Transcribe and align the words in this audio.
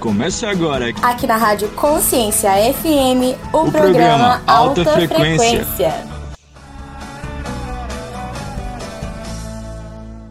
Começa 0.00 0.48
agora. 0.48 0.90
Aqui 1.02 1.26
na 1.26 1.36
Rádio 1.36 1.68
Consciência 1.74 2.50
FM, 2.72 3.34
o, 3.52 3.66
o 3.66 3.72
programa, 3.72 3.72
programa 3.72 4.44
Alta, 4.46 4.80
Alta 4.80 4.92
Frequência. 4.92 5.64
Frequência. 5.64 5.92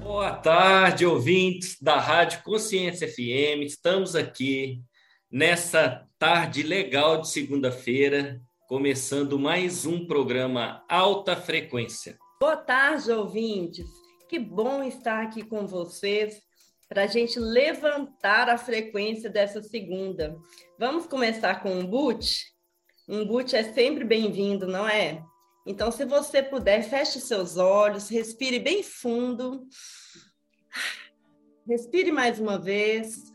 Boa 0.01 0.31
tarde, 0.31 1.05
ouvintes 1.05 1.75
da 1.81 1.99
Rádio 1.99 2.43
Consciência 2.43 3.09
FM. 3.09 3.65
Estamos 3.65 4.15
aqui 4.15 4.81
nessa 5.29 6.07
tarde 6.17 6.63
legal 6.63 7.19
de 7.19 7.29
segunda-feira, 7.29 8.39
começando 8.69 9.37
mais 9.37 9.85
um 9.85 10.07
programa 10.07 10.81
Alta 10.87 11.35
Frequência. 11.35 12.17
Boa 12.39 12.55
tarde, 12.55 13.11
ouvintes. 13.11 13.85
Que 14.29 14.39
bom 14.39 14.81
estar 14.81 15.21
aqui 15.23 15.43
com 15.43 15.67
vocês 15.67 16.46
para 16.89 17.03
a 17.03 17.07
gente 17.07 17.39
levantar 17.39 18.49
a 18.49 18.57
frequência 18.57 19.29
dessa 19.29 19.61
segunda. 19.61 20.37
Vamos 20.79 21.05
começar 21.05 21.61
com 21.61 21.71
um 21.71 21.85
boot? 21.85 22.45
Um 23.07 23.25
boot 23.25 23.55
é 23.55 23.73
sempre 23.73 24.03
bem-vindo, 24.03 24.67
não 24.67 24.87
é? 24.87 25.23
Então, 25.65 25.91
se 25.91 26.05
você 26.05 26.41
puder, 26.41 26.81
feche 26.81 27.19
seus 27.19 27.57
olhos, 27.57 28.09
respire 28.09 28.57
bem 28.57 28.81
fundo. 28.81 29.67
Respire 31.67 32.11
mais 32.11 32.39
uma 32.39 32.57
vez. 32.57 33.33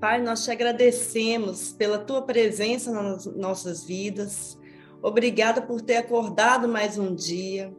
Pai, 0.00 0.20
nós 0.20 0.44
te 0.44 0.50
agradecemos 0.50 1.72
pela 1.72 1.98
tua 1.98 2.22
presença 2.22 2.90
nas 2.90 3.26
nossas 3.26 3.84
vidas. 3.84 4.58
Obrigada 5.00 5.62
por 5.62 5.80
ter 5.80 5.96
acordado 5.96 6.66
mais 6.66 6.98
um 6.98 7.14
dia. 7.14 7.72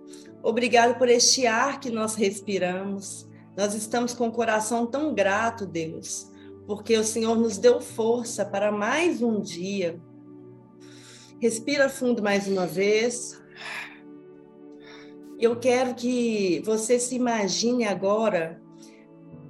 Obrigado 0.45 0.99
por 0.99 1.09
este 1.09 1.47
ar 1.47 1.79
que 1.79 1.89
nós 1.89 2.13
respiramos. 2.13 3.27
Nós 3.57 3.73
estamos 3.73 4.13
com 4.13 4.27
o 4.27 4.31
coração 4.31 4.85
tão 4.85 5.11
grato, 5.11 5.65
Deus, 5.65 6.31
porque 6.67 6.95
o 6.95 7.03
Senhor 7.03 7.35
nos 7.35 7.57
deu 7.57 7.81
força 7.81 8.45
para 8.45 8.71
mais 8.71 9.23
um 9.23 9.41
dia. 9.41 9.99
Respira 11.41 11.89
fundo 11.89 12.21
mais 12.21 12.47
uma 12.47 12.67
vez. 12.67 13.41
Eu 15.39 15.55
quero 15.55 15.95
que 15.95 16.61
você 16.63 16.99
se 16.99 17.15
imagine 17.15 17.83
agora 17.83 18.61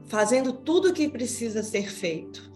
fazendo 0.06 0.54
tudo 0.54 0.92
o 0.92 0.94
que 0.94 1.10
precisa 1.10 1.62
ser 1.62 1.92
feito. 1.92 2.50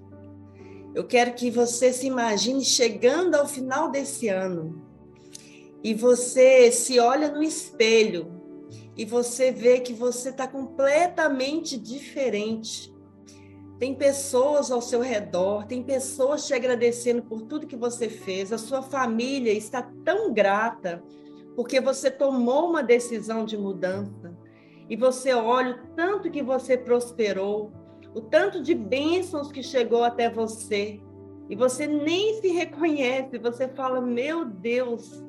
Eu 0.96 1.06
quero 1.06 1.34
que 1.34 1.52
você 1.52 1.92
se 1.92 2.08
imagine 2.08 2.64
chegando 2.64 3.36
ao 3.36 3.46
final 3.46 3.92
desse 3.92 4.30
ano 4.30 4.89
e 5.84 5.94
você 5.94 6.72
se 6.72 7.00
olha 7.00 7.32
no 7.32 7.42
espelho 7.42 8.32
e 8.98 9.06
você 9.06 9.52
vê 9.52 9.80
que 9.80 9.94
você 9.94 10.30
está 10.30 10.48
completamente 10.48 11.78
diferente. 11.78 12.94
Tem 13.80 13.96
pessoas 13.96 14.72
ao 14.72 14.82
seu 14.82 15.00
redor, 15.00 15.66
tem 15.66 15.82
pessoas 15.82 16.46
te 16.46 16.54
agradecendo 16.54 17.22
por 17.22 17.44
tudo 17.44 17.68
que 17.68 17.78
você 17.78 18.10
fez, 18.10 18.52
a 18.52 18.58
sua 18.58 18.82
família 18.82 19.54
está 19.54 19.82
tão 20.04 20.34
grata 20.34 21.02
porque 21.56 21.82
você 21.82 22.10
tomou 22.10 22.70
uma 22.70 22.82
decisão 22.82 23.44
de 23.44 23.58
mudança. 23.58 24.34
E 24.90 24.96
você 24.96 25.34
olha 25.34 25.76
o 25.76 25.88
tanto 25.96 26.32
que 26.32 26.42
você 26.42 26.78
prosperou, 26.78 27.72
o 28.16 28.22
tanto 28.22 28.62
de 28.62 28.74
bênçãos 28.74 29.52
que 29.52 29.62
chegou 29.62 30.04
até 30.04 30.30
você. 30.30 31.02
E 31.50 31.56
você 31.58 31.86
nem 31.86 32.40
se 32.40 32.48
reconhece, 32.48 33.38
você 33.38 33.68
fala: 33.68 34.00
Meu 34.00 34.46
Deus, 34.46 35.22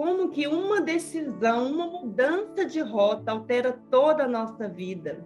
como 0.00 0.30
que 0.30 0.46
uma 0.46 0.80
decisão, 0.80 1.70
uma 1.70 1.86
mudança 1.86 2.64
de 2.64 2.80
rota 2.80 3.32
altera 3.32 3.78
toda 3.90 4.24
a 4.24 4.28
nossa 4.28 4.66
vida. 4.66 5.22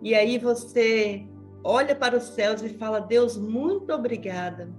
E 0.00 0.14
aí 0.14 0.38
você 0.38 1.26
olha 1.64 1.96
para 1.96 2.16
os 2.16 2.22
céus 2.22 2.62
e 2.62 2.68
fala: 2.68 3.00
Deus, 3.00 3.36
muito 3.36 3.92
obrigada, 3.92 4.72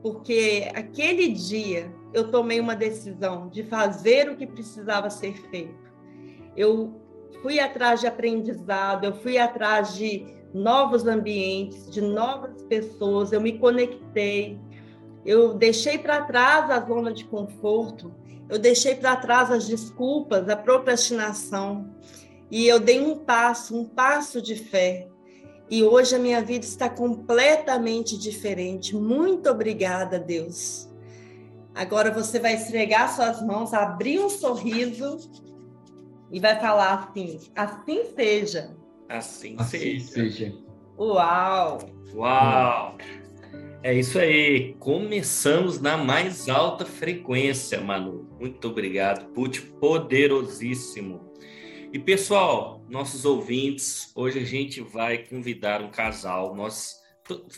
porque 0.00 0.70
aquele 0.76 1.32
dia 1.32 1.92
eu 2.14 2.30
tomei 2.30 2.60
uma 2.60 2.76
decisão 2.76 3.48
de 3.48 3.64
fazer 3.64 4.30
o 4.30 4.36
que 4.36 4.46
precisava 4.46 5.10
ser 5.10 5.36
feito. 5.50 5.92
Eu 6.56 7.00
fui 7.42 7.58
atrás 7.58 7.98
de 7.98 8.06
aprendizado, 8.06 9.06
eu 9.06 9.14
fui 9.14 9.38
atrás 9.38 9.96
de 9.96 10.24
novos 10.54 11.04
ambientes, 11.04 11.90
de 11.90 12.00
novas 12.00 12.62
pessoas, 12.62 13.32
eu 13.32 13.40
me 13.40 13.58
conectei, 13.58 14.56
eu 15.28 15.52
deixei 15.52 15.98
para 15.98 16.22
trás 16.22 16.70
a 16.70 16.80
zona 16.80 17.12
de 17.12 17.26
conforto, 17.26 18.14
eu 18.48 18.58
deixei 18.58 18.94
para 18.94 19.14
trás 19.14 19.50
as 19.50 19.66
desculpas, 19.68 20.48
a 20.48 20.56
procrastinação, 20.56 21.94
e 22.50 22.66
eu 22.66 22.80
dei 22.80 22.98
um 22.98 23.14
passo, 23.14 23.78
um 23.78 23.84
passo 23.84 24.40
de 24.40 24.56
fé. 24.56 25.06
E 25.68 25.84
hoje 25.84 26.16
a 26.16 26.18
minha 26.18 26.40
vida 26.40 26.64
está 26.64 26.88
completamente 26.88 28.16
diferente. 28.16 28.96
Muito 28.96 29.50
obrigada, 29.50 30.18
Deus. 30.18 30.88
Agora 31.74 32.10
você 32.10 32.40
vai 32.40 32.54
esfregar 32.54 33.14
suas 33.14 33.42
mãos, 33.42 33.74
abrir 33.74 34.18
um 34.20 34.30
sorriso 34.30 35.30
e 36.32 36.40
vai 36.40 36.58
falar 36.58 37.10
assim: 37.10 37.38
assim 37.54 38.02
seja. 38.16 38.74
Assim, 39.10 39.56
assim 39.58 40.00
seja. 40.00 40.06
seja. 40.06 40.54
Uau! 40.98 41.80
Uau! 42.14 42.96
É 43.82 43.94
isso 43.94 44.18
aí. 44.18 44.74
Começamos 44.80 45.80
na 45.80 45.96
mais 45.96 46.48
alta 46.48 46.84
frequência, 46.84 47.80
Manu. 47.80 48.28
Muito 48.38 48.68
obrigado. 48.68 49.32
Put 49.32 49.60
poderosíssimo. 49.80 51.32
E 51.92 51.98
pessoal, 51.98 52.84
nossos 52.88 53.24
ouvintes, 53.24 54.12
hoje 54.14 54.40
a 54.40 54.44
gente 54.44 54.80
vai 54.80 55.18
convidar 55.18 55.80
um 55.80 55.90
casal. 55.90 56.54
Nós, 56.54 56.96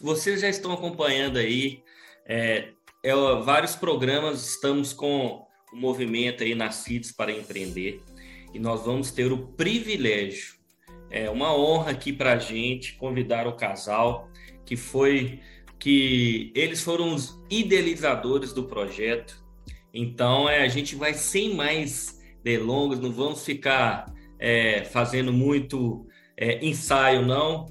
vocês 0.01 0.41
já 0.41 0.49
estão 0.49 0.73
acompanhando 0.73 1.39
aí 1.39 1.83
é, 2.27 2.69
é, 3.03 3.15
vários 3.43 3.75
programas. 3.75 4.47
Estamos 4.51 4.93
com 4.93 5.47
o 5.73 5.77
movimento 5.77 6.45
aí 6.45 6.55
Nascidos 6.55 7.13
para 7.13 7.33
Empreender 7.33 8.03
e 8.53 8.59
nós 8.59 8.85
vamos 8.85 9.11
ter 9.11 9.33
o 9.33 9.39
privilégio, 9.39 10.55
é 11.11 11.31
uma 11.31 11.57
honra 11.57 11.93
aqui 11.93 12.13
para 12.13 12.35
a 12.35 12.39
gente 12.39 12.95
convidar 12.95 13.47
o 13.47 13.57
casal 13.57 14.29
que 14.65 14.77
foi 14.77 15.41
que 15.81 16.53
eles 16.55 16.85
foram 16.85 17.15
os 17.15 17.41
idealizadores 17.49 18.53
do 18.53 18.65
projeto. 18.65 19.43
Então, 19.93 20.49
é, 20.49 20.63
a 20.63 20.69
gente 20.69 20.95
vai 20.95 21.15
sem 21.15 21.55
mais 21.55 22.21
delongas, 22.45 23.01
não 23.01 23.11
vamos 23.11 23.45
ficar 23.45 24.13
é, 24.39 24.85
fazendo 24.85 25.33
muito 25.33 26.07
é, 26.37 26.65
ensaio, 26.65 27.23
não. 27.23 27.67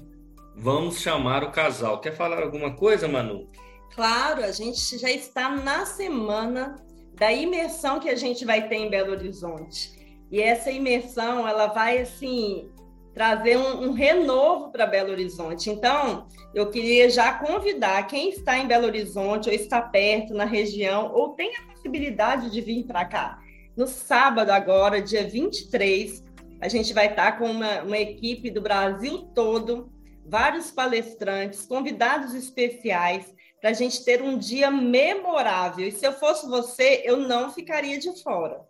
Vamos 0.56 1.00
chamar 1.00 1.44
o 1.44 1.52
casal. 1.52 2.00
Quer 2.00 2.14
falar 2.14 2.42
alguma 2.42 2.74
coisa, 2.74 3.08
Manu? 3.08 3.48
Claro, 3.94 4.44
a 4.44 4.52
gente 4.52 4.98
já 4.98 5.10
está 5.10 5.48
na 5.48 5.86
semana 5.86 6.76
da 7.14 7.32
imersão 7.32 8.00
que 8.00 8.08
a 8.08 8.16
gente 8.16 8.44
vai 8.44 8.68
ter 8.68 8.76
em 8.76 8.90
Belo 8.90 9.12
Horizonte. 9.12 9.92
E 10.30 10.40
essa 10.40 10.70
imersão, 10.70 11.46
ela 11.46 11.68
vai 11.68 11.98
assim 11.98 12.68
trazer 13.12 13.56
um, 13.56 13.88
um 13.88 13.92
renovo 13.92 14.70
para 14.70 14.86
Belo 14.86 15.10
Horizonte. 15.10 15.70
Então, 15.70 16.26
eu 16.54 16.70
queria 16.70 17.10
já 17.10 17.32
convidar 17.34 18.06
quem 18.06 18.30
está 18.30 18.58
em 18.58 18.66
Belo 18.66 18.86
Horizonte 18.86 19.48
ou 19.48 19.54
está 19.54 19.82
perto 19.82 20.34
na 20.34 20.44
região 20.44 21.12
ou 21.12 21.30
tem 21.30 21.54
a 21.56 21.62
possibilidade 21.62 22.50
de 22.50 22.60
vir 22.60 22.84
para 22.84 23.04
cá. 23.04 23.38
No 23.76 23.86
sábado, 23.86 24.50
agora, 24.50 25.00
dia 25.00 25.26
23, 25.26 26.24
a 26.60 26.68
gente 26.68 26.92
vai 26.92 27.08
estar 27.08 27.38
com 27.38 27.50
uma, 27.50 27.82
uma 27.82 27.98
equipe 27.98 28.50
do 28.50 28.60
Brasil 28.60 29.18
todo, 29.34 29.90
vários 30.26 30.70
palestrantes, 30.70 31.64
convidados 31.66 32.34
especiais, 32.34 33.34
para 33.60 33.70
a 33.70 33.74
gente 33.74 34.04
ter 34.04 34.22
um 34.22 34.38
dia 34.38 34.70
memorável. 34.70 35.86
E 35.86 35.92
se 35.92 36.06
eu 36.06 36.12
fosse 36.12 36.48
você, 36.48 37.02
eu 37.04 37.16
não 37.16 37.52
ficaria 37.52 37.98
de 37.98 38.22
fora. 38.22 38.60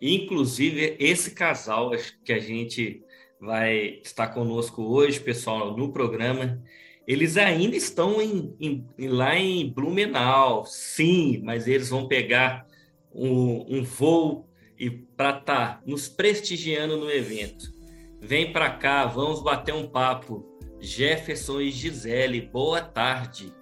Inclusive, 0.00 0.96
esse 0.98 1.30
casal 1.30 1.90
que 2.24 2.32
a 2.32 2.38
gente 2.38 3.02
vai 3.40 4.00
estar 4.02 4.28
conosco 4.28 4.82
hoje, 4.82 5.20
pessoal, 5.20 5.76
no 5.76 5.92
programa. 5.92 6.62
Eles 7.06 7.36
ainda 7.36 7.76
estão 7.76 8.20
em, 8.20 8.54
em, 8.58 9.08
lá 9.08 9.36
em 9.36 9.70
Blumenau, 9.70 10.64
sim, 10.64 11.40
mas 11.44 11.68
eles 11.68 11.90
vão 11.90 12.08
pegar 12.08 12.66
um, 13.12 13.78
um 13.78 13.84
voo 13.84 14.48
e 14.78 14.90
para 14.90 15.38
estar 15.38 15.42
tá 15.44 15.82
nos 15.86 16.08
prestigiando 16.08 16.96
no 16.96 17.10
evento. 17.10 17.72
Vem 18.20 18.52
para 18.52 18.70
cá, 18.70 19.04
vamos 19.06 19.42
bater 19.42 19.74
um 19.74 19.86
papo. 19.86 20.44
Jefferson 20.80 21.60
e 21.60 21.70
Gisele, 21.70 22.40
boa 22.40 22.80
tarde. 22.80 23.52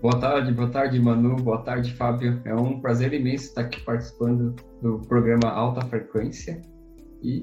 Boa 0.00 0.18
tarde, 0.18 0.52
boa 0.52 0.70
tarde, 0.70 0.98
Manu, 0.98 1.36
boa 1.36 1.58
tarde, 1.58 1.92
Fábio. 1.94 2.40
É 2.44 2.54
um 2.54 2.80
prazer 2.80 3.12
imenso 3.12 3.46
estar 3.46 3.62
aqui 3.62 3.82
participando 3.82 4.56
do 4.80 4.98
programa 5.00 5.50
Alta 5.50 5.86
Frequência 5.86 6.62
e 7.22 7.42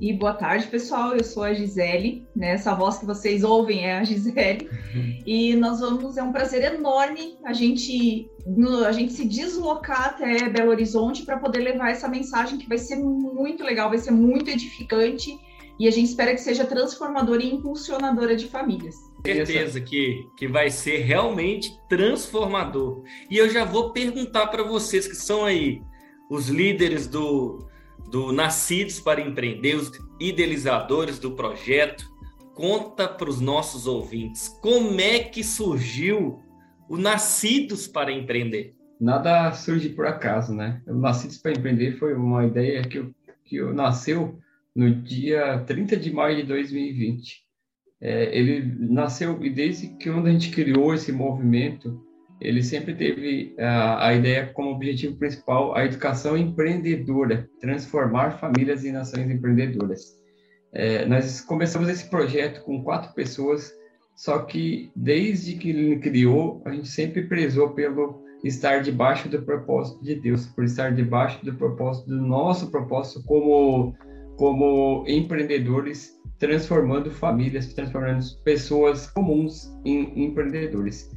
e 0.00 0.12
boa 0.12 0.34
tarde, 0.34 0.66
pessoal. 0.66 1.14
Eu 1.14 1.22
sou 1.22 1.42
a 1.42 1.52
Gisele, 1.52 2.26
né? 2.34 2.52
Essa 2.52 2.74
voz 2.74 2.98
que 2.98 3.06
vocês 3.06 3.44
ouvem 3.44 3.86
é 3.86 3.98
a 3.98 4.04
Gisele. 4.04 4.68
E 5.24 5.54
nós 5.54 5.80
vamos, 5.80 6.16
é 6.16 6.22
um 6.22 6.32
prazer 6.32 6.64
enorme 6.74 7.38
a 7.44 7.52
gente, 7.52 8.28
a 8.84 8.90
gente 8.90 9.12
se 9.12 9.26
deslocar 9.26 10.08
até 10.08 10.48
Belo 10.48 10.70
Horizonte 10.70 11.24
para 11.24 11.38
poder 11.38 11.60
levar 11.60 11.90
essa 11.90 12.08
mensagem 12.08 12.58
que 12.58 12.68
vai 12.68 12.76
ser 12.76 12.96
muito 12.96 13.62
legal, 13.62 13.88
vai 13.88 13.98
ser 13.98 14.10
muito 14.10 14.50
edificante. 14.50 15.30
e 15.78 15.86
a 15.86 15.90
gente 15.90 16.08
espera 16.08 16.34
que 16.34 16.40
seja 16.40 16.64
transformadora 16.64 17.42
e 17.42 17.54
impulsionadora 17.54 18.34
de 18.34 18.48
famílias. 18.48 18.96
Certeza 19.24 19.80
que, 19.80 20.26
que 20.36 20.48
vai 20.48 20.68
ser 20.68 20.98
realmente 20.98 21.72
transformador. 21.88 23.02
E 23.30 23.38
eu 23.38 23.48
já 23.48 23.64
vou 23.64 23.92
perguntar 23.92 24.48
para 24.48 24.64
vocês 24.64 25.06
que 25.06 25.14
são 25.14 25.44
aí 25.44 25.80
os 26.28 26.48
líderes 26.48 27.06
do, 27.06 27.64
do 28.10 28.32
Nascidos 28.32 29.00
para 29.00 29.20
Empreender, 29.20 29.76
os 29.76 29.90
idealizadores 30.20 31.18
do 31.18 31.32
projeto, 31.32 32.10
conta 32.54 33.08
para 33.08 33.28
os 33.28 33.40
nossos 33.40 33.86
ouvintes 33.86 34.48
como 34.60 35.00
é 35.00 35.20
que 35.20 35.42
surgiu 35.42 36.40
o 36.88 36.96
Nascidos 36.96 37.86
para 37.86 38.12
Empreender. 38.12 38.74
Nada 39.00 39.52
surge 39.52 39.88
por 39.88 40.06
acaso, 40.06 40.54
né? 40.54 40.80
O 40.86 40.94
Nascidos 40.94 41.38
para 41.38 41.52
Empreender 41.52 41.98
foi 41.98 42.14
uma 42.14 42.46
ideia 42.46 42.82
que, 42.82 42.98
eu, 42.98 43.14
que 43.44 43.56
eu 43.56 43.74
nasceu 43.74 44.38
no 44.74 44.94
dia 44.94 45.58
30 45.66 45.96
de 45.96 46.12
maio 46.12 46.36
de 46.36 46.42
2020. 46.44 47.42
É, 48.00 48.36
ele 48.36 48.74
nasceu, 48.78 49.42
e 49.42 49.50
desde 49.50 49.88
que 49.88 50.10
quando 50.10 50.26
a 50.26 50.32
gente 50.32 50.50
criou 50.50 50.92
esse 50.92 51.12
movimento, 51.12 52.04
ele 52.42 52.62
sempre 52.62 52.94
teve 52.94 53.54
a, 53.58 54.08
a 54.08 54.14
ideia 54.14 54.46
como 54.46 54.70
objetivo 54.70 55.16
principal 55.16 55.74
a 55.74 55.84
educação 55.84 56.36
empreendedora, 56.36 57.48
transformar 57.60 58.38
famílias 58.38 58.84
em 58.84 58.92
nações 58.92 59.30
empreendedoras. 59.30 60.20
É, 60.72 61.04
nós 61.06 61.40
começamos 61.40 61.88
esse 61.88 62.08
projeto 62.08 62.62
com 62.64 62.82
quatro 62.82 63.12
pessoas, 63.14 63.72
só 64.16 64.38
que 64.40 64.90
desde 64.96 65.54
que 65.56 65.70
ele 65.70 65.98
criou, 65.98 66.62
a 66.64 66.70
gente 66.70 66.88
sempre 66.88 67.22
prezou 67.22 67.70
pelo 67.70 68.22
estar 68.44 68.82
debaixo 68.82 69.28
do 69.28 69.40
propósito 69.42 70.02
de 70.02 70.16
Deus, 70.16 70.46
por 70.46 70.64
estar 70.64 70.92
debaixo 70.92 71.44
do 71.44 71.54
propósito 71.54 72.08
do 72.08 72.20
nosso 72.20 72.70
propósito 72.70 73.24
como 73.24 73.94
como 74.36 75.04
empreendedores, 75.06 76.18
transformando 76.38 77.10
famílias, 77.10 77.72
transformando 77.74 78.24
pessoas 78.42 79.06
comuns 79.08 79.72
em 79.84 80.24
empreendedores. 80.24 81.08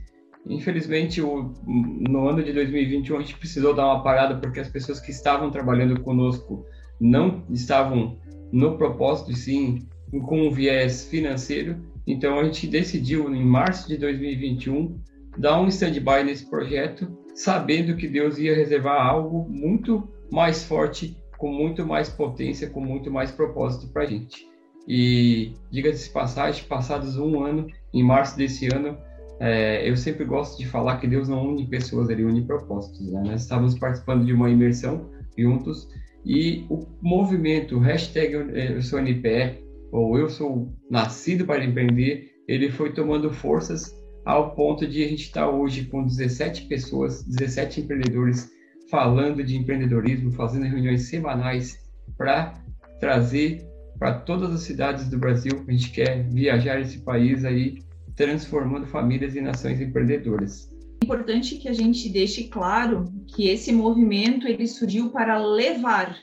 Infelizmente, 0.47 1.21
o, 1.21 1.53
no 1.65 2.27
ano 2.27 2.43
de 2.43 2.53
2021 2.53 3.17
a 3.17 3.21
gente 3.21 3.37
precisou 3.37 3.73
dar 3.73 3.87
uma 3.87 4.03
parada 4.03 4.35
porque 4.35 4.59
as 4.59 4.69
pessoas 4.69 4.99
que 4.99 5.11
estavam 5.11 5.49
trabalhando 5.49 5.99
conosco 6.01 6.65
não 6.99 7.43
estavam 7.49 8.17
no 8.51 8.77
propósito, 8.77 9.33
sim, 9.33 9.87
com 10.11 10.47
um 10.47 10.51
viés 10.51 11.07
financeiro. 11.09 11.77
Então 12.05 12.39
a 12.39 12.43
gente 12.43 12.67
decidiu 12.67 13.33
em 13.33 13.43
março 13.43 13.87
de 13.87 13.97
2021 13.97 14.99
dar 15.37 15.59
um 15.59 15.67
stand-by 15.67 16.23
nesse 16.23 16.49
projeto, 16.49 17.11
sabendo 17.33 17.95
que 17.95 18.07
Deus 18.07 18.37
ia 18.37 18.55
reservar 18.55 19.05
algo 19.05 19.49
muito 19.49 20.07
mais 20.31 20.63
forte, 20.63 21.17
com 21.37 21.51
muito 21.51 21.85
mais 21.85 22.07
potência, 22.07 22.69
com 22.69 22.79
muito 22.79 23.11
mais 23.11 23.31
propósito 23.31 23.91
para 23.91 24.03
a 24.03 24.05
gente. 24.05 24.47
E 24.87 25.53
diga-se 25.71 26.11
passagem, 26.11 26.63
passados 26.65 27.17
um 27.17 27.43
ano, 27.43 27.67
em 27.91 28.03
março 28.03 28.37
desse 28.37 28.67
ano, 28.73 28.97
é, 29.39 29.89
eu 29.89 29.97
sempre 29.97 30.23
gosto 30.23 30.57
de 30.57 30.65
falar 30.65 30.97
que 30.97 31.07
Deus 31.07 31.27
não 31.27 31.49
une 31.49 31.67
pessoas, 31.67 32.09
ele 32.09 32.23
une 32.23 32.43
propósitos. 32.43 33.11
Né? 33.11 33.23
Nós 33.25 33.41
estávamos 33.41 33.77
participando 33.77 34.25
de 34.25 34.33
uma 34.33 34.49
imersão 34.49 35.09
juntos 35.37 35.87
e 36.25 36.65
o 36.69 36.85
movimento 37.01 37.77
hashtag 37.79 38.33
eu 38.33 38.81
sou 38.81 38.99
NPE 38.99 39.63
ou 39.91 40.17
eu 40.17 40.29
sou 40.29 40.73
nascido 40.89 41.45
para 41.45 41.63
empreender, 41.63 42.31
ele 42.47 42.69
foi 42.69 42.91
tomando 42.91 43.31
forças 43.31 43.95
ao 44.25 44.55
ponto 44.55 44.87
de 44.87 45.03
a 45.03 45.07
gente 45.07 45.23
estar 45.23 45.49
hoje 45.49 45.85
com 45.85 46.03
17 46.03 46.63
pessoas, 46.63 47.23
17 47.23 47.81
empreendedores 47.81 48.49
falando 48.89 49.43
de 49.43 49.55
empreendedorismo, 49.55 50.31
fazendo 50.31 50.65
reuniões 50.65 51.03
semanais 51.03 51.79
para 52.17 52.53
trazer 52.99 53.65
para 53.99 54.13
todas 54.13 54.53
as 54.53 54.61
cidades 54.61 55.09
do 55.09 55.17
Brasil. 55.17 55.63
A 55.67 55.71
gente 55.71 55.91
quer 55.91 56.23
viajar 56.29 56.79
esse 56.79 56.99
país 56.99 57.45
aí 57.45 57.79
transformando 58.15 58.87
famílias 58.87 59.35
e 59.35 59.41
nações 59.41 59.81
empreendedoras. 59.81 60.69
É 61.01 61.05
importante 61.05 61.57
que 61.57 61.67
a 61.67 61.73
gente 61.73 62.09
deixe 62.09 62.45
claro 62.45 63.11
que 63.27 63.47
esse 63.47 63.71
movimento 63.71 64.47
ele 64.47 64.67
surgiu 64.67 65.09
para 65.09 65.37
levar 65.37 66.17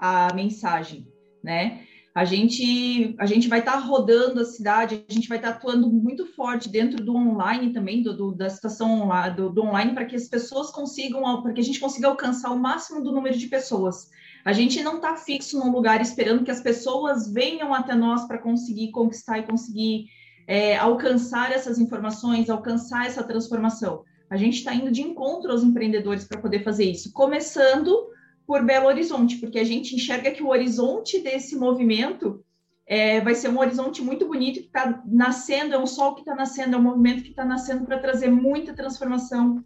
a 0.00 0.32
mensagem, 0.34 1.06
né? 1.42 1.80
A 2.14 2.24
gente, 2.24 3.16
a 3.18 3.26
gente 3.26 3.48
vai 3.48 3.58
estar 3.58 3.72
tá 3.72 3.78
rodando 3.78 4.40
a 4.40 4.44
cidade, 4.44 5.04
a 5.08 5.12
gente 5.12 5.28
vai 5.28 5.36
estar 5.36 5.50
tá 5.50 5.56
atuando 5.56 5.90
muito 5.90 6.24
forte 6.26 6.68
dentro 6.68 7.04
do 7.04 7.16
online 7.16 7.72
também, 7.72 8.04
do, 8.04 8.16
do 8.16 8.32
da 8.32 8.48
situação 8.48 9.08
do, 9.34 9.50
do 9.50 9.62
online, 9.62 9.94
para 9.94 10.04
que 10.04 10.14
as 10.14 10.28
pessoas 10.28 10.70
consigam, 10.70 11.42
para 11.42 11.52
que 11.52 11.60
a 11.60 11.64
gente 11.64 11.80
consiga 11.80 12.06
alcançar 12.06 12.50
o 12.50 12.58
máximo 12.58 13.02
do 13.02 13.10
número 13.10 13.36
de 13.36 13.48
pessoas. 13.48 14.10
A 14.44 14.52
gente 14.52 14.80
não 14.80 14.96
está 14.96 15.16
fixo 15.16 15.58
num 15.58 15.72
lugar 15.72 16.00
esperando 16.00 16.44
que 16.44 16.52
as 16.52 16.60
pessoas 16.60 17.32
venham 17.32 17.74
até 17.74 17.96
nós 17.96 18.28
para 18.28 18.38
conseguir 18.38 18.92
conquistar 18.92 19.40
e 19.40 19.46
conseguir 19.46 20.04
é, 20.46 20.76
alcançar 20.76 21.52
essas 21.52 21.78
informações, 21.78 22.50
alcançar 22.50 23.06
essa 23.06 23.22
transformação. 23.22 24.04
A 24.28 24.36
gente 24.36 24.58
está 24.58 24.74
indo 24.74 24.90
de 24.90 25.02
encontro 25.02 25.50
aos 25.50 25.62
empreendedores 25.62 26.24
para 26.24 26.40
poder 26.40 26.62
fazer 26.62 26.84
isso, 26.84 27.12
começando 27.12 28.08
por 28.46 28.62
Belo 28.62 28.86
Horizonte, 28.86 29.36
porque 29.36 29.58
a 29.58 29.64
gente 29.64 29.94
enxerga 29.94 30.30
que 30.30 30.42
o 30.42 30.48
horizonte 30.48 31.20
desse 31.20 31.56
movimento 31.56 32.44
é, 32.86 33.20
vai 33.20 33.34
ser 33.34 33.48
um 33.48 33.58
horizonte 33.58 34.02
muito 34.02 34.26
bonito 34.26 34.60
que 34.60 34.66
está 34.66 35.02
nascendo, 35.06 35.74
é 35.74 35.78
um 35.78 35.86
sol 35.86 36.14
que 36.14 36.20
está 36.20 36.34
nascendo, 36.34 36.76
é 36.76 36.78
um 36.78 36.82
movimento 36.82 37.22
que 37.22 37.30
está 37.30 37.44
nascendo 37.44 37.86
para 37.86 37.98
trazer 37.98 38.28
muita 38.28 38.74
transformação 38.74 39.64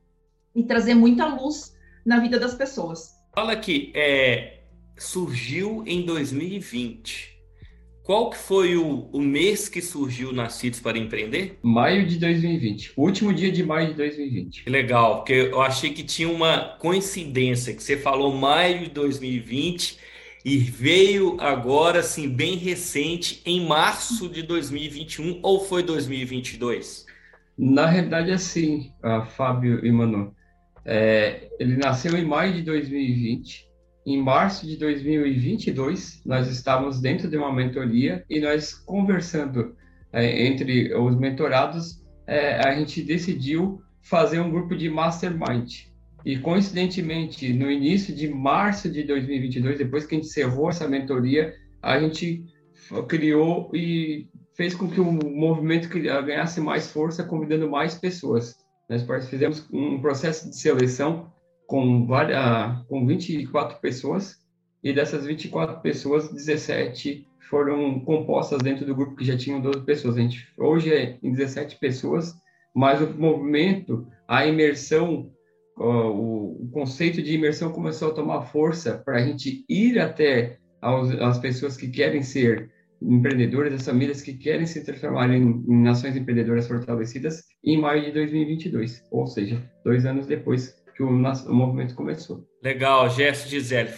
e 0.55 0.63
trazer 0.63 0.95
muita 0.95 1.27
luz 1.27 1.75
na 2.07 2.21
vida 2.21 2.39
das 2.39 2.55
pessoas. 2.55 3.17
Fala 3.35 3.53
aqui, 3.53 3.93
é, 3.95 4.61
surgiu 4.97 5.83
em 5.87 6.05
2020. 6.05 7.38
Qual 8.09 8.31
que 8.31 8.39
foi 8.39 8.75
o, 8.75 9.07
o 9.13 9.21
mês 9.21 9.69
que 9.69 9.83
surgiu 9.83 10.33
Nascidos 10.33 10.81
para 10.81 10.97
Empreender? 10.97 11.59
Maio 11.63 12.07
de 12.07 12.19
2020. 12.19 12.95
O 12.97 13.03
último 13.03 13.35
dia 13.35 13.53
de 13.53 13.63
maio 13.63 13.89
de 13.89 13.95
2020. 13.97 14.65
Que 14.65 14.71
legal, 14.71 15.17
porque 15.17 15.35
eu 15.35 15.61
achei 15.61 15.93
que 15.93 16.03
tinha 16.03 16.27
uma 16.27 16.75
coincidência, 16.79 17.75
que 17.75 17.83
você 17.83 17.99
falou 17.99 18.35
maio 18.35 18.79
de 18.79 18.89
2020 18.93 19.99
e 20.43 20.57
veio 20.57 21.37
agora, 21.39 22.01
assim, 22.01 22.31
bem 22.31 22.57
recente, 22.57 23.43
em 23.45 23.67
março 23.67 24.27
de 24.27 24.43
2021, 24.43 25.41
ou 25.43 25.61
foi 25.61 25.83
2022? 25.83 27.05
Na 27.59 27.85
realidade, 27.85 28.31
assim, 28.31 28.91
Fábio 29.37 29.85
e 29.85 29.93
Manu. 29.93 30.35
É, 30.83 31.51
ele 31.61 31.77
nasceu 31.77 32.17
em 32.17 32.25
maio 32.25 32.55
de 32.55 32.63
2020 32.63 33.68
em 34.09 34.23
março 34.23 34.67
de 34.67 34.77
2022, 34.79 36.23
nós 36.25 36.49
estávamos 36.49 36.99
dentro 36.99 37.29
de 37.29 37.37
uma 37.37 37.53
mentoria 37.53 38.25
e 38.31 38.41
nós 38.41 38.73
conversando 38.73 39.77
é, 40.11 40.47
entre 40.47 40.95
os 40.95 41.15
mentorados, 41.15 42.03
é, 42.27 42.57
a 42.67 42.75
gente 42.75 43.03
decidiu 43.03 43.83
fazer 44.01 44.41
um 44.41 44.51
grupo 44.51 44.75
de 44.75 44.89
mastermind. 44.89 45.89
E 46.25 46.39
coincidentemente, 46.39 47.53
no 47.53 47.71
início 47.71 48.15
de 48.15 48.29
março 48.29 48.91
de 48.91 49.03
2022, 49.03 49.77
depois 49.77 50.07
que 50.07 50.15
a 50.15 50.19
gente 50.19 50.29
encerrou 50.29 50.71
essa 50.71 50.89
mentoria, 50.89 51.55
a 51.83 52.01
gente 52.01 52.47
criou 53.09 53.71
e 53.75 54.27
fez 54.57 54.75
com 54.75 54.89
que 54.89 55.01
o 55.01 55.13
movimento 55.13 55.87
ganhasse 55.91 56.63
mais 56.63 56.91
força, 56.91 57.23
convidando 57.23 57.71
mais 57.71 57.95
pessoas. 57.95 58.57
Nós 58.89 59.05
fizemos 59.29 59.69
um 59.71 60.01
processo 60.01 60.49
de 60.49 60.57
seleção 60.57 61.31
com, 61.69 62.07
várias, 62.07 62.83
com 62.87 63.07
24 63.07 63.79
pessoas, 63.79 64.39
e 64.83 64.93
dessas 64.93 65.27
24 65.27 65.81
pessoas, 65.83 66.33
17 66.33 67.27
foram 67.51 68.01
compostas 68.01 68.61
dentro 68.63 68.87
do 68.87 68.95
grupo 68.95 69.17
que 69.17 69.25
já 69.25 69.37
tinham 69.37 69.61
12 69.61 69.85
pessoas. 69.85 70.17
A 70.17 70.21
gente 70.21 70.49
hoje 70.57 70.93
é 70.93 71.19
em 71.23 71.31
17 71.31 71.79
pessoas, 71.79 72.35
mas 72.75 73.03
o 73.03 73.15
movimento, 73.21 74.07
a 74.27 74.47
imersão, 74.47 75.31
o, 75.77 76.69
conceito 76.73 77.23
de 77.23 77.35
imersão 77.35 77.71
começou 77.71 78.11
a 78.11 78.15
tomar 78.15 78.43
força 78.43 79.03
para 79.05 79.19
a 79.19 79.23
gente 79.23 79.65
ir 79.69 79.99
até 79.99 80.59
as 80.81 81.39
pessoas 81.39 81.77
que 81.77 81.89
querem 81.89 82.23
ser 82.23 82.71
empreendedoras, 83.03 83.75
as 83.75 83.85
famílias 83.85 84.23
que 84.23 84.33
querem 84.33 84.67
se 84.67 84.85
transformar 84.85 85.31
em 85.35 85.63
nações 85.83 86.17
empreendedoras 86.17 86.67
fortalecidas 86.67 87.43
em 87.65 87.79
maio 87.79 88.05
de 88.05 88.13
2022, 88.13 89.05
ou 89.11 89.27
seja, 89.27 89.63
dois 89.85 90.07
anos 90.07 90.27
depois 90.27 90.78
que 90.99 91.03
o, 91.05 91.09
o 91.09 91.55
movimento 91.55 91.95
começou. 91.95 92.45
Legal, 92.61 93.09
Gerson 93.09 93.49
Gisele. 93.49 93.95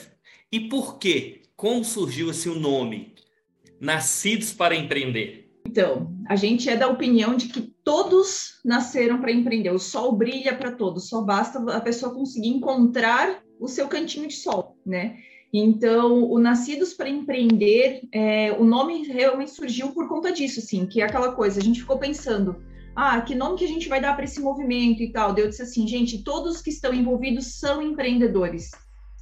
E 0.53 0.61
por 0.69 0.99
quê? 0.99 1.41
Como 1.57 1.83
surgiu 1.83 2.29
assim 2.29 2.51
o 2.51 2.61
nome? 2.61 3.15
Nascidos 3.81 4.53
para 4.53 4.77
Empreender. 4.77 5.49
Então, 5.67 6.15
a 6.29 6.37
gente 6.37 6.69
é 6.69 6.77
da 6.77 6.89
opinião 6.89 7.37
de 7.37 7.49
que 7.49 7.63
todos 7.83 8.61
nasceram 8.65 9.19
para 9.21 9.33
empreender. 9.33 9.71
O 9.71 9.79
sol 9.79 10.13
brilha 10.13 10.55
para 10.55 10.73
todos, 10.73 11.09
só 11.09 11.23
basta 11.23 11.59
a 11.75 11.81
pessoa 11.81 12.15
conseguir 12.15 12.49
encontrar 12.49 13.43
o 13.59 13.69
seu 13.69 13.87
cantinho 13.89 14.27
de 14.27 14.35
sol, 14.35 14.77
né? 14.85 15.17
Então, 15.53 16.25
o 16.25 16.39
Nascidos 16.39 16.93
para 16.93 17.09
Empreender, 17.09 18.03
é, 18.13 18.53
o 18.53 18.65
nome 18.65 19.07
realmente 19.07 19.53
surgiu 19.53 19.93
por 19.93 20.09
conta 20.09 20.33
disso, 20.33 20.61
assim, 20.61 20.87
que 20.87 21.01
é 21.01 21.05
aquela 21.05 21.33
coisa, 21.33 21.61
a 21.61 21.63
gente 21.63 21.81
ficou 21.81 21.99
pensando, 21.99 22.63
ah, 23.03 23.21
que 23.23 23.35
nome 23.35 23.57
que 23.57 23.65
a 23.65 23.69
gente 23.69 23.89
vai 23.89 23.99
dar 23.99 24.15
para 24.15 24.25
esse 24.25 24.41
movimento 24.41 25.03
e 25.03 25.11
tal. 25.11 25.35
Eu 25.37 25.49
disse 25.49 25.63
assim, 25.63 25.89
gente, 25.89 26.23
todos 26.23 26.61
que 26.61 26.69
estão 26.69 26.93
envolvidos 26.93 27.59
são 27.59 27.81
empreendedores. 27.81 28.71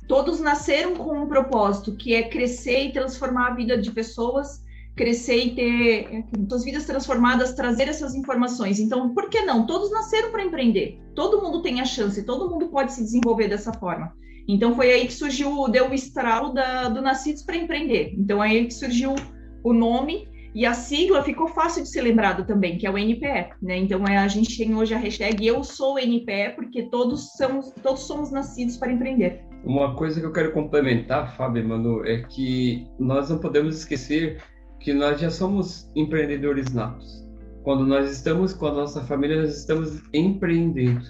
Todos 0.08 0.40
nasceram 0.40 0.96
com 0.96 1.16
um 1.16 1.28
propósito, 1.28 1.94
que 1.94 2.12
é 2.12 2.28
crescer 2.28 2.86
e 2.86 2.92
transformar 2.92 3.48
a 3.48 3.54
vida 3.54 3.78
de 3.78 3.92
pessoas. 3.92 4.66
crescer 4.96 5.36
e 5.36 5.54
ter 5.54 6.24
suas 6.48 6.64
vidas 6.64 6.84
transformadas, 6.84 7.54
trazer 7.54 7.86
essas 7.86 8.16
informações. 8.16 8.80
Então, 8.80 9.14
por 9.14 9.30
que 9.30 9.42
não? 9.42 9.64
Todos 9.64 9.92
nasceram 9.92 10.32
para 10.32 10.42
empreender. 10.42 10.98
Todo 11.14 11.40
mundo 11.40 11.62
tem 11.62 11.80
a 11.80 11.84
chance, 11.84 12.24
todo 12.24 12.50
mundo 12.50 12.66
pode 12.66 12.92
se 12.92 13.04
desenvolver 13.04 13.46
dessa 13.46 13.72
forma. 13.72 14.12
Então, 14.48 14.74
foi 14.74 14.90
aí 14.90 15.06
que 15.06 15.12
surgiu, 15.12 15.68
deu 15.68 15.88
o 15.88 15.94
estralo 15.94 16.52
da, 16.52 16.88
do 16.88 17.00
Nascidos 17.00 17.44
para 17.44 17.56
Empreender. 17.56 18.12
Então, 18.18 18.42
aí 18.42 18.66
que 18.66 18.74
surgiu 18.74 19.14
o 19.62 19.72
nome 19.72 20.26
e 20.54 20.64
a 20.64 20.74
sigla 20.74 21.22
ficou 21.22 21.48
fácil 21.48 21.82
de 21.82 21.90
ser 21.90 22.02
lembrado 22.02 22.46
também, 22.46 22.78
que 22.78 22.86
é 22.86 22.90
o 22.90 22.98
NPE, 22.98 23.50
né? 23.62 23.76
Então, 23.76 24.04
é, 24.06 24.16
a 24.16 24.28
gente 24.28 24.56
tem 24.56 24.74
hoje 24.74 24.94
a 24.94 24.98
hashtag 24.98 25.46
Eu 25.46 25.62
Sou 25.62 25.98
NPE, 25.98 26.54
porque 26.56 26.84
todos 26.90 27.32
somos, 27.36 27.72
todos 27.82 28.02
somos 28.02 28.30
nascidos 28.30 28.76
para 28.76 28.92
empreender. 28.92 29.44
Uma 29.64 29.94
coisa 29.94 30.20
que 30.20 30.26
eu 30.26 30.32
quero 30.32 30.52
complementar, 30.52 31.36
Fábio, 31.36 31.68
Manu, 31.68 32.04
é 32.04 32.22
que 32.22 32.86
nós 32.98 33.28
não 33.28 33.38
podemos 33.38 33.76
esquecer 33.76 34.42
que 34.80 34.92
nós 34.92 35.20
já 35.20 35.30
somos 35.30 35.90
empreendedores 35.94 36.72
natos. 36.72 37.26
Quando 37.64 37.84
nós 37.84 38.10
estamos 38.10 38.54
com 38.54 38.66
a 38.66 38.72
nossa 38.72 39.02
família, 39.02 39.42
nós 39.42 39.58
estamos 39.58 40.00
empreendendo. 40.14 41.04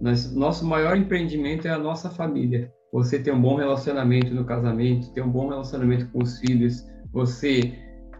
Nós, 0.00 0.34
nosso 0.34 0.66
maior 0.66 0.96
empreendimento 0.96 1.66
é 1.66 1.70
a 1.70 1.78
nossa 1.78 2.10
família. 2.10 2.70
Você 2.92 3.18
ter 3.18 3.32
um 3.32 3.40
bom 3.40 3.56
relacionamento 3.56 4.34
no 4.34 4.44
casamento, 4.44 5.12
ter 5.14 5.22
um 5.22 5.30
bom 5.30 5.48
relacionamento 5.48 6.10
com 6.10 6.22
os 6.22 6.38
filhos, 6.40 6.84
você 7.12 7.72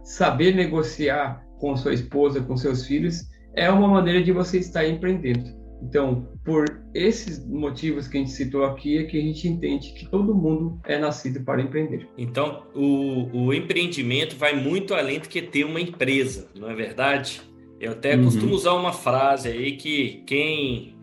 saber 0.02 0.54
negociar 0.54 1.44
com 1.58 1.76
sua 1.76 1.94
esposa, 1.94 2.40
com 2.40 2.56
seus 2.56 2.86
filhos, 2.86 3.28
é 3.54 3.70
uma 3.70 3.88
maneira 3.88 4.22
de 4.22 4.32
você 4.32 4.58
estar 4.58 4.86
empreendendo. 4.86 5.62
Então, 5.82 6.28
por 6.44 6.64
esses 6.94 7.44
motivos 7.44 8.06
que 8.06 8.16
a 8.16 8.20
gente 8.20 8.30
citou 8.30 8.64
aqui, 8.64 8.98
é 8.98 9.04
que 9.04 9.18
a 9.18 9.20
gente 9.20 9.48
entende 9.48 9.92
que 9.92 10.08
todo 10.08 10.34
mundo 10.34 10.80
é 10.84 10.96
nascido 10.96 11.40
para 11.40 11.60
empreender. 11.60 12.08
Então, 12.16 12.64
o, 12.74 13.46
o 13.46 13.52
empreendimento 13.52 14.36
vai 14.36 14.54
muito 14.54 14.94
além 14.94 15.18
do 15.18 15.28
que 15.28 15.42
ter 15.42 15.64
uma 15.64 15.80
empresa, 15.80 16.48
não 16.56 16.70
é 16.70 16.74
verdade? 16.74 17.42
Eu 17.80 17.92
até 17.92 18.14
uhum. 18.14 18.24
costumo 18.24 18.54
usar 18.54 18.74
uma 18.74 18.92
frase 18.92 19.48
aí 19.48 19.72
que 19.72 20.22
quem 20.24 20.94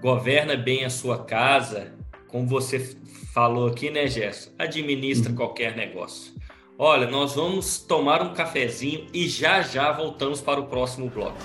governa 0.00 0.56
bem 0.56 0.84
a 0.84 0.90
sua 0.90 1.24
casa, 1.24 1.94
como 2.26 2.44
você 2.48 2.96
falou 3.32 3.68
aqui, 3.68 3.88
né, 3.88 4.08
Gerson? 4.08 4.50
Administra 4.58 5.30
uhum. 5.30 5.36
qualquer 5.36 5.76
negócio. 5.76 6.32
Olha, 6.78 7.06
nós 7.06 7.34
vamos 7.34 7.78
tomar 7.78 8.22
um 8.22 8.32
cafezinho 8.32 9.06
e 9.12 9.28
já 9.28 9.62
já 9.62 9.92
voltamos 9.92 10.40
para 10.40 10.58
o 10.58 10.66
próximo 10.66 11.08
bloco. 11.10 11.36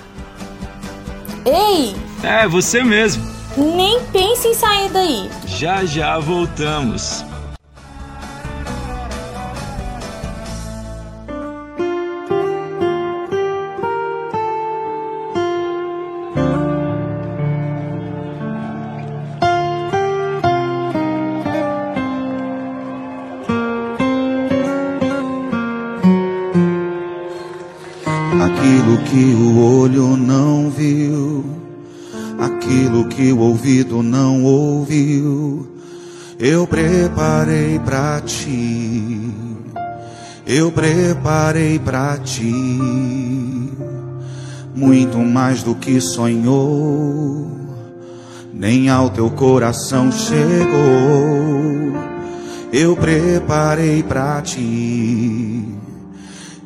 Ei! 1.46 1.94
É, 2.24 2.48
você 2.48 2.84
mesmo. 2.84 3.24
Nem 3.58 4.04
pense 4.12 4.48
em 4.48 4.54
sair 4.54 4.90
daí. 4.90 5.30
Já 5.46 5.86
já 5.86 6.18
voltamos. 6.18 7.24
Ouvido 33.58 34.04
não 34.04 34.44
ouviu, 34.44 35.68
eu 36.38 36.68
preparei 36.68 37.80
para 37.80 38.22
ti. 38.22 39.32
Eu 40.46 40.72
preparei 40.72 41.80
para 41.80 42.18
ti 42.20 42.54
muito 44.76 45.18
mais 45.18 45.64
do 45.64 45.74
que 45.74 46.00
sonhou, 46.00 47.50
nem 48.54 48.90
ao 48.90 49.10
teu 49.10 49.32
coração 49.32 50.12
chegou. 50.12 51.98
Eu 52.72 52.96
preparei 52.96 54.04
para 54.04 54.42
ti 54.44 55.78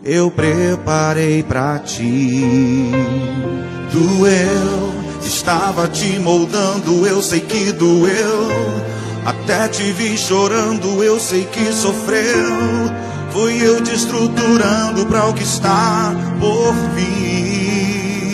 eu 0.03 0.31
preparei 0.31 1.43
para 1.43 1.79
ti. 1.79 2.91
Doeu, 3.91 5.00
estava 5.27 5.87
te 5.87 6.19
moldando, 6.19 7.05
eu 7.05 7.21
sei 7.21 7.39
que 7.39 7.71
doeu. 7.71 8.49
Até 9.25 9.67
te 9.67 9.91
vi 9.91 10.17
chorando, 10.17 11.03
eu 11.03 11.19
sei 11.19 11.45
que 11.45 11.71
sofreu. 11.71 12.91
Fui 13.31 13.61
eu 13.61 13.81
te 13.81 13.93
estruturando 13.93 15.05
para 15.05 15.27
o 15.27 15.33
que 15.33 15.43
está 15.43 16.13
por 16.39 16.73
vir. 16.95 18.31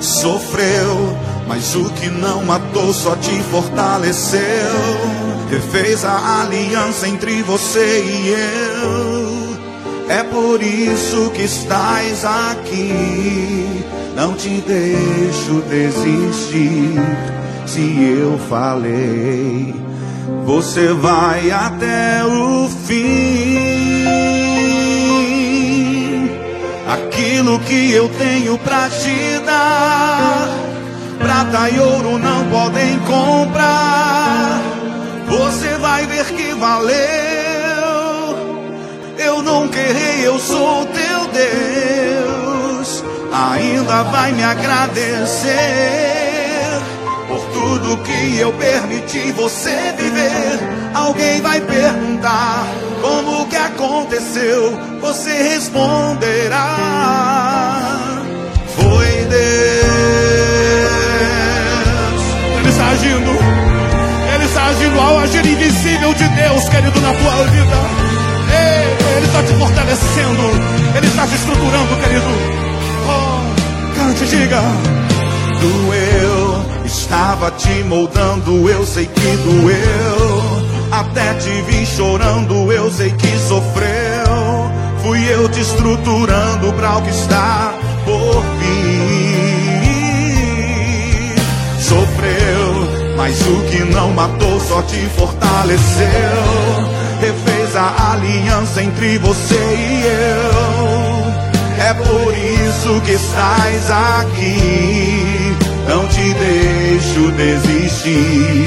Sofreu, 0.00 1.16
mas 1.46 1.74
o 1.74 1.90
que 1.90 2.08
não 2.08 2.44
matou 2.44 2.94
só 2.94 3.16
te 3.16 3.42
fortaleceu. 3.50 4.40
Refez 5.50 6.04
a 6.04 6.42
aliança 6.42 7.08
entre 7.08 7.42
você 7.42 8.04
e 8.04 8.28
eu 8.28 9.17
é 10.08 10.22
por 10.24 10.62
isso 10.62 11.30
que 11.30 11.42
estás 11.42 12.24
aqui. 12.24 13.84
Não 14.16 14.34
te 14.34 14.62
deixo 14.66 15.62
desistir. 15.68 16.94
Se 17.66 18.18
eu 18.20 18.38
falei, 18.48 19.74
você 20.44 20.92
vai 20.94 21.50
até 21.50 22.24
o 22.24 22.68
fim. 22.86 23.58
Aquilo 26.88 27.58
que 27.60 27.92
eu 27.92 28.08
tenho 28.08 28.56
pra 28.58 28.88
te 28.88 29.38
dar, 29.44 30.48
prata 31.18 31.68
e 31.70 31.78
ouro 31.78 32.18
não 32.18 32.46
podem 32.46 32.98
comprar. 33.00 34.62
Você 35.28 35.76
vai 35.76 36.06
ver 36.06 36.24
que 36.24 36.54
valeu 36.54 37.27
eu 39.18 39.42
nunca 39.42 39.78
errei, 39.78 40.26
eu 40.26 40.38
sou 40.38 40.86
teu 40.86 41.26
Deus. 41.32 43.04
Ainda 43.32 44.04
vai 44.04 44.32
me 44.32 44.42
agradecer 44.42 45.58
por 47.26 47.40
tudo 47.52 48.02
que 48.04 48.38
eu 48.38 48.52
permiti 48.52 49.32
você 49.32 49.92
viver. 49.96 50.58
Alguém 50.94 51.40
vai 51.40 51.60
perguntar 51.60 52.66
como 53.02 53.46
que 53.48 53.56
aconteceu, 53.56 54.78
você 55.00 55.30
responderá: 55.30 56.60
Foi 58.76 59.06
Deus. 59.28 59.38
Ele 62.58 62.68
está 62.68 62.86
agindo, 62.88 63.30
ele 64.34 64.44
está 64.44 64.66
agindo 64.66 65.00
ao 65.00 65.18
agir 65.18 65.44
invisível 65.44 66.14
de 66.14 66.28
Deus, 66.28 66.68
querido, 66.68 67.00
na 67.00 67.12
tua 67.12 67.44
vida. 67.44 68.27
Ele 69.16 69.26
está 69.26 69.42
te 69.42 69.52
fortalecendo, 69.54 70.42
Ele 70.96 71.06
está 71.06 71.26
te 71.26 71.34
estruturando, 71.34 71.96
querido. 72.02 72.26
Oh, 73.08 73.40
cante, 73.96 74.26
diga. 74.26 74.62
Doeu, 75.60 76.64
estava 76.84 77.50
te 77.50 77.82
moldando, 77.84 78.68
eu 78.68 78.86
sei 78.86 79.06
que 79.06 79.36
doeu. 79.38 80.68
Até 80.90 81.34
te 81.34 81.62
vi 81.62 81.84
chorando, 81.84 82.72
eu 82.72 82.90
sei 82.90 83.10
que 83.10 83.38
sofreu. 83.38 84.70
Fui 85.02 85.24
eu 85.32 85.48
te 85.48 85.60
estruturando 85.60 86.72
para 86.74 86.98
o 86.98 87.02
que 87.02 87.10
está 87.10 87.74
por 88.04 88.42
vir. 88.58 88.68
Sofreu, 91.80 92.88
mas 93.16 93.40
o 93.40 93.62
que 93.70 93.84
não 93.92 94.10
matou 94.12 94.60
só 94.60 94.82
te 94.82 95.00
fortaleceu 95.16 96.68
refez 97.68 97.76
a 97.76 98.12
aliança 98.12 98.82
entre 98.82 99.18
você 99.18 99.54
e 99.54 100.02
eu. 100.04 101.28
É 101.84 101.94
por 101.94 102.34
isso 102.34 103.00
que 103.02 103.12
estás 103.12 103.90
aqui. 103.90 105.56
Não 105.88 106.06
te 106.08 106.34
deixo 106.34 107.30
desistir. 107.32 108.64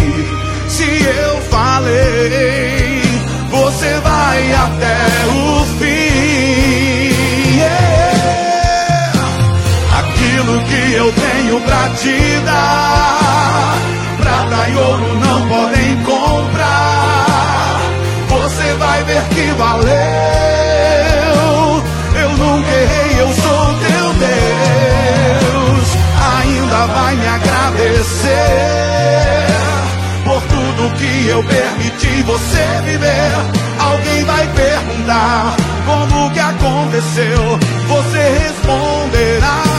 Se 0.67 0.83
eu 0.83 1.41
falei, 1.49 3.01
você 3.49 3.99
vai 4.01 4.53
até 4.53 4.97
o 5.27 5.65
fim. 5.79 7.11
Yeah. 7.57 9.11
Aquilo 9.99 10.61
que 10.61 10.93
eu 10.93 11.11
tenho 11.13 11.61
pra 11.61 11.89
te 11.89 12.39
dar, 12.45 13.77
prata 14.17 14.69
e 14.69 14.75
ouro 14.75 15.19
não 15.19 15.47
podem 15.47 15.80
vai 19.11 19.19
ver 19.19 19.23
que 19.29 19.51
valeu. 19.53 19.91
Eu 22.21 22.29
nunca 22.37 22.69
errei, 22.69 23.19
eu 23.19 23.27
sou 23.33 23.73
teu 23.79 24.13
Deus. 24.13 25.87
Ainda 26.39 26.85
vai 26.87 27.15
me 27.15 27.27
agradecer 27.27 28.31
por 30.23 30.41
tudo 30.43 30.95
que 30.97 31.27
eu 31.27 31.43
permiti 31.43 32.23
você 32.23 32.81
viver. 32.85 33.31
Alguém 33.79 34.23
vai 34.25 34.47
perguntar 34.47 35.55
como 35.85 36.31
que 36.31 36.39
aconteceu, 36.39 37.59
você 37.87 38.19
responderá. 38.39 39.70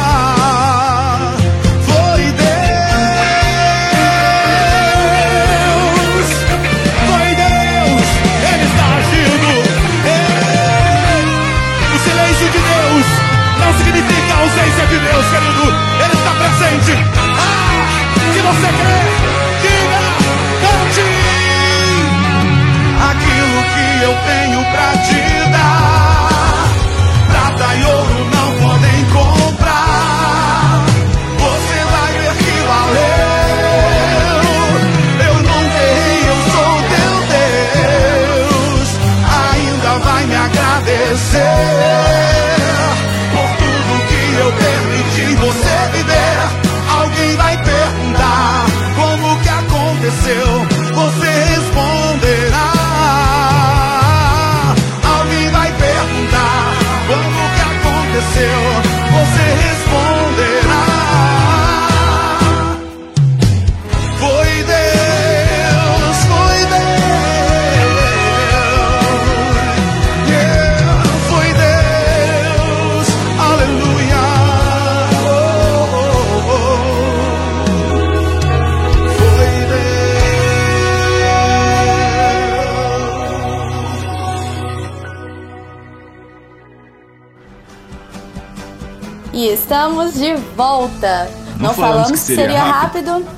De 90.23 90.37
volta. 90.55 91.29
Não 91.59 91.71
Não, 91.71 91.75
falamos 91.75 91.77
falamos 91.77 92.11
que 92.13 92.19
seria 92.19 92.45
seria 92.45 92.63
rápido. 92.63 93.11
rápido. 93.11 93.29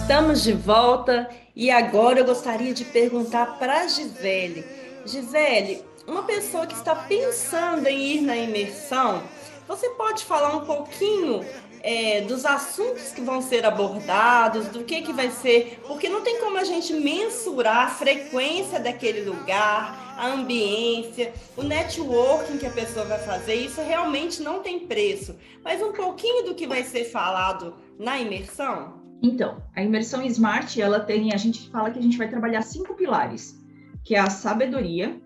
Estamos 0.00 0.44
de 0.44 0.52
volta 0.52 1.28
e 1.56 1.72
agora 1.72 2.20
eu 2.20 2.24
gostaria 2.24 2.72
de 2.72 2.84
perguntar 2.84 3.58
para 3.58 3.88
Gisele. 3.88 4.64
Gisele, 5.04 5.82
uma 6.06 6.22
pessoa 6.22 6.68
que 6.68 6.74
está 6.74 6.94
pensando 6.94 7.84
em 7.88 8.00
ir 8.00 8.20
na 8.20 8.36
imersão, 8.36 9.20
você 9.66 9.88
pode 9.90 10.24
falar 10.24 10.54
um 10.54 10.64
pouquinho 10.64 11.44
é, 11.82 12.20
dos 12.20 12.46
assuntos 12.46 13.08
que 13.08 13.20
vão 13.20 13.42
ser 13.42 13.66
abordados, 13.66 14.68
do 14.68 14.84
que, 14.84 15.02
que 15.02 15.12
vai 15.12 15.32
ser, 15.32 15.80
porque 15.88 16.08
não 16.08 16.20
tem 16.20 16.38
como 16.38 16.58
a 16.58 16.64
gente 16.64 16.92
mensurar 16.92 17.88
a 17.88 17.90
frequência 17.90 18.78
daquele 18.78 19.28
lugar, 19.28 20.01
a 20.16 20.32
ambiência, 20.32 21.32
o 21.56 21.62
networking 21.62 22.58
que 22.58 22.66
a 22.66 22.70
pessoa 22.70 23.04
vai 23.04 23.18
fazer, 23.18 23.54
isso 23.54 23.80
realmente 23.80 24.42
não 24.42 24.62
tem 24.62 24.86
preço. 24.86 25.36
Mas 25.64 25.82
um 25.82 25.92
pouquinho 25.92 26.44
do 26.44 26.54
que 26.54 26.66
vai 26.66 26.82
ser 26.82 27.04
falado 27.04 27.74
na 27.98 28.18
imersão? 28.20 29.00
Então, 29.22 29.62
a 29.74 29.82
imersão 29.82 30.22
Smart, 30.22 30.80
ela 30.80 30.98
tem, 30.98 31.32
a 31.32 31.36
gente 31.36 31.70
fala 31.70 31.90
que 31.90 31.98
a 31.98 32.02
gente 32.02 32.18
vai 32.18 32.28
trabalhar 32.28 32.62
cinco 32.62 32.94
pilares, 32.94 33.56
que 34.04 34.14
é 34.14 34.18
a 34.18 34.28
sabedoria, 34.28 35.20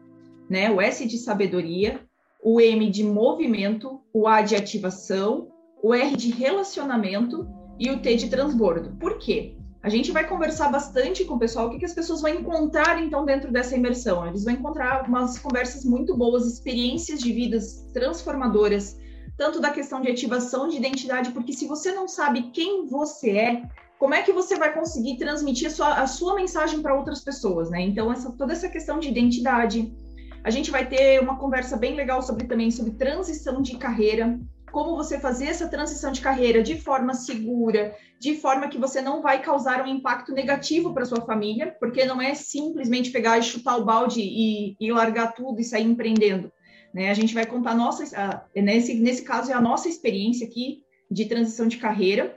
né? 0.51 0.71
O 0.71 0.81
S 0.81 1.07
de 1.07 1.17
sabedoria, 1.17 2.01
o 2.43 2.61
M 2.61 2.91
de 2.91 3.03
movimento, 3.03 4.01
o 4.13 4.29
A 4.29 4.43
de 4.43 4.55
ativação, 4.55 5.49
o 5.83 5.95
R 5.95 6.17
de 6.17 6.31
relacionamento 6.31 7.49
e 7.79 7.91
o 7.91 8.01
T 8.01 8.17
de 8.17 8.29
transbordo. 8.29 8.97
Por 8.99 9.19
quê? 9.19 9.56
A 9.87 9.89
gente 9.89 10.11
vai 10.11 10.27
conversar 10.27 10.69
bastante 10.69 11.25
com 11.25 11.35
o 11.35 11.39
pessoal, 11.39 11.69
o 11.69 11.71
que, 11.71 11.79
que 11.79 11.85
as 11.85 11.95
pessoas 11.95 12.21
vão 12.21 12.33
encontrar 12.33 13.01
então 13.01 13.25
dentro 13.25 13.53
dessa 13.53 13.77
imersão? 13.77 14.27
Eles 14.27 14.43
vão 14.43 14.53
encontrar 14.53 15.09
umas 15.09 15.39
conversas 15.39 15.85
muito 15.85 16.17
boas, 16.17 16.45
experiências 16.45 17.21
de 17.21 17.33
vidas 17.33 17.89
transformadoras, 17.95 18.99
tanto 19.39 19.61
da 19.61 19.71
questão 19.71 20.01
de 20.01 20.11
ativação 20.11 20.67
de 20.67 20.77
identidade, 20.77 21.31
porque 21.31 21.53
se 21.53 21.69
você 21.69 21.93
não 21.93 22.09
sabe 22.09 22.51
quem 22.51 22.89
você 22.89 23.31
é, 23.31 23.63
como 23.97 24.13
é 24.13 24.23
que 24.23 24.33
você 24.33 24.57
vai 24.57 24.75
conseguir 24.75 25.19
transmitir 25.19 25.69
a 25.69 25.71
sua, 25.71 25.95
a 26.01 26.07
sua 26.09 26.35
mensagem 26.35 26.83
para 26.83 26.97
outras 26.97 27.21
pessoas, 27.21 27.71
né? 27.71 27.81
Então, 27.81 28.13
essa, 28.13 28.33
toda 28.33 28.55
essa 28.55 28.69
questão 28.69 28.99
de 28.99 29.09
identidade. 29.09 29.97
A 30.43 30.51
gente 30.51 30.69
vai 30.69 30.85
ter 30.85 31.21
uma 31.21 31.39
conversa 31.39 31.77
bem 31.77 31.95
legal 31.95 32.21
sobre 32.23 32.45
também 32.49 32.73
sobre 32.73 32.95
transição 32.95 33.63
de 33.63 33.77
carreira, 33.77 34.37
como 34.71 34.97
você 34.97 35.19
fazer 35.19 35.47
essa 35.47 35.69
transição 35.69 36.13
de 36.13 36.21
carreira 36.21 36.63
de 36.63 36.79
forma 36.81 37.15
segura, 37.15 37.97
de 38.19 38.37
forma 38.37 38.69
que 38.69 38.79
você 38.79 39.01
não 39.01 39.23
vai 39.23 39.41
causar 39.43 39.83
um 39.83 39.87
impacto 39.87 40.33
negativo 40.33 40.93
para 40.93 41.05
sua 41.05 41.21
família, 41.23 41.75
porque 41.79 42.05
não 42.05 42.21
é 42.21 42.35
simplesmente 42.35 43.11
pegar 43.11 43.39
e 43.39 43.43
chutar 43.43 43.77
o 43.77 43.85
balde 43.85 44.21
e, 44.21 44.77
e 44.79 44.93
largar 44.93 45.33
tudo 45.33 45.61
e 45.61 45.65
sair 45.65 45.85
empreendendo. 45.85 46.53
Né? 46.93 47.11
A 47.11 47.15
gente 47.15 47.35
vai 47.35 47.47
contar 47.47 47.75
nossa, 47.75 48.05
a, 48.17 48.45
nesse, 48.61 48.95
nesse 48.95 49.23
caso 49.23 49.51
é 49.51 49.55
a 49.55 49.61
nossa 49.61 49.89
experiência 49.89 50.47
aqui 50.47 50.83
de 51.11 51.27
transição 51.27 51.69
de 51.69 51.77
carreira. 51.77 52.37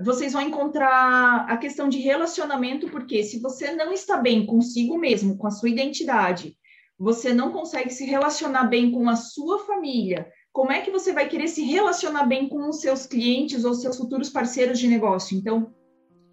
Vocês 0.00 0.32
vão 0.32 0.42
encontrar 0.42 1.46
a 1.48 1.56
questão 1.56 1.88
de 1.88 1.98
relacionamento, 1.98 2.88
porque 2.88 3.24
se 3.24 3.40
você 3.40 3.72
não 3.72 3.92
está 3.92 4.16
bem 4.16 4.46
consigo 4.46 4.96
mesmo, 4.96 5.36
com 5.36 5.46
a 5.46 5.50
sua 5.50 5.70
identidade, 5.70 6.56
você 6.98 7.32
não 7.32 7.52
consegue 7.52 7.90
se 7.90 8.04
relacionar 8.04 8.64
bem 8.64 8.90
com 8.90 9.08
a 9.08 9.16
sua 9.16 9.60
família, 9.60 10.30
como 10.52 10.72
é 10.72 10.80
que 10.80 10.90
você 10.90 11.12
vai 11.12 11.28
querer 11.28 11.48
se 11.48 11.62
relacionar 11.62 12.24
bem 12.24 12.48
com 12.48 12.68
os 12.68 12.80
seus 12.80 13.06
clientes 13.06 13.64
ou 13.64 13.74
seus 13.74 13.96
futuros 13.96 14.28
parceiros 14.28 14.78
de 14.78 14.88
negócio? 14.88 15.36
Então, 15.36 15.72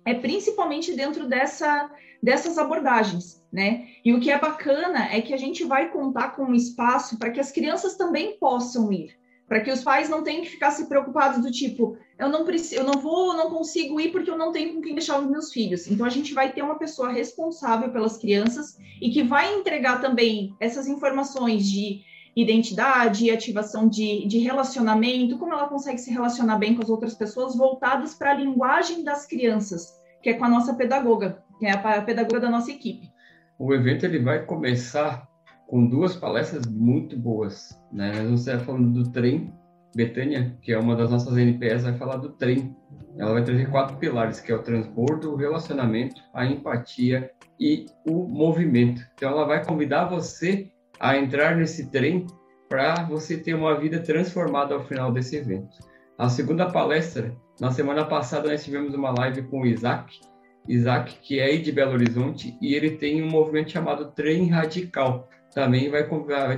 é 0.05 0.13
principalmente 0.13 0.93
dentro 0.93 1.27
dessa, 1.27 1.89
dessas 2.21 2.57
abordagens, 2.57 3.43
né? 3.51 3.87
E 4.03 4.13
o 4.13 4.19
que 4.19 4.31
é 4.31 4.39
bacana 4.39 5.09
é 5.11 5.19
que 5.19 5.33
a 5.33 5.37
gente 5.37 5.63
vai 5.63 5.91
contar 5.91 6.35
com 6.35 6.43
um 6.43 6.53
espaço 6.53 7.17
para 7.17 7.31
que 7.31 7.39
as 7.39 7.51
crianças 7.51 7.95
também 7.95 8.37
possam 8.39 8.91
ir, 8.91 9.17
para 9.47 9.59
que 9.59 9.71
os 9.71 9.83
pais 9.83 10.09
não 10.09 10.23
tenham 10.23 10.43
que 10.43 10.49
ficar 10.49 10.71
se 10.71 10.87
preocupados 10.87 11.43
do 11.43 11.51
tipo, 11.51 11.97
eu 12.17 12.29
não 12.29 12.45
preciso, 12.45 12.81
eu 12.81 12.85
não 12.85 12.99
vou, 13.01 13.31
eu 13.31 13.37
não 13.37 13.49
consigo 13.49 13.99
ir 13.99 14.11
porque 14.11 14.29
eu 14.29 14.37
não 14.37 14.51
tenho 14.51 14.75
com 14.75 14.81
quem 14.81 14.93
deixar 14.93 15.19
os 15.19 15.29
meus 15.29 15.51
filhos. 15.51 15.87
Então 15.87 16.05
a 16.05 16.09
gente 16.09 16.33
vai 16.33 16.51
ter 16.51 16.61
uma 16.61 16.77
pessoa 16.77 17.11
responsável 17.11 17.91
pelas 17.91 18.17
crianças 18.17 18.77
e 19.01 19.09
que 19.09 19.23
vai 19.23 19.53
entregar 19.55 20.01
também 20.01 20.55
essas 20.59 20.87
informações 20.87 21.69
de 21.69 22.01
identidade, 22.35 23.31
ativação 23.31 23.87
de, 23.87 24.27
de 24.27 24.39
relacionamento, 24.39 25.37
como 25.37 25.53
ela 25.53 25.69
consegue 25.69 25.97
se 25.97 26.11
relacionar 26.11 26.57
bem 26.57 26.75
com 26.75 26.83
as 26.83 26.89
outras 26.89 27.15
pessoas, 27.15 27.55
voltadas 27.55 28.13
para 28.13 28.31
a 28.31 28.35
linguagem 28.35 29.03
das 29.03 29.25
crianças, 29.25 29.93
que 30.21 30.29
é 30.29 30.33
com 30.33 30.43
a 30.43 30.49
nossa 30.49 30.73
pedagoga, 30.73 31.41
que 31.57 31.65
é 31.65 31.71
a 31.71 32.01
pedagoga 32.01 32.41
da 32.41 32.49
nossa 32.49 32.71
equipe. 32.71 33.09
O 33.57 33.73
evento 33.73 34.05
ele 34.05 34.19
vai 34.19 34.45
começar 34.45 35.27
com 35.67 35.87
duas 35.87 36.15
palestras 36.15 36.65
muito 36.65 37.17
boas. 37.17 37.79
Né? 37.91 38.07
Nós 38.09 38.23
vamos 38.23 38.47
estar 38.47 38.59
falando 38.59 38.91
do 38.91 39.11
trem. 39.11 39.53
Betânia, 39.95 40.57
que 40.61 40.73
é 40.73 40.77
uma 40.77 40.93
das 40.93 41.09
nossas 41.09 41.37
NPS, 41.37 41.83
vai 41.83 41.93
falar 41.93 42.17
do 42.17 42.33
trem. 42.33 42.75
Ela 43.17 43.31
vai 43.31 43.43
trazer 43.45 43.71
quatro 43.71 43.95
pilares, 43.95 44.41
que 44.41 44.51
é 44.51 44.55
o 44.55 44.61
transbordo, 44.61 45.31
o 45.31 45.37
relacionamento, 45.37 46.21
a 46.33 46.45
empatia 46.45 47.31
e 47.57 47.85
o 48.05 48.27
movimento. 48.27 49.01
Então, 49.13 49.31
ela 49.31 49.45
vai 49.45 49.63
convidar 49.63 50.09
você 50.09 50.69
a 50.99 51.17
entrar 51.17 51.55
nesse 51.55 51.89
trem 51.89 52.25
para 52.69 53.03
você 53.03 53.37
ter 53.37 53.53
uma 53.53 53.79
vida 53.79 53.99
transformada 53.99 54.73
ao 54.73 54.83
final 54.83 55.11
desse 55.11 55.35
evento. 55.35 55.77
A 56.17 56.29
segunda 56.29 56.69
palestra, 56.69 57.35
na 57.59 57.71
semana 57.71 58.05
passada 58.05 58.49
nós 58.49 58.63
tivemos 58.63 58.93
uma 58.93 59.11
live 59.11 59.43
com 59.43 59.61
o 59.61 59.65
Isaac, 59.65 60.19
Isaac 60.67 61.19
que 61.21 61.39
é 61.39 61.55
de 61.57 61.71
Belo 61.71 61.93
Horizonte 61.93 62.57
e 62.61 62.73
ele 62.73 62.91
tem 62.91 63.21
um 63.21 63.29
movimento 63.29 63.71
chamado 63.71 64.11
Trem 64.11 64.47
Radical. 64.49 65.29
Também 65.53 65.89
vai, 65.89 66.03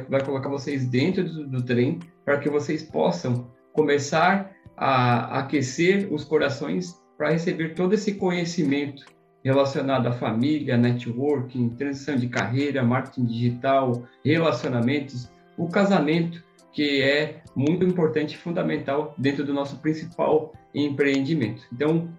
vai, 0.10 0.24
colocar 0.24 0.50
vocês 0.50 0.88
dentro 0.88 1.24
do, 1.24 1.48
do 1.48 1.64
trem 1.64 2.00
para 2.26 2.40
que 2.40 2.50
vocês 2.50 2.84
possam 2.84 3.52
começar 3.74 4.52
a 4.76 5.40
aquecer 5.40 6.12
os 6.12 6.24
corações 6.24 6.96
para 7.18 7.30
receber 7.30 7.74
todo 7.74 7.94
esse 7.94 8.16
conhecimento 8.16 9.06
relacionado 9.48 10.08
à 10.08 10.12
família, 10.12 10.76
networking, 10.76 11.70
transição 11.70 12.18
de 12.18 12.28
carreira, 12.28 12.84
marketing 12.84 13.26
digital, 13.26 14.04
relacionamentos, 14.24 15.32
o 15.58 15.70
casamento, 15.70 16.44
que 16.74 17.02
é 17.02 17.42
muito 17.56 17.86
importante 17.86 18.36
e 18.36 18.38
fundamental 18.38 19.16
dentro 19.18 19.46
do 19.46 19.54
nosso 19.54 19.78
principal 19.78 20.52
empreendimento. 20.76 21.64
Então, 21.72 22.10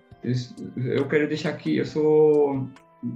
eu 0.74 1.06
quero 1.06 1.28
deixar 1.28 1.50
aqui, 1.50 1.76
eu 1.76 1.84
sou 1.84 2.66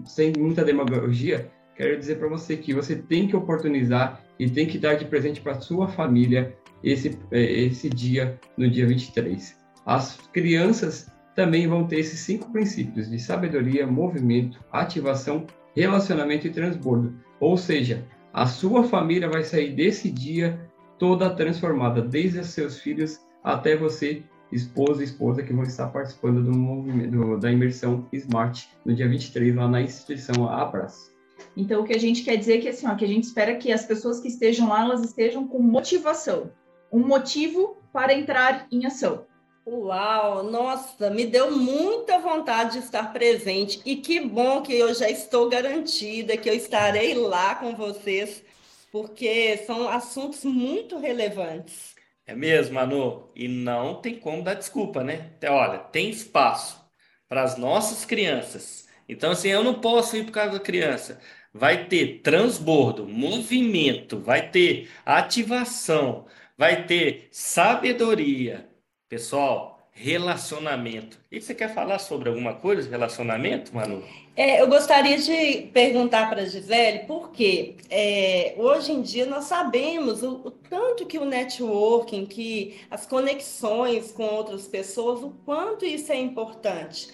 sem 0.04 0.34
muita 0.38 0.62
demagogia, 0.62 1.50
quero 1.74 1.98
dizer 1.98 2.18
para 2.18 2.28
você 2.28 2.54
que 2.58 2.74
você 2.74 2.94
tem 2.94 3.26
que 3.26 3.34
oportunizar 3.34 4.22
e 4.38 4.48
tem 4.48 4.66
que 4.66 4.78
dar 4.78 4.94
de 4.94 5.06
presente 5.06 5.40
para 5.40 5.54
sua 5.54 5.88
família 5.88 6.54
esse, 6.84 7.18
é, 7.30 7.40
esse 7.40 7.88
dia, 7.88 8.38
no 8.58 8.70
dia 8.70 8.86
23. 8.86 9.56
As 9.86 10.18
crianças 10.34 11.10
também 11.34 11.66
vão 11.66 11.86
ter 11.86 12.00
esses 12.00 12.20
cinco 12.20 12.50
princípios 12.50 13.10
de 13.10 13.18
sabedoria, 13.18 13.86
movimento, 13.86 14.62
ativação, 14.70 15.46
relacionamento 15.74 16.46
e 16.46 16.50
transbordo. 16.50 17.14
Ou 17.40 17.56
seja, 17.56 18.04
a 18.32 18.46
sua 18.46 18.84
família 18.84 19.28
vai 19.28 19.42
sair 19.42 19.74
desse 19.74 20.10
dia 20.10 20.70
toda 20.98 21.34
transformada, 21.34 22.00
desde 22.00 22.38
os 22.38 22.48
seus 22.48 22.78
filhos 22.78 23.20
até 23.42 23.76
você, 23.76 24.22
esposa 24.52 25.02
e 25.02 25.04
esposa, 25.04 25.42
que 25.42 25.52
vão 25.52 25.64
estar 25.64 25.88
participando 25.88 26.42
do 26.42 26.52
movimento, 26.52 27.38
da 27.38 27.50
imersão 27.50 28.06
Smart 28.12 28.68
no 28.84 28.94
dia 28.94 29.08
23, 29.08 29.54
lá 29.56 29.68
na 29.68 29.82
instituição 29.82 30.48
Abras. 30.48 31.10
Então, 31.56 31.82
o 31.82 31.84
que 31.84 31.94
a 31.94 31.98
gente 31.98 32.22
quer 32.22 32.36
dizer 32.36 32.58
é 32.58 32.60
que, 32.60 32.68
assim, 32.68 32.86
ó, 32.86 32.94
que 32.94 33.04
a 33.04 33.08
gente 33.08 33.24
espera 33.24 33.56
que 33.56 33.72
as 33.72 33.84
pessoas 33.84 34.20
que 34.20 34.28
estejam 34.28 34.68
lá, 34.68 34.82
elas 34.82 35.02
estejam 35.02 35.46
com 35.46 35.58
motivação, 35.58 36.50
um 36.92 37.00
motivo 37.00 37.76
para 37.92 38.14
entrar 38.14 38.66
em 38.70 38.86
ação. 38.86 39.26
Uau, 39.66 40.42
nossa, 40.42 41.08
me 41.10 41.24
deu 41.24 41.50
muita 41.56 42.18
vontade 42.18 42.72
de 42.72 42.78
estar 42.84 43.12
presente 43.12 43.80
e 43.84 43.96
que 43.96 44.20
bom 44.20 44.60
que 44.60 44.74
eu 44.74 44.92
já 44.92 45.08
estou 45.08 45.48
garantida 45.48 46.36
que 46.36 46.50
eu 46.50 46.54
estarei 46.54 47.14
lá 47.14 47.54
com 47.54 47.74
vocês, 47.76 48.42
porque 48.90 49.58
são 49.58 49.88
assuntos 49.88 50.44
muito 50.44 50.98
relevantes. 50.98 51.94
É 52.26 52.34
mesmo, 52.34 52.74
Manu, 52.74 53.30
e 53.36 53.46
não 53.48 54.00
tem 54.00 54.18
como 54.18 54.42
dar 54.42 54.54
desculpa, 54.54 55.04
né? 55.04 55.30
Olha, 55.48 55.78
tem 55.78 56.10
espaço 56.10 56.84
para 57.28 57.42
as 57.42 57.56
nossas 57.56 58.04
crianças. 58.04 58.88
Então, 59.08 59.30
assim, 59.30 59.48
eu 59.48 59.62
não 59.62 59.80
posso 59.80 60.16
ir 60.16 60.24
por 60.24 60.32
causa 60.32 60.52
da 60.54 60.60
criança. 60.60 61.20
Vai 61.54 61.86
ter 61.86 62.20
transbordo, 62.22 63.06
movimento, 63.08 64.18
vai 64.20 64.50
ter 64.50 64.90
ativação, 65.04 66.26
vai 66.56 66.84
ter 66.86 67.28
sabedoria 67.30 68.71
Pessoal, 69.12 69.78
relacionamento. 69.90 71.18
E 71.30 71.38
você 71.38 71.54
quer 71.54 71.74
falar 71.74 71.98
sobre 71.98 72.30
alguma 72.30 72.54
coisa 72.54 72.84
de 72.84 72.88
relacionamento, 72.88 73.74
Manu? 73.74 74.02
É, 74.34 74.62
eu 74.62 74.66
gostaria 74.66 75.18
de 75.18 75.68
perguntar 75.70 76.30
para 76.30 76.40
a 76.40 76.44
Gisele, 76.46 77.00
porque 77.00 77.76
é, 77.90 78.54
hoje 78.56 78.90
em 78.90 79.02
dia 79.02 79.26
nós 79.26 79.44
sabemos 79.44 80.22
o, 80.22 80.40
o, 80.44 80.50
tanto 80.50 81.04
que 81.04 81.18
o 81.18 81.26
networking, 81.26 82.24
que 82.24 82.80
as 82.90 83.04
conexões 83.04 84.10
com 84.12 84.24
outras 84.24 84.66
pessoas, 84.66 85.22
o 85.22 85.28
quanto 85.44 85.84
isso 85.84 86.10
é 86.10 86.18
importante. 86.18 87.08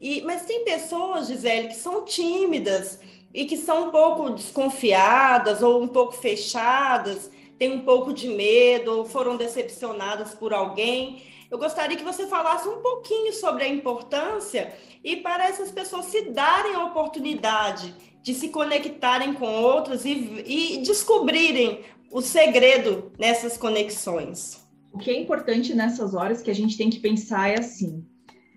E, 0.00 0.22
mas 0.22 0.46
tem 0.46 0.64
pessoas, 0.64 1.26
Gisele, 1.26 1.66
que 1.66 1.74
são 1.74 2.04
tímidas 2.04 3.00
e 3.34 3.46
que 3.46 3.56
são 3.56 3.88
um 3.88 3.90
pouco 3.90 4.30
desconfiadas 4.30 5.60
ou 5.60 5.82
um 5.82 5.88
pouco 5.88 6.12
fechadas, 6.12 7.32
têm 7.62 7.70
um 7.70 7.84
pouco 7.84 8.12
de 8.12 8.26
medo 8.26 8.98
ou 8.98 9.04
foram 9.04 9.36
decepcionadas 9.36 10.34
por 10.34 10.52
alguém 10.52 11.22
eu 11.48 11.58
gostaria 11.58 11.96
que 11.96 12.02
você 12.02 12.26
falasse 12.26 12.66
um 12.66 12.80
pouquinho 12.80 13.32
sobre 13.32 13.62
a 13.62 13.68
importância 13.68 14.74
e 15.04 15.18
para 15.18 15.46
essas 15.46 15.70
pessoas 15.70 16.06
se 16.06 16.30
darem 16.30 16.74
a 16.74 16.86
oportunidade 16.86 17.94
de 18.20 18.34
se 18.34 18.48
conectarem 18.48 19.34
com 19.34 19.46
outros 19.62 20.06
e, 20.06 20.42
e 20.46 20.78
descobrirem 20.78 21.84
o 22.10 22.22
segredo 22.22 23.12
nessas 23.18 23.58
conexões. 23.58 24.66
O 24.92 24.98
que 24.98 25.10
é 25.10 25.20
importante 25.20 25.74
nessas 25.74 26.14
horas 26.14 26.40
que 26.40 26.50
a 26.50 26.54
gente 26.54 26.78
tem 26.78 26.88
que 26.88 27.00
pensar 27.00 27.50
é 27.50 27.58
assim: 27.60 28.02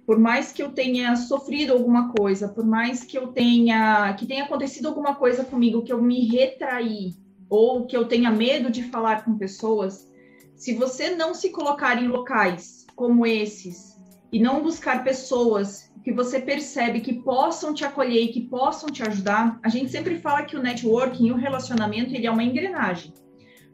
por 0.05 0.17
mais 0.17 0.53
que 0.53 0.63
eu 0.63 0.71
tenha 0.71 1.17
sofrido 1.17 1.73
alguma 1.73 2.13
coisa, 2.13 2.47
por 2.47 2.65
mais 2.65 3.03
que 3.03 3.17
eu 3.17 3.27
tenha 3.27 4.13
que 4.13 4.25
tenha 4.25 4.45
acontecido 4.45 4.87
alguma 4.87 5.15
coisa 5.15 5.43
comigo, 5.43 5.83
que 5.83 5.91
eu 5.91 6.01
me 6.01 6.25
retraí 6.27 7.24
ou 7.49 7.85
que 7.85 7.95
eu 7.95 8.07
tenha 8.07 8.31
medo 8.31 8.71
de 8.71 8.83
falar 8.83 9.23
com 9.23 9.37
pessoas, 9.37 10.11
se 10.55 10.73
você 10.73 11.15
não 11.15 11.33
se 11.33 11.49
colocar 11.49 12.01
em 12.01 12.07
locais 12.07 12.85
como 12.95 13.25
esses 13.25 13.95
e 14.31 14.39
não 14.39 14.63
buscar 14.63 15.03
pessoas 15.03 15.91
que 16.03 16.11
você 16.11 16.39
percebe 16.39 17.01
que 17.01 17.13
possam 17.13 17.73
te 17.73 17.83
acolher 17.83 18.23
e 18.23 18.27
que 18.27 18.41
possam 18.41 18.89
te 18.89 19.01
ajudar, 19.01 19.59
a 19.63 19.69
gente 19.69 19.89
sempre 19.89 20.19
fala 20.19 20.43
que 20.43 20.55
o 20.55 20.61
networking, 20.61 21.31
o 21.31 21.35
relacionamento, 21.35 22.13
ele 22.13 22.27
é 22.27 22.31
uma 22.31 22.43
engrenagem. 22.43 23.13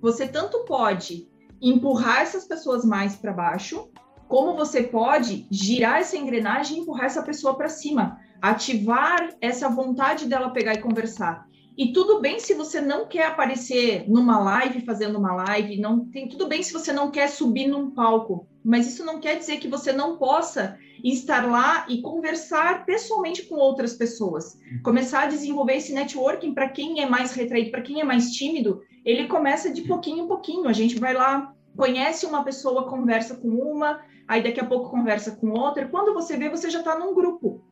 Você 0.01 0.27
tanto 0.27 0.65
pode 0.65 1.27
empurrar 1.61 2.21
essas 2.21 2.45
pessoas 2.45 2.83
mais 2.83 3.15
para 3.15 3.33
baixo, 3.33 3.89
como 4.27 4.55
você 4.55 4.81
pode 4.81 5.45
girar 5.51 5.99
essa 5.99 6.15
engrenagem 6.15 6.77
e 6.77 6.79
empurrar 6.79 7.05
essa 7.05 7.21
pessoa 7.21 7.53
para 7.55 7.67
cima, 7.67 8.17
ativar 8.41 9.35
essa 9.41 9.67
vontade 9.67 10.25
dela 10.25 10.51
pegar 10.51 10.73
e 10.73 10.81
conversar. 10.81 11.45
E 11.77 11.93
tudo 11.93 12.19
bem 12.19 12.39
se 12.39 12.53
você 12.53 12.81
não 12.81 13.07
quer 13.07 13.27
aparecer 13.27 14.09
numa 14.09 14.39
live, 14.39 14.85
fazendo 14.85 15.17
uma 15.17 15.33
live, 15.33 15.79
não 15.79 16.05
tem 16.05 16.27
tudo 16.27 16.47
bem 16.47 16.61
se 16.61 16.73
você 16.73 16.91
não 16.91 17.09
quer 17.09 17.29
subir 17.29 17.67
num 17.67 17.91
palco, 17.91 18.47
mas 18.63 18.87
isso 18.87 19.05
não 19.05 19.19
quer 19.19 19.37
dizer 19.37 19.57
que 19.57 19.67
você 19.67 19.93
não 19.93 20.17
possa 20.17 20.77
estar 21.03 21.49
lá 21.49 21.85
e 21.89 22.01
conversar 22.01 22.85
pessoalmente 22.85 23.43
com 23.43 23.55
outras 23.55 23.93
pessoas. 23.93 24.59
Começar 24.83 25.23
a 25.23 25.27
desenvolver 25.27 25.75
esse 25.75 25.93
networking 25.93 26.53
para 26.53 26.69
quem 26.69 27.01
é 27.01 27.05
mais 27.05 27.33
retraído, 27.33 27.71
para 27.71 27.81
quem 27.81 28.01
é 28.01 28.03
mais 28.03 28.31
tímido, 28.31 28.81
ele 29.03 29.27
começa 29.27 29.71
de 29.71 29.81
pouquinho 29.83 30.25
em 30.25 30.27
pouquinho. 30.27 30.67
A 30.67 30.73
gente 30.73 30.99
vai 30.99 31.13
lá, 31.13 31.55
conhece 31.75 32.25
uma 32.25 32.43
pessoa, 32.43 32.89
conversa 32.89 33.35
com 33.35 33.47
uma, 33.47 34.01
aí 34.27 34.43
daqui 34.43 34.59
a 34.59 34.65
pouco 34.65 34.89
conversa 34.89 35.31
com 35.31 35.49
outra. 35.51 35.87
Quando 35.87 36.13
você 36.13 36.37
vê, 36.37 36.49
você 36.49 36.69
já 36.69 36.79
está 36.79 36.97
num 36.99 37.15
grupo. 37.15 37.63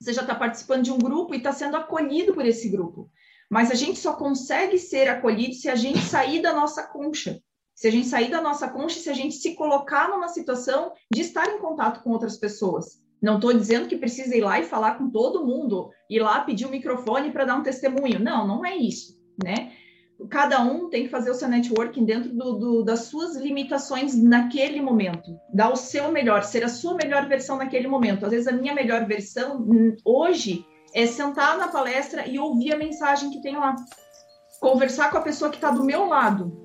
Você 0.00 0.12
já 0.12 0.22
está 0.22 0.34
participando 0.34 0.82
de 0.82 0.92
um 0.92 0.98
grupo 0.98 1.34
e 1.34 1.38
está 1.38 1.52
sendo 1.52 1.76
acolhido 1.76 2.34
por 2.34 2.44
esse 2.44 2.68
grupo. 2.68 3.10
Mas 3.54 3.70
a 3.70 3.76
gente 3.76 4.00
só 4.00 4.14
consegue 4.14 4.76
ser 4.80 5.08
acolhido 5.08 5.54
se 5.54 5.68
a 5.68 5.76
gente 5.76 6.00
sair 6.00 6.42
da 6.42 6.52
nossa 6.52 6.82
concha. 6.82 7.40
Se 7.72 7.86
a 7.86 7.90
gente 7.92 8.08
sair 8.08 8.28
da 8.28 8.42
nossa 8.42 8.68
concha, 8.68 8.98
se 8.98 9.08
a 9.08 9.12
gente 9.12 9.36
se 9.36 9.54
colocar 9.54 10.08
numa 10.08 10.26
situação 10.26 10.90
de 11.08 11.20
estar 11.20 11.46
em 11.46 11.60
contato 11.60 12.02
com 12.02 12.10
outras 12.10 12.36
pessoas. 12.36 13.00
Não 13.22 13.36
estou 13.36 13.52
dizendo 13.52 13.86
que 13.86 13.96
precisa 13.96 14.36
ir 14.36 14.40
lá 14.40 14.58
e 14.58 14.64
falar 14.64 14.98
com 14.98 15.08
todo 15.08 15.46
mundo, 15.46 15.90
ir 16.10 16.18
lá 16.18 16.40
pedir 16.40 16.64
o 16.64 16.68
um 16.68 16.72
microfone 16.72 17.30
para 17.30 17.44
dar 17.44 17.54
um 17.54 17.62
testemunho. 17.62 18.18
Não, 18.18 18.44
não 18.44 18.66
é 18.66 18.74
isso, 18.74 19.16
né? 19.40 19.70
Cada 20.28 20.60
um 20.60 20.90
tem 20.90 21.04
que 21.04 21.10
fazer 21.10 21.30
o 21.30 21.34
seu 21.34 21.46
networking 21.46 22.04
dentro 22.04 22.34
do, 22.34 22.58
do, 22.58 22.82
das 22.82 23.02
suas 23.02 23.36
limitações 23.36 24.20
naquele 24.20 24.80
momento. 24.80 25.30
Dar 25.52 25.70
o 25.70 25.76
seu 25.76 26.10
melhor, 26.10 26.42
ser 26.42 26.64
a 26.64 26.68
sua 26.68 26.94
melhor 26.94 27.28
versão 27.28 27.56
naquele 27.56 27.86
momento. 27.86 28.24
Às 28.24 28.32
vezes 28.32 28.48
a 28.48 28.52
minha 28.52 28.74
melhor 28.74 29.06
versão 29.06 29.60
hum, 29.60 29.94
hoje 30.04 30.66
é 30.94 31.06
sentar 31.06 31.58
na 31.58 31.68
palestra 31.68 32.26
e 32.26 32.38
ouvir 32.38 32.72
a 32.72 32.78
mensagem 32.78 33.30
que 33.30 33.42
tem 33.42 33.56
lá. 33.56 33.74
Conversar 34.60 35.10
com 35.10 35.18
a 35.18 35.22
pessoa 35.22 35.50
que 35.50 35.56
está 35.56 35.70
do 35.70 35.84
meu 35.84 36.06
lado. 36.06 36.56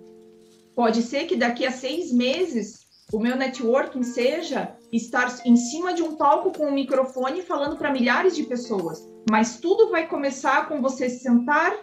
Pode 0.76 1.02
ser 1.02 1.26
que 1.26 1.36
daqui 1.36 1.66
a 1.66 1.72
seis 1.72 2.14
meses 2.14 2.88
o 3.12 3.20
meu 3.20 3.36
networking 3.36 4.04
seja 4.04 4.78
estar 4.94 5.36
em 5.44 5.56
cima 5.56 5.94
de 5.94 6.04
um 6.04 6.16
palco 6.16 6.56
com 6.56 6.68
um 6.68 6.74
microfone 6.74 7.42
falando 7.42 7.76
para 7.76 7.92
milhares 7.92 8.36
de 8.36 8.44
pessoas. 8.44 9.10
Mas 9.30 9.58
tudo 9.58 9.90
vai 9.90 10.08
começar 10.08 10.68
com 10.68 10.80
você 10.80 11.10
sentar, 11.10 11.74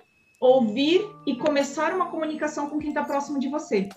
ouvir 0.40 1.04
e 1.26 1.34
começar 1.36 1.92
uma 1.92 2.10
comunicação 2.10 2.70
com 2.70 2.78
quem 2.78 2.90
está 2.90 3.02
próximo 3.02 3.40
de 3.40 3.48
você. 3.48 3.88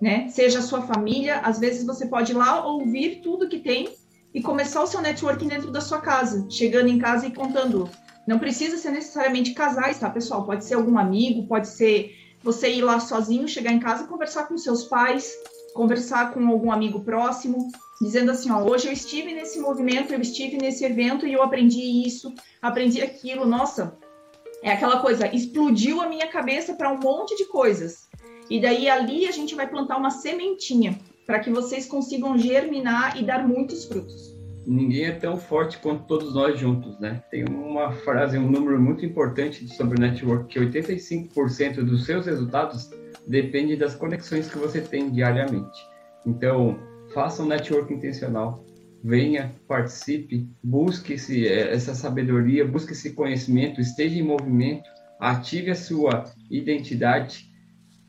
Né? 0.00 0.28
Seja 0.28 0.58
a 0.58 0.62
sua 0.62 0.82
família, 0.82 1.40
às 1.40 1.58
vezes 1.58 1.86
você 1.86 2.06
pode 2.06 2.32
ir 2.32 2.36
lá 2.36 2.66
ouvir 2.66 3.20
tudo 3.20 3.48
que 3.48 3.60
tem 3.60 3.88
e 4.34 4.42
começar 4.42 4.82
o 4.82 4.86
seu 4.86 5.00
networking 5.00 5.46
dentro 5.46 5.70
da 5.70 5.80
sua 5.80 6.00
casa, 6.00 6.44
chegando 6.50 6.88
em 6.88 6.98
casa 6.98 7.26
e 7.26 7.32
contando. 7.32 7.88
Não 8.26 8.38
precisa 8.38 8.76
ser 8.76 8.90
necessariamente 8.90 9.54
casais, 9.54 9.98
tá, 9.98 10.10
pessoal? 10.10 10.44
Pode 10.44 10.64
ser 10.64 10.74
algum 10.74 10.98
amigo, 10.98 11.46
pode 11.46 11.68
ser 11.68 12.12
você 12.42 12.68
ir 12.70 12.82
lá 12.82 12.98
sozinho, 12.98 13.46
chegar 13.46 13.72
em 13.72 13.78
casa 13.78 14.04
e 14.04 14.08
conversar 14.08 14.48
com 14.48 14.58
seus 14.58 14.84
pais, 14.84 15.32
conversar 15.72 16.32
com 16.32 16.46
algum 16.48 16.72
amigo 16.72 17.00
próximo, 17.04 17.70
dizendo 18.02 18.32
assim, 18.32 18.50
ó, 18.50 18.62
hoje 18.62 18.88
eu 18.88 18.92
estive 18.92 19.32
nesse 19.32 19.60
movimento, 19.60 20.12
eu 20.12 20.20
estive 20.20 20.56
nesse 20.56 20.84
evento 20.84 21.26
e 21.26 21.32
eu 21.32 21.42
aprendi 21.42 22.06
isso, 22.06 22.34
aprendi 22.60 23.00
aquilo, 23.00 23.46
nossa, 23.46 23.96
é 24.62 24.72
aquela 24.72 25.00
coisa, 25.00 25.32
explodiu 25.34 26.00
a 26.00 26.08
minha 26.08 26.26
cabeça 26.26 26.74
para 26.74 26.90
um 26.90 26.98
monte 26.98 27.36
de 27.36 27.44
coisas. 27.46 28.08
E 28.50 28.60
daí 28.60 28.90
ali 28.90 29.26
a 29.26 29.30
gente 29.30 29.54
vai 29.54 29.68
plantar 29.68 29.96
uma 29.96 30.10
sementinha 30.10 30.98
para 31.26 31.38
que 31.38 31.50
vocês 31.50 31.86
consigam 31.86 32.38
germinar 32.38 33.18
e 33.18 33.24
dar 33.24 33.46
muitos 33.46 33.84
frutos. 33.84 34.34
Ninguém 34.66 35.04
é 35.04 35.12
tão 35.12 35.36
forte 35.36 35.78
quanto 35.78 36.06
todos 36.06 36.34
nós 36.34 36.58
juntos, 36.58 36.98
né? 36.98 37.22
Tem 37.30 37.44
uma 37.44 37.92
frase, 37.92 38.38
um 38.38 38.50
número 38.50 38.80
muito 38.80 39.04
importante 39.04 39.68
sobre 39.68 39.98
o 39.98 40.00
network, 40.00 40.46
que 40.46 40.58
85% 40.58 41.84
dos 41.84 42.06
seus 42.06 42.26
resultados 42.26 42.90
depende 43.26 43.76
das 43.76 43.94
conexões 43.94 44.48
que 44.48 44.58
você 44.58 44.80
tem 44.80 45.10
diariamente. 45.10 45.78
Então, 46.26 46.78
faça 47.12 47.42
um 47.42 47.46
network 47.46 47.92
intencional, 47.92 48.64
venha, 49.02 49.54
participe, 49.68 50.48
busque 50.62 51.12
esse, 51.12 51.46
é, 51.46 51.74
essa 51.74 51.94
sabedoria, 51.94 52.66
busque 52.66 52.92
esse 52.92 53.12
conhecimento, 53.12 53.82
esteja 53.82 54.18
em 54.18 54.22
movimento, 54.22 54.88
ative 55.20 55.70
a 55.70 55.74
sua 55.74 56.24
identidade, 56.50 57.44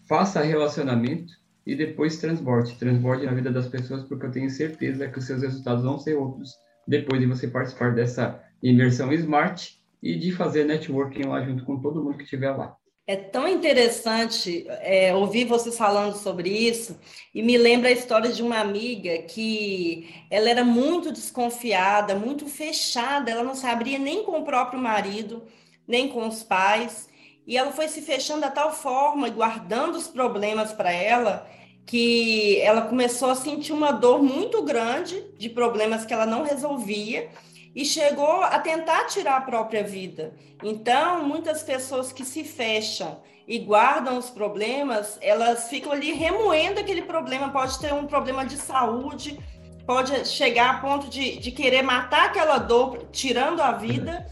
faça 0.07 0.41
relacionamento 0.41 1.33
e 1.65 1.75
depois 1.75 2.17
transborde. 2.17 2.77
Transborde 2.77 3.25
na 3.25 3.33
vida 3.33 3.51
das 3.51 3.67
pessoas, 3.67 4.03
porque 4.03 4.25
eu 4.25 4.31
tenho 4.31 4.49
certeza 4.49 5.07
que 5.07 5.17
os 5.17 5.25
seus 5.25 5.41
resultados 5.41 5.83
vão 5.83 5.97
ser 5.97 6.15
outros 6.15 6.51
depois 6.87 7.19
de 7.19 7.27
você 7.27 7.47
participar 7.47 7.93
dessa 7.93 8.43
imersão 8.61 9.11
Smart 9.11 9.75
e 10.01 10.15
de 10.15 10.31
fazer 10.31 10.65
networking 10.65 11.23
lá 11.23 11.43
junto 11.43 11.65
com 11.65 11.81
todo 11.81 12.03
mundo 12.03 12.17
que 12.17 12.23
estiver 12.23 12.51
lá. 12.51 12.75
É 13.07 13.15
tão 13.15 13.47
interessante 13.47 14.65
é, 14.67 15.13
ouvir 15.13 15.45
vocês 15.45 15.77
falando 15.77 16.15
sobre 16.15 16.49
isso 16.49 16.99
e 17.33 17.43
me 17.43 17.55
lembra 17.55 17.89
a 17.89 17.91
história 17.91 18.31
de 18.31 18.41
uma 18.41 18.59
amiga 18.59 19.19
que 19.23 20.09
ela 20.29 20.49
era 20.49 20.63
muito 20.63 21.11
desconfiada, 21.11 22.15
muito 22.15 22.47
fechada, 22.47 23.29
ela 23.29 23.43
não 23.43 23.53
se 23.53 23.67
abria 23.67 23.99
nem 23.99 24.23
com 24.23 24.39
o 24.39 24.43
próprio 24.43 24.79
marido, 24.79 25.43
nem 25.87 26.09
com 26.09 26.27
os 26.27 26.41
pais, 26.41 27.07
e 27.47 27.57
ela 27.57 27.71
foi 27.71 27.87
se 27.87 28.01
fechando 28.01 28.41
da 28.41 28.51
tal 28.51 28.73
forma 28.73 29.29
guardando 29.29 29.95
os 29.95 30.07
problemas 30.07 30.71
para 30.71 30.91
ela 30.91 31.47
que 31.85 32.59
ela 32.61 32.81
começou 32.81 33.29
a 33.29 33.35
sentir 33.35 33.71
uma 33.71 33.91
dor 33.91 34.21
muito 34.21 34.63
grande 34.63 35.23
de 35.37 35.49
problemas 35.49 36.05
que 36.05 36.13
ela 36.13 36.25
não 36.25 36.43
resolvia 36.43 37.29
e 37.75 37.85
chegou 37.85 38.41
a 38.41 38.57
tentar 38.59 39.05
tirar 39.05 39.37
a 39.37 39.41
própria 39.41 39.83
vida. 39.83 40.33
Então, 40.63 41.23
muitas 41.23 41.61
pessoas 41.61 42.11
que 42.11 42.23
se 42.23 42.43
fecham 42.43 43.19
e 43.47 43.59
guardam 43.59 44.17
os 44.17 44.29
problemas, 44.29 45.19
elas 45.21 45.69
ficam 45.69 45.91
ali 45.91 46.11
remoendo 46.13 46.79
aquele 46.79 47.03
problema. 47.03 47.49
Pode 47.49 47.77
ter 47.79 47.93
um 47.93 48.07
problema 48.07 48.45
de 48.45 48.57
saúde, 48.57 49.37
pode 49.85 50.25
chegar 50.27 50.75
a 50.75 50.79
ponto 50.79 51.07
de, 51.07 51.37
de 51.37 51.51
querer 51.51 51.83
matar 51.83 52.27
aquela 52.27 52.57
dor, 52.57 53.09
tirando 53.11 53.61
a 53.61 53.73
vida. 53.73 54.25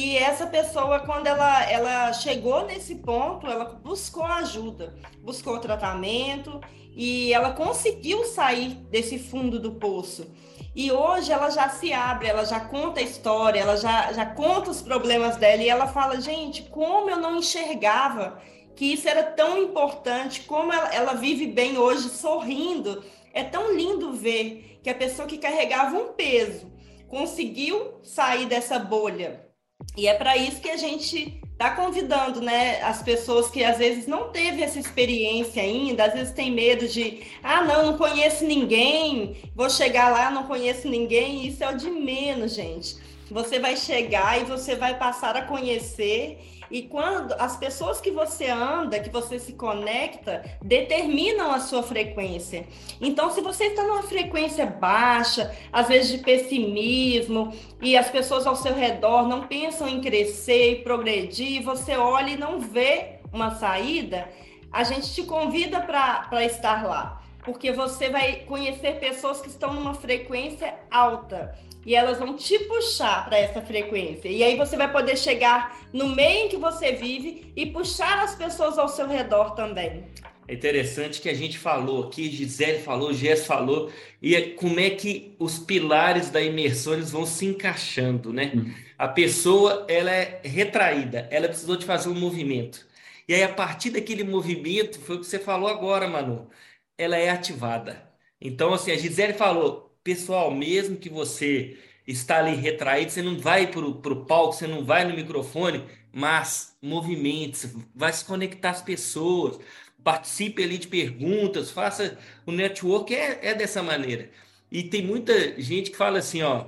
E 0.00 0.16
essa 0.16 0.46
pessoa, 0.46 1.00
quando 1.00 1.26
ela, 1.26 1.68
ela 1.68 2.12
chegou 2.12 2.64
nesse 2.64 2.94
ponto, 2.94 3.48
ela 3.48 3.64
buscou 3.64 4.24
ajuda, 4.24 4.94
buscou 5.24 5.58
tratamento 5.58 6.60
e 6.94 7.32
ela 7.32 7.50
conseguiu 7.50 8.24
sair 8.24 8.74
desse 8.92 9.18
fundo 9.18 9.58
do 9.58 9.72
poço. 9.72 10.32
E 10.72 10.92
hoje 10.92 11.32
ela 11.32 11.50
já 11.50 11.68
se 11.68 11.92
abre, 11.92 12.28
ela 12.28 12.44
já 12.44 12.60
conta 12.60 13.00
a 13.00 13.02
história, 13.02 13.58
ela 13.58 13.76
já, 13.76 14.12
já 14.12 14.24
conta 14.24 14.70
os 14.70 14.80
problemas 14.80 15.34
dela 15.34 15.64
e 15.64 15.68
ela 15.68 15.88
fala: 15.88 16.20
gente, 16.20 16.62
como 16.70 17.10
eu 17.10 17.16
não 17.16 17.34
enxergava 17.34 18.40
que 18.76 18.92
isso 18.92 19.08
era 19.08 19.24
tão 19.24 19.60
importante, 19.60 20.42
como 20.42 20.72
ela, 20.72 20.94
ela 20.94 21.14
vive 21.14 21.48
bem 21.48 21.76
hoje 21.76 22.08
sorrindo. 22.08 23.02
É 23.34 23.42
tão 23.42 23.74
lindo 23.74 24.12
ver 24.12 24.78
que 24.80 24.90
a 24.90 24.94
pessoa 24.94 25.26
que 25.26 25.38
carregava 25.38 25.98
um 25.98 26.12
peso 26.12 26.70
conseguiu 27.08 27.98
sair 28.04 28.46
dessa 28.46 28.78
bolha. 28.78 29.47
E 29.96 30.06
é 30.06 30.14
para 30.14 30.36
isso 30.36 30.60
que 30.60 30.70
a 30.70 30.76
gente 30.76 31.40
está 31.52 31.70
convidando, 31.70 32.40
né, 32.40 32.80
as 32.82 33.02
pessoas 33.02 33.50
que 33.50 33.64
às 33.64 33.78
vezes 33.78 34.06
não 34.06 34.30
teve 34.30 34.62
essa 34.62 34.78
experiência 34.78 35.60
ainda, 35.60 36.04
às 36.04 36.14
vezes 36.14 36.32
tem 36.32 36.52
medo 36.52 36.86
de, 36.86 37.22
ah, 37.42 37.64
não, 37.64 37.86
não 37.86 37.98
conheço 37.98 38.44
ninguém, 38.44 39.36
vou 39.56 39.68
chegar 39.68 40.10
lá, 40.10 40.30
não 40.30 40.44
conheço 40.44 40.88
ninguém, 40.88 41.46
isso 41.46 41.64
é 41.64 41.68
o 41.68 41.76
de 41.76 41.90
menos, 41.90 42.54
gente. 42.54 42.96
Você 43.30 43.58
vai 43.58 43.76
chegar 43.76 44.40
e 44.40 44.44
você 44.44 44.74
vai 44.76 44.96
passar 44.96 45.36
a 45.36 45.42
conhecer 45.42 46.38
e 46.70 46.82
quando 46.82 47.32
as 47.32 47.56
pessoas 47.56 48.00
que 48.00 48.10
você 48.10 48.48
anda, 48.48 49.00
que 49.00 49.10
você 49.10 49.38
se 49.38 49.52
conecta, 49.52 50.44
determinam 50.62 51.50
a 51.52 51.60
sua 51.60 51.82
frequência. 51.82 52.66
Então, 53.00 53.30
se 53.30 53.40
você 53.40 53.66
está 53.66 53.82
numa 53.82 54.02
frequência 54.02 54.66
baixa, 54.66 55.54
às 55.72 55.88
vezes 55.88 56.10
de 56.12 56.18
pessimismo, 56.18 57.52
e 57.80 57.96
as 57.96 58.10
pessoas 58.10 58.46
ao 58.46 58.56
seu 58.56 58.74
redor 58.74 59.26
não 59.26 59.46
pensam 59.46 59.88
em 59.88 60.00
crescer 60.00 60.72
e 60.72 60.82
progredir, 60.82 61.62
você 61.62 61.96
olha 61.96 62.30
e 62.30 62.36
não 62.36 62.60
vê 62.60 63.20
uma 63.32 63.54
saída, 63.54 64.28
a 64.70 64.84
gente 64.84 65.12
te 65.14 65.22
convida 65.22 65.80
para 65.80 66.44
estar 66.44 66.86
lá. 66.86 67.22
Porque 67.44 67.72
você 67.72 68.10
vai 68.10 68.40
conhecer 68.40 68.98
pessoas 68.98 69.40
que 69.40 69.48
estão 69.48 69.72
numa 69.72 69.94
frequência 69.94 70.74
alta 70.90 71.56
e 71.88 71.94
elas 71.94 72.18
vão 72.18 72.36
te 72.36 72.58
puxar 72.58 73.24
para 73.24 73.38
essa 73.38 73.62
frequência. 73.62 74.28
E 74.28 74.44
aí 74.44 74.58
você 74.58 74.76
vai 74.76 74.92
poder 74.92 75.16
chegar 75.16 75.88
no 75.90 76.06
meio 76.14 76.44
em 76.44 76.48
que 76.50 76.58
você 76.58 76.92
vive 76.92 77.50
e 77.56 77.64
puxar 77.64 78.18
as 78.24 78.34
pessoas 78.34 78.76
ao 78.76 78.90
seu 78.90 79.08
redor 79.08 79.54
também. 79.54 80.04
É 80.46 80.52
interessante 80.52 81.18
que 81.18 81.30
a 81.30 81.34
gente 81.34 81.56
falou 81.56 82.04
aqui, 82.04 82.30
Gisele 82.30 82.80
falou, 82.80 83.14
Jess 83.14 83.46
falou, 83.46 83.90
e 84.20 84.36
é 84.36 84.50
como 84.50 84.78
é 84.78 84.90
que 84.90 85.34
os 85.38 85.58
pilares 85.58 86.28
da 86.28 86.42
imersão 86.42 86.92
eles 86.92 87.10
vão 87.10 87.24
se 87.24 87.46
encaixando, 87.46 88.34
né? 88.34 88.52
Uhum. 88.54 88.70
A 88.98 89.08
pessoa, 89.08 89.86
ela 89.88 90.10
é 90.10 90.42
retraída, 90.44 91.26
ela 91.30 91.48
precisou 91.48 91.76
de 91.76 91.86
fazer 91.86 92.10
um 92.10 92.14
movimento. 92.14 92.86
E 93.26 93.32
aí, 93.32 93.42
a 93.42 93.48
partir 93.48 93.88
daquele 93.88 94.24
movimento, 94.24 95.00
foi 95.00 95.16
o 95.16 95.20
que 95.20 95.26
você 95.26 95.38
falou 95.38 95.70
agora, 95.70 96.06
Manu, 96.06 96.50
ela 96.98 97.16
é 97.16 97.30
ativada. 97.30 98.06
Então, 98.38 98.74
assim, 98.74 98.92
a 98.92 98.96
Gisele 98.96 99.32
falou, 99.32 99.87
pessoal, 100.02 100.54
mesmo 100.54 100.96
que 100.96 101.08
você 101.08 101.78
está 102.06 102.38
ali 102.38 102.54
retraído, 102.54 103.10
você 103.10 103.22
não 103.22 103.38
vai 103.38 103.66
para 103.66 103.80
o 103.80 104.24
palco, 104.24 104.54
você 104.54 104.66
não 104.66 104.84
vai 104.84 105.04
no 105.04 105.14
microfone, 105.14 105.84
mas 106.12 106.76
movimente, 106.80 107.68
vai 107.94 108.12
se 108.12 108.24
conectar 108.24 108.70
às 108.70 108.82
pessoas, 108.82 109.58
participe 110.02 110.62
ali 110.62 110.78
de 110.78 110.88
perguntas, 110.88 111.70
faça 111.70 112.18
o 112.46 112.52
network 112.52 113.14
é, 113.14 113.40
é 113.42 113.54
dessa 113.54 113.82
maneira. 113.82 114.30
E 114.70 114.82
tem 114.82 115.02
muita 115.02 115.60
gente 115.60 115.90
que 115.90 115.96
fala 115.96 116.18
assim, 116.18 116.42
ó, 116.42 116.66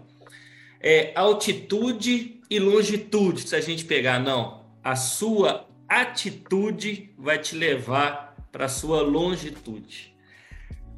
é 0.81 1.13
altitude 1.15 2.41
e 2.51 2.59
longitude, 2.59 3.49
se 3.49 3.55
a 3.55 3.61
gente 3.61 3.85
pegar, 3.85 4.19
não, 4.19 4.65
a 4.83 4.97
sua 4.97 5.69
atitude 5.89 7.15
vai 7.19 7.39
te 7.39 7.55
levar 7.55 8.37
para 8.51 8.67
a 8.67 8.69
sua 8.69 9.03
longitude. 9.03 10.15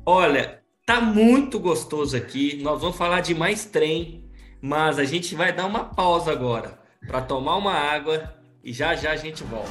Olha, 0.05 0.62
Tá 0.85 1.01
muito 1.01 1.61
gostoso 1.61 2.17
aqui. 2.17 2.61
Nós 2.61 2.81
vamos 2.81 2.97
falar 2.97 3.21
de 3.21 3.35
mais 3.35 3.65
trem, 3.65 4.25
mas 4.61 4.99
a 4.99 5.05
gente 5.05 5.35
vai 5.37 5.53
dar 5.53 5.67
uma 5.67 5.85
pausa 5.85 6.33
agora 6.33 6.77
para 7.07 7.21
tomar 7.21 7.57
uma 7.57 7.73
água 7.73 8.35
e 8.65 8.73
já 8.73 8.97
já 8.97 9.13
a 9.13 9.17
gente 9.17 9.45
volta. 9.45 9.71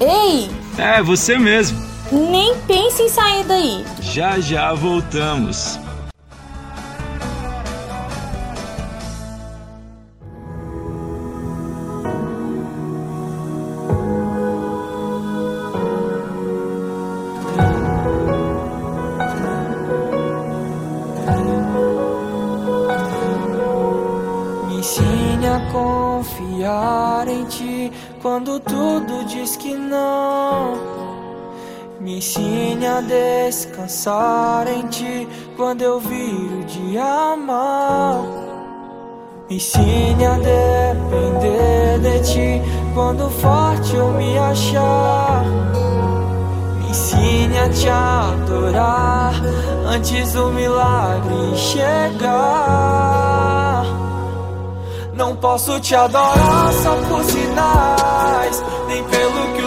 Ei! 0.00 0.48
É, 0.78 1.02
você 1.02 1.36
mesmo. 1.36 1.78
Nem 2.12 2.56
pense 2.62 3.02
em 3.02 3.08
sair 3.08 3.44
daí. 3.44 3.84
Já 4.00 4.38
já 4.38 4.72
voltamos. 4.72 5.80
Quando 28.36 28.60
tudo 28.60 29.24
diz 29.24 29.56
que 29.56 29.74
não. 29.74 30.74
Me 31.98 32.18
ensine 32.18 32.86
a 32.86 33.00
descansar 33.00 34.68
em 34.68 34.86
ti 34.88 35.26
quando 35.56 35.80
eu 35.80 35.98
viro 35.98 36.62
de 36.66 36.98
amar. 36.98 38.20
Me 39.48 39.56
ensine 39.56 40.26
a 40.26 40.34
depender 40.34 41.98
de 42.00 42.20
ti 42.30 42.62
quando 42.92 43.30
forte 43.30 43.96
eu 43.96 44.12
me 44.12 44.36
achar. 44.36 45.42
Me 46.78 46.90
ensine 46.90 47.58
a 47.58 47.70
te 47.70 47.88
adorar 47.88 49.32
antes 49.86 50.34
do 50.34 50.52
milagre 50.52 51.56
chegar. 51.56 53.06
Não 55.16 55.34
posso 55.34 55.80
te 55.80 55.94
adorar 55.94 56.70
só 56.82 56.94
por 57.08 57.24
sinais, 57.24 58.15
nem 58.86 59.02
pelo 59.04 59.54
que 59.54 59.65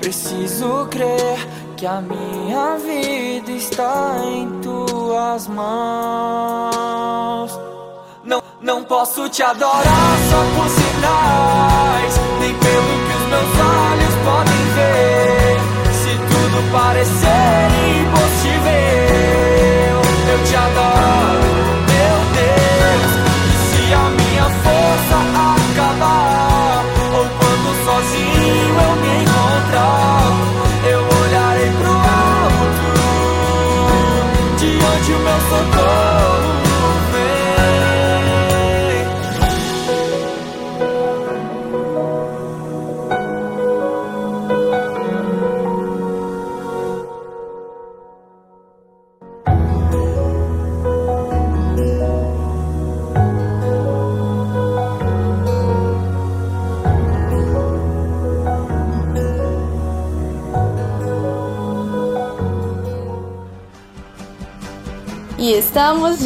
Preciso 0.00 0.88
crer 0.90 1.38
que 1.76 1.86
a 1.86 2.00
minha 2.00 2.76
vida 2.78 3.52
está 3.52 4.16
em 4.24 4.48
tuas 4.60 5.46
mãos. 5.46 6.66
Não, 8.24 8.42
não 8.60 8.82
posso 8.82 9.28
te 9.28 9.40
adorar 9.40 10.18
só 10.28 10.42
por 10.56 10.68
sinais, 10.68 12.18
nem 12.40 12.52
pelo 12.54 13.06
que 13.06 13.14
os 13.14 13.28
meus 13.28 13.60
olhos 13.60 14.14
podem 14.24 14.64
ver. 14.74 15.58
Se 15.92 16.18
tudo 16.28 16.58
parecer 16.72 17.68
impossível, 18.00 18.72
eu 20.32 20.38
te 20.44 20.56
adoro, 20.56 21.47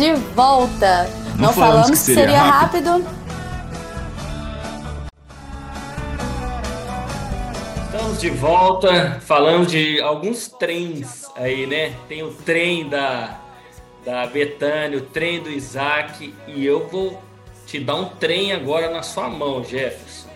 de 0.02 0.14
volta. 0.34 1.08
Não 1.36 1.46
Não, 1.46 1.52
falamos 1.52 1.54
falamos 1.54 1.90
que 1.90 1.96
seria 1.96 2.24
seria 2.24 2.42
rápido. 2.42 3.06
Estamos 7.86 8.20
de 8.20 8.30
volta, 8.30 9.20
falando 9.20 9.66
de 9.66 10.00
alguns 10.00 10.48
trens 10.48 11.24
aí, 11.36 11.68
né? 11.68 11.94
Tem 12.08 12.24
o 12.24 12.32
trem 12.32 12.88
da, 12.88 13.40
da 14.04 14.26
Betânia, 14.26 14.98
o 14.98 15.02
trem 15.02 15.40
do 15.40 15.48
Isaac, 15.48 16.34
e 16.48 16.66
eu 16.66 16.88
vou 16.88 17.22
te 17.64 17.78
dar 17.78 17.94
um 17.94 18.06
trem 18.06 18.52
agora 18.52 18.90
na 18.90 19.02
sua 19.02 19.28
mão, 19.28 19.62
Jefferson. 19.62 20.28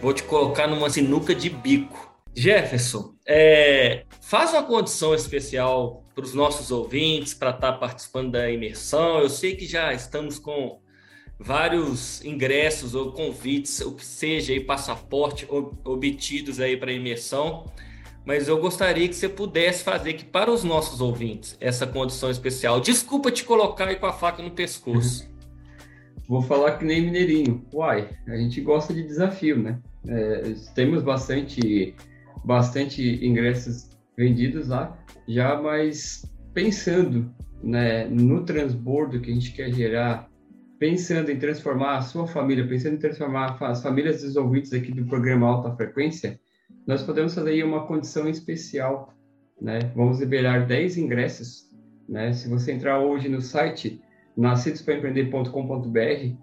Vou 0.00 0.14
te 0.14 0.22
colocar 0.22 0.66
numa 0.66 0.88
sinuca 0.88 1.34
de 1.34 1.50
bico. 1.50 2.10
Jefferson, 2.34 3.12
é, 3.28 4.04
faz 4.22 4.54
uma 4.54 4.62
condição 4.62 5.14
especial 5.14 6.04
para 6.14 6.24
os 6.24 6.34
nossos 6.34 6.70
ouvintes 6.70 7.34
para 7.34 7.50
estar 7.50 7.72
participando 7.74 8.32
da 8.32 8.50
imersão. 8.50 9.20
Eu 9.20 9.28
sei 9.28 9.56
que 9.56 9.66
já 9.66 9.92
estamos 9.92 10.38
com 10.38 10.80
vários 11.38 12.22
ingressos 12.24 12.94
ou 12.94 13.12
convites, 13.12 13.80
o 13.80 13.92
que 13.92 14.04
seja 14.04 14.52
aí, 14.52 14.60
passaporte 14.60 15.46
ob- 15.48 15.78
obtidos 15.84 16.60
aí 16.60 16.76
para 16.76 16.90
a 16.90 16.94
imersão, 16.94 17.64
mas 18.26 18.46
eu 18.46 18.58
gostaria 18.60 19.08
que 19.08 19.14
você 19.14 19.28
pudesse 19.28 19.82
fazer 19.82 20.10
aqui 20.10 20.24
para 20.24 20.50
os 20.50 20.62
nossos 20.62 21.00
ouvintes 21.00 21.56
essa 21.58 21.86
condição 21.86 22.30
especial. 22.30 22.80
Desculpa 22.80 23.30
te 23.30 23.44
colocar 23.44 23.88
aí 23.88 23.96
com 23.96 24.06
a 24.06 24.12
faca 24.12 24.42
no 24.42 24.50
pescoço. 24.50 25.28
Vou 26.28 26.42
falar 26.42 26.78
que 26.78 26.84
nem 26.84 27.00
mineirinho. 27.02 27.66
Uai, 27.72 28.10
a 28.28 28.36
gente 28.36 28.60
gosta 28.60 28.94
de 28.94 29.02
desafio, 29.02 29.58
né? 29.58 29.80
É, 30.06 30.54
temos 30.76 31.02
bastante, 31.02 31.94
bastante 32.44 33.02
ingressos 33.24 33.90
vendidos 34.16 34.68
lá, 34.68 34.96
já, 35.32 35.60
mas 35.60 36.24
pensando 36.52 37.32
né, 37.62 38.04
no 38.06 38.44
transbordo 38.44 39.20
que 39.20 39.30
a 39.30 39.34
gente 39.34 39.52
quer 39.52 39.72
gerar, 39.72 40.28
pensando 40.78 41.30
em 41.30 41.38
transformar 41.38 41.98
a 41.98 42.02
sua 42.02 42.26
família, 42.26 42.66
pensando 42.66 42.94
em 42.94 42.98
transformar 42.98 43.56
as 43.60 43.82
famílias 43.82 44.22
dos 44.22 44.34
ouvintes 44.36 44.72
aqui 44.72 44.92
do 44.92 45.06
programa 45.06 45.46
Alta 45.46 45.76
Frequência, 45.76 46.40
nós 46.86 47.02
podemos 47.02 47.34
fazer 47.34 47.62
uma 47.62 47.86
condição 47.86 48.28
especial, 48.28 49.14
né? 49.60 49.78
Vamos 49.94 50.20
liberar 50.20 50.66
10 50.66 50.96
ingressos, 50.96 51.68
né? 52.08 52.32
Se 52.32 52.48
você 52.48 52.72
entrar 52.72 52.98
hoje 52.98 53.28
no 53.28 53.40
site 53.40 54.00
nascidospaempreender.com.br, 54.36 56.34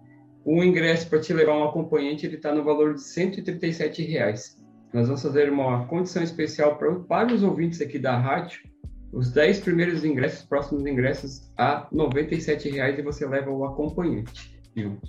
o 0.46 0.64
ingresso 0.64 1.10
para 1.10 1.20
te 1.20 1.34
levar 1.34 1.58
um 1.58 1.66
acompanhante 1.66 2.26
ele 2.26 2.36
está 2.36 2.54
no 2.54 2.64
valor 2.64 2.94
de 2.94 3.02
137 3.02 4.04
reais. 4.04 4.56
Nós 4.98 5.08
vamos 5.10 5.22
fazer 5.22 5.52
uma 5.52 5.86
condição 5.86 6.24
especial 6.24 6.76
para, 6.76 6.92
para 7.02 7.32
os 7.32 7.44
ouvintes 7.44 7.80
aqui 7.82 8.00
da 8.00 8.18
rádio, 8.18 8.62
os 9.14 9.32
10 9.32 9.60
primeiros 9.60 10.04
ingressos, 10.04 10.44
próximos 10.44 10.88
ingressos 10.88 11.52
a 11.56 11.88
97 11.92 12.68
reais 12.72 12.98
e 12.98 13.04
você 13.04 13.28
leva 13.28 13.52
o 13.52 13.64
acompanhante 13.64 14.60
junto. 14.76 15.08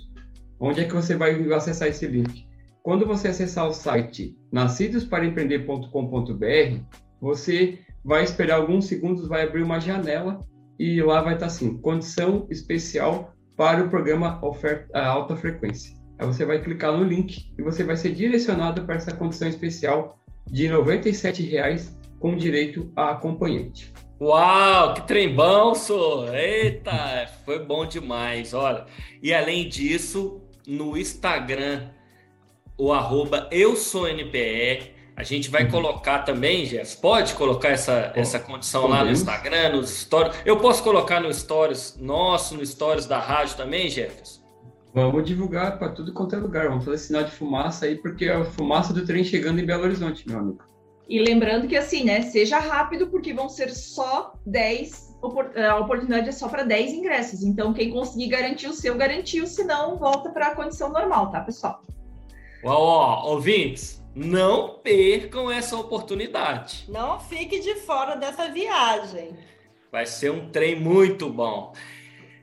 Onde 0.59 0.81
é 0.81 0.85
que 0.85 0.93
você 0.93 1.15
vai 1.15 1.41
acessar 1.51 1.87
esse 1.87 2.05
link? 2.05 2.47
Quando 2.83 3.07
você 3.07 3.29
acessar 3.29 3.67
o 3.67 3.73
site 3.73 4.37
nascidosparaempreender.com.br, 4.51 6.83
você 7.19 7.79
vai 8.05 8.23
esperar 8.23 8.57
alguns 8.57 8.85
segundos, 8.85 9.27
vai 9.27 9.41
abrir 9.41 9.63
uma 9.63 9.79
janela 9.79 10.39
e 10.77 11.01
lá 11.01 11.23
vai 11.23 11.33
estar 11.33 11.47
assim, 11.47 11.79
condição 11.79 12.45
especial 12.51 13.33
para 13.57 13.83
o 13.83 13.89
programa 13.89 14.39
oferta 14.45 14.99
alta 14.99 15.35
frequência. 15.35 15.98
Aí 16.19 16.27
você 16.27 16.45
vai 16.45 16.61
clicar 16.61 16.91
no 16.91 17.03
link 17.03 17.49
e 17.57 17.61
você 17.61 17.81
vai 17.81 17.95
ser 17.95 18.11
direcionado 18.11 18.83
para 18.83 18.95
essa 18.95 19.15
condição 19.15 19.47
especial 19.47 20.19
de 20.45 20.67
97 20.67 21.41
reais 21.43 21.97
com 22.19 22.35
direito 22.35 22.91
a 22.93 23.11
acompanhante. 23.11 23.93
Uau, 24.19 24.95
que 24.95 25.07
trem 25.07 25.33
bom, 25.33 25.73
sou! 25.73 26.27
Eita, 26.35 27.29
foi 27.45 27.63
bom 27.63 27.85
demais, 27.85 28.53
olha. 28.53 28.85
E 29.23 29.33
além 29.33 29.69
disso, 29.69 30.41
no 30.67 30.97
Instagram, 30.97 31.87
o 32.77 32.91
arroba 32.91 33.47
eu 33.49 33.77
sou 33.77 34.05
NPE, 34.05 34.91
a 35.15 35.23
gente 35.23 35.49
vai 35.49 35.69
colocar 35.69 36.19
também, 36.19 36.65
Jess, 36.65 36.95
pode 36.95 37.33
colocar 37.33 37.69
essa, 37.69 38.11
essa 38.13 38.39
condição 38.39 38.83
lá 38.83 38.97
no 38.97 39.07
Podemos. 39.07 39.19
Instagram, 39.19 39.69
nos 39.77 39.89
stories. 39.89 40.35
Eu 40.45 40.57
posso 40.57 40.83
colocar 40.83 41.21
no 41.21 41.33
stories 41.33 41.97
nosso, 41.97 42.55
no 42.55 42.65
stories 42.65 43.05
da 43.05 43.19
rádio 43.19 43.55
também, 43.55 43.89
Jefferson? 43.89 44.38
Vamos 44.93 45.23
divulgar 45.23 45.77
para 45.77 45.89
tudo 45.91 46.13
quanto 46.13 46.35
é 46.35 46.39
lugar. 46.39 46.67
Vamos 46.69 46.85
fazer 46.85 46.97
sinal 46.97 47.23
de 47.23 47.31
fumaça 47.31 47.85
aí, 47.85 47.95
porque 47.95 48.25
é 48.25 48.33
a 48.35 48.43
fumaça 48.45 48.91
do 48.93 49.05
trem 49.05 49.23
chegando 49.23 49.59
em 49.59 49.65
Belo 49.65 49.83
Horizonte, 49.83 50.27
meu 50.27 50.39
amigo. 50.39 50.63
E 51.07 51.19
lembrando 51.19 51.67
que 51.67 51.75
assim, 51.75 52.03
né? 52.03 52.21
Seja 52.23 52.59
rápido, 52.59 53.07
porque 53.07 53.33
vão 53.33 53.49
ser 53.49 53.69
só 53.71 54.33
10. 54.45 55.09
opor- 55.21 55.51
A 55.57 55.77
oportunidade 55.77 56.29
é 56.29 56.31
só 56.31 56.47
para 56.47 56.63
10 56.63 56.93
ingressos. 56.93 57.43
Então, 57.43 57.73
quem 57.73 57.91
conseguir 57.91 58.27
garantir 58.27 58.67
o 58.67 58.73
seu, 58.73 58.95
garantiu. 58.95 59.45
Senão, 59.47 59.97
volta 59.97 60.29
para 60.29 60.47
a 60.47 60.55
condição 60.55 60.89
normal, 60.91 61.29
tá, 61.31 61.41
pessoal? 61.41 61.83
Uau, 62.63 62.81
ó, 62.81 63.31
ouvintes, 63.31 64.03
não 64.15 64.79
percam 64.83 65.49
essa 65.51 65.75
oportunidade. 65.77 66.85
Não 66.89 67.19
fique 67.19 67.59
de 67.59 67.75
fora 67.75 68.15
dessa 68.15 68.49
viagem. 68.49 69.35
Vai 69.91 70.05
ser 70.05 70.31
um 70.31 70.49
trem 70.51 70.79
muito 70.79 71.29
bom. 71.29 71.73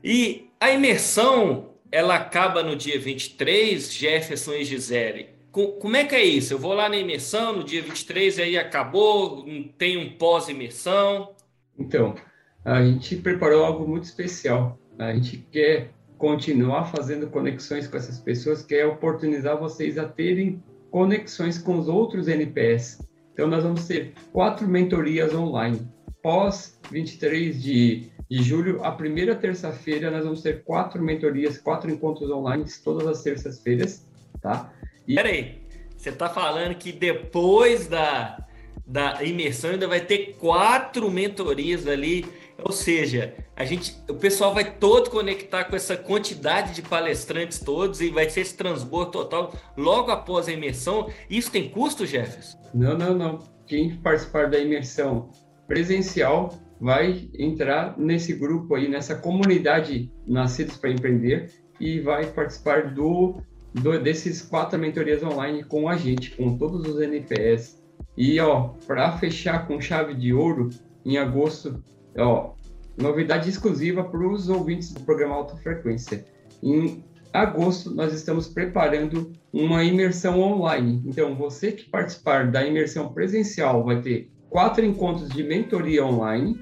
E 0.03 0.51
a 0.61 0.71
imersão, 0.73 1.71
ela 1.97 2.15
acaba 2.17 2.63
no 2.63 2.77
dia 2.77 2.99
23, 3.01 3.91
Jefferson 3.93 4.53
e 4.53 4.65
Gisele. 4.65 5.29
Co- 5.51 5.73
Como 5.73 5.97
é 5.97 6.05
que 6.05 6.15
é 6.15 6.23
isso? 6.23 6.53
Eu 6.53 6.59
vou 6.59 6.75
lá 6.75 6.89
na 6.91 6.97
imersão 6.99 7.57
no 7.57 7.65
dia 7.65 7.81
23 7.81 8.37
e 8.37 8.43
aí 8.43 8.59
acabou, 8.59 9.47
tem 9.79 9.97
um 9.97 10.11
pós-imersão. 10.19 11.31
Então, 11.79 12.15
a 12.63 12.85
gente 12.85 13.17
preparou 13.17 13.65
algo 13.65 13.89
muito 13.89 14.05
especial. 14.05 14.79
A 14.99 15.15
gente 15.15 15.39
quer 15.51 15.91
continuar 16.19 16.85
fazendo 16.87 17.29
conexões 17.29 17.87
com 17.87 17.97
essas 17.97 18.19
pessoas, 18.19 18.63
quer 18.63 18.87
oportunizar 18.87 19.59
vocês 19.59 19.97
a 19.97 20.05
terem 20.07 20.63
conexões 20.91 21.57
com 21.57 21.79
os 21.79 21.89
outros 21.89 22.29
NPS. 22.29 23.01
Então, 23.33 23.49
nós 23.49 23.63
vamos 23.63 23.87
ter 23.87 24.13
quatro 24.33 24.69
mentorias 24.69 25.35
online. 25.35 25.81
Pós 26.23 26.79
23 26.91 27.63
de, 27.63 28.11
de 28.31 28.43
julho, 28.43 28.85
a 28.85 28.91
primeira 28.91 29.35
terça-feira, 29.35 30.11
nós 30.11 30.25
vamos 30.25 30.43
ter 30.43 30.65
quatro 30.65 31.03
mentorias, 31.03 31.59
quatro 31.59 31.91
encontros 31.91 32.31
online, 32.31 32.65
todas 32.83 33.07
as 33.07 33.23
terças-feiras, 33.23 34.05
tá? 34.41 34.73
E 35.07 35.15
Peraí, 35.15 35.63
você 35.97 36.11
está 36.11 36.29
falando 36.29 36.75
que 36.75 36.91
depois 36.91 37.87
da, 37.87 38.45
da 38.85 39.23
imersão 39.23 39.71
ainda 39.71 39.87
vai 39.87 40.01
ter 40.01 40.37
quatro 40.39 41.11
mentorias 41.11 41.87
ali, 41.87 42.27
ou 42.59 42.73
seja, 42.73 43.35
a 43.55 43.65
gente, 43.65 43.97
o 44.09 44.15
pessoal 44.15 44.53
vai 44.53 44.77
todo 44.77 45.09
conectar 45.09 45.65
com 45.65 45.77
essa 45.77 45.97
quantidade 45.97 46.75
de 46.75 46.83
palestrantes 46.83 47.61
todos 47.61 48.01
e 48.01 48.11
vai 48.11 48.29
ser 48.29 48.41
esse 48.41 48.57
transbordo 48.57 49.13
total 49.13 49.55
logo 49.77 50.11
após 50.11 50.49
a 50.49 50.53
imersão. 50.53 51.11
Isso 51.31 51.51
tem 51.51 51.69
custo, 51.69 52.05
Jefferson? 52.05 52.59
Não, 52.75 52.99
não, 52.99 53.15
não. 53.15 53.39
Quem 53.67 53.97
participar 53.97 54.51
da 54.51 54.59
imersão 54.59 55.31
presencial 55.67 56.53
vai 56.81 57.29
entrar 57.39 57.99
nesse 57.99 58.35
grupo 58.35 58.75
aí, 58.75 58.89
nessa 58.89 59.15
comunidade 59.15 60.11
Nascidos 60.27 60.77
para 60.77 60.91
Empreender 60.91 61.51
e 61.81 62.01
vai 62.01 62.27
participar 62.27 62.95
do 62.95 63.41
do, 63.81 63.99
desses 64.01 64.43
quatro 64.43 64.79
mentorias 64.79 65.23
online 65.23 65.63
com 65.65 65.89
a 65.89 65.97
gente, 65.97 66.31
com 66.33 66.57
todos 66.57 66.87
os 66.87 67.01
NPS. 67.01 67.83
E, 68.17 68.39
ó, 68.41 68.71
para 68.87 69.17
fechar 69.19 69.67
com 69.67 69.81
chave 69.81 70.15
de 70.15 70.33
ouro, 70.33 70.71
em 71.05 71.19
agosto, 71.19 71.83
ó, 72.17 72.55
novidade 72.97 73.49
exclusiva 73.49 74.03
para 74.03 74.27
os 74.27 74.49
ouvintes 74.49 74.93
do 74.93 75.01
programa 75.01 75.35
Alta 75.35 75.57
Frequência. 75.57 76.25
Em 76.63 77.05
agosto, 77.33 77.95
nós 77.95 78.15
estamos 78.15 78.49
preparando 78.49 79.33
uma 79.53 79.85
imersão 79.85 80.41
online. 80.41 81.03
Então, 81.05 81.35
você 81.35 81.73
que 81.73 81.91
participar 81.91 82.51
da 82.51 82.67
imersão 82.67 83.13
presencial 83.13 83.85
vai 83.85 84.01
ter 84.01 84.31
quatro 84.49 84.85
encontros 84.85 85.29
de 85.29 85.43
mentoria 85.43 86.05
online, 86.05 86.59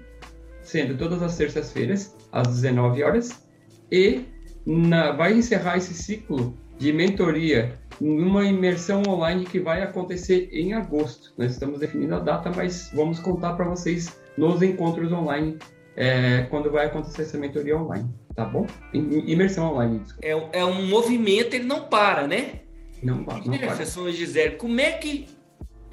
sendo 0.65 0.97
todas 0.97 1.23
as 1.23 1.37
terças-feiras, 1.37 2.17
às 2.33 2.49
19 2.49 3.03
horas, 3.03 3.45
e 3.93 4.25
na, 4.67 5.13
vai 5.13 5.35
encerrar 5.35 5.77
esse 5.77 5.95
ciclo 5.95 6.59
de 6.79 6.93
mentoria 6.93 7.79
numa 8.01 8.45
imersão 8.45 9.03
online 9.07 9.45
que 9.45 9.61
vai 9.61 9.83
acontecer 9.83 10.49
em 10.51 10.73
agosto. 10.73 11.33
Nós 11.39 11.53
estamos 11.53 11.79
definindo 11.79 12.15
a 12.15 12.19
data, 12.19 12.51
mas 12.55 12.91
vamos 12.93 13.21
contar 13.21 13.53
para 13.55 13.67
vocês 13.67 14.19
nos 14.37 14.63
encontros 14.63 15.13
online 15.13 15.59
é, 15.97 16.43
quando 16.51 16.71
vai 16.71 16.87
acontecer 16.87 17.23
essa 17.23 17.39
mentoria 17.39 17.77
online, 17.77 18.09
tá 18.35 18.45
bom? 18.45 18.67
Imersão 18.93 19.73
online. 19.73 20.03
É, 20.21 20.31
é 20.53 20.65
um 20.65 20.87
movimento, 20.87 21.55
ele 21.55 21.65
não 21.65 21.85
para, 21.85 22.27
né? 22.27 22.61
Não, 23.03 23.19
não 23.19 23.25
para. 23.25 23.43
Professor 23.43 24.11
Gisele, 24.11 24.57
como 24.57 24.81
é 24.81 24.93
que 24.93 25.29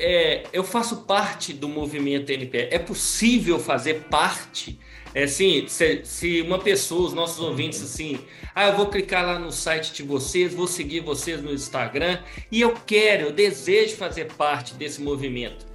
é, 0.01 0.43
eu 0.51 0.63
faço 0.63 1.03
parte 1.03 1.53
do 1.53 1.69
movimento 1.69 2.31
NPE? 2.31 2.69
É 2.71 2.79
possível 2.79 3.59
fazer 3.59 4.05
parte? 4.09 4.79
É 5.13 5.23
assim, 5.23 5.67
se, 5.67 6.01
se, 6.05 6.41
uma 6.41 6.57
pessoa, 6.57 7.07
os 7.07 7.13
nossos 7.13 7.39
ouvintes, 7.39 7.81
assim, 7.83 8.19
ah, 8.55 8.69
eu 8.69 8.77
vou 8.77 8.87
clicar 8.87 9.25
lá 9.25 9.37
no 9.37 9.51
site 9.51 9.93
de 9.93 10.03
vocês, 10.03 10.53
vou 10.53 10.67
seguir 10.67 11.01
vocês 11.01 11.41
no 11.41 11.53
Instagram 11.53 12.19
e 12.51 12.61
eu 12.61 12.73
quero, 12.85 13.27
eu 13.27 13.31
desejo 13.31 13.95
fazer 13.97 14.33
parte 14.33 14.73
desse 14.73 15.01
movimento. 15.01 15.65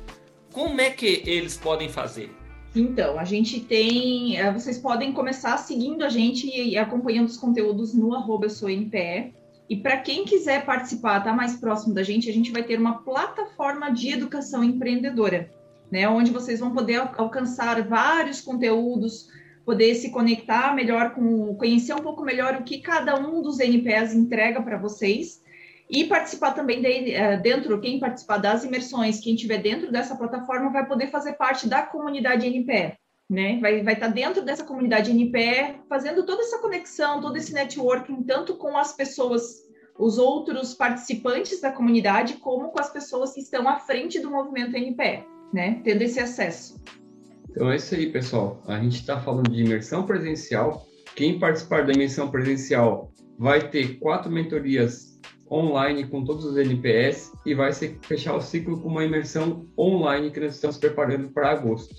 Como 0.53 0.81
é 0.81 0.91
que 0.91 1.23
eles 1.27 1.57
podem 1.57 1.89
fazer? 1.89 2.31
Então, 2.75 3.19
a 3.19 3.25
gente 3.25 3.61
tem. 3.61 4.39
Eh, 4.39 4.53
vocês 4.53 4.79
podem 4.79 5.13
começar 5.13 5.57
seguindo 5.59 6.03
a 6.03 6.09
gente 6.09 6.47
e 6.47 6.77
acompanhando 6.77 7.27
os 7.27 7.37
conteúdos 7.37 7.95
no 7.95 8.15
arroba 8.15 8.47
NPE. 8.47 9.35
E 9.69 9.77
para 9.77 9.97
quem 9.99 10.25
quiser 10.25 10.65
participar, 10.65 11.21
tá 11.21 11.33
mais 11.33 11.57
próximo 11.57 11.93
da 11.93 12.03
gente, 12.03 12.31
a 12.31 12.33
gente 12.33 12.53
vai 12.53 12.63
ter 12.63 12.79
uma 12.79 13.03
plataforma 13.03 13.91
de 13.91 14.13
educação 14.13 14.63
empreendedora, 14.63 15.51
né? 15.91 16.09
Onde 16.09 16.31
vocês 16.31 16.61
vão 16.61 16.73
poder 16.73 16.97
alcançar 17.17 17.83
vários 17.87 18.41
conteúdos, 18.41 19.29
poder 19.65 19.97
se 19.97 20.11
conectar 20.11 20.75
melhor 20.75 21.15
com, 21.15 21.55
conhecer 21.57 21.95
um 21.95 22.03
pouco 22.03 22.23
melhor 22.23 22.55
o 22.55 22.63
que 22.63 22.79
cada 22.79 23.19
um 23.19 23.43
dos 23.43 23.59
NPS 23.59 24.15
entrega 24.15 24.63
para 24.63 24.79
vocês 24.79 25.43
e 25.91 26.05
participar 26.05 26.53
também 26.53 26.81
de, 26.81 27.13
eh, 27.13 27.37
dentro, 27.37 27.81
quem 27.81 27.99
participar 27.99 28.39
das 28.39 28.65
imersões, 28.65 29.21
quem 29.21 29.35
estiver 29.35 29.59
dentro 29.59 29.91
dessa 29.91 30.17
plataforma 30.17 30.71
vai 30.71 30.87
poder 30.87 31.09
fazer 31.09 31.33
parte 31.33 31.69
da 31.69 31.83
comunidade 31.83 32.47
NPE, 32.47 32.97
né? 33.29 33.59
Vai, 33.61 33.83
vai 33.83 33.95
estar 33.95 34.09
dentro 34.09 34.43
dessa 34.43 34.65
comunidade 34.65 35.13
NPE, 35.13 35.81
fazendo 35.89 36.25
toda 36.25 36.43
essa 36.43 36.59
conexão, 36.59 37.21
todo 37.21 37.37
esse 37.37 37.53
networking, 37.53 38.23
tanto 38.23 38.57
com 38.57 38.77
as 38.77 38.93
pessoas, 38.93 39.65
os 39.99 40.19
outros 40.19 40.75
participantes 40.75 41.61
da 41.61 41.73
comunidade, 41.73 42.35
como 42.35 42.71
com 42.71 42.81
as 42.81 42.91
pessoas 42.91 43.33
que 43.33 43.41
estão 43.41 43.69
à 43.69 43.79
frente 43.79 44.21
do 44.21 44.31
movimento 44.31 44.77
NPE, 44.77 45.25
né? 45.53 45.81
Tendo 45.83 46.03
esse 46.03 46.21
acesso. 46.21 46.81
Então 47.51 47.71
é 47.71 47.77
isso 47.77 47.95
aí, 47.95 48.13
pessoal. 48.13 48.63
A 48.67 48.79
gente 48.79 49.01
está 49.01 49.21
falando 49.21 49.51
de 49.51 49.63
imersão 49.63 50.05
presencial. 50.05 50.87
Quem 51.15 51.39
participar 51.39 51.87
da 51.87 51.93
imersão 51.93 52.31
presencial 52.31 53.11
vai 53.39 53.71
ter 53.71 53.99
quatro 53.99 54.31
mentorias 54.31 55.17
online 55.51 56.07
com 56.07 56.25
todos 56.25 56.45
os 56.45 56.57
NPS 56.57 57.33
e 57.45 57.55
vai 57.55 57.73
fechar 57.73 58.35
o 58.35 58.41
ciclo 58.41 58.81
com 58.81 58.89
uma 58.89 59.05
imersão 59.05 59.67
online 59.79 60.31
que 60.31 60.41
nós 60.41 60.55
estamos 60.55 60.77
preparando 60.77 61.31
para 61.31 61.51
agosto. 61.51 61.95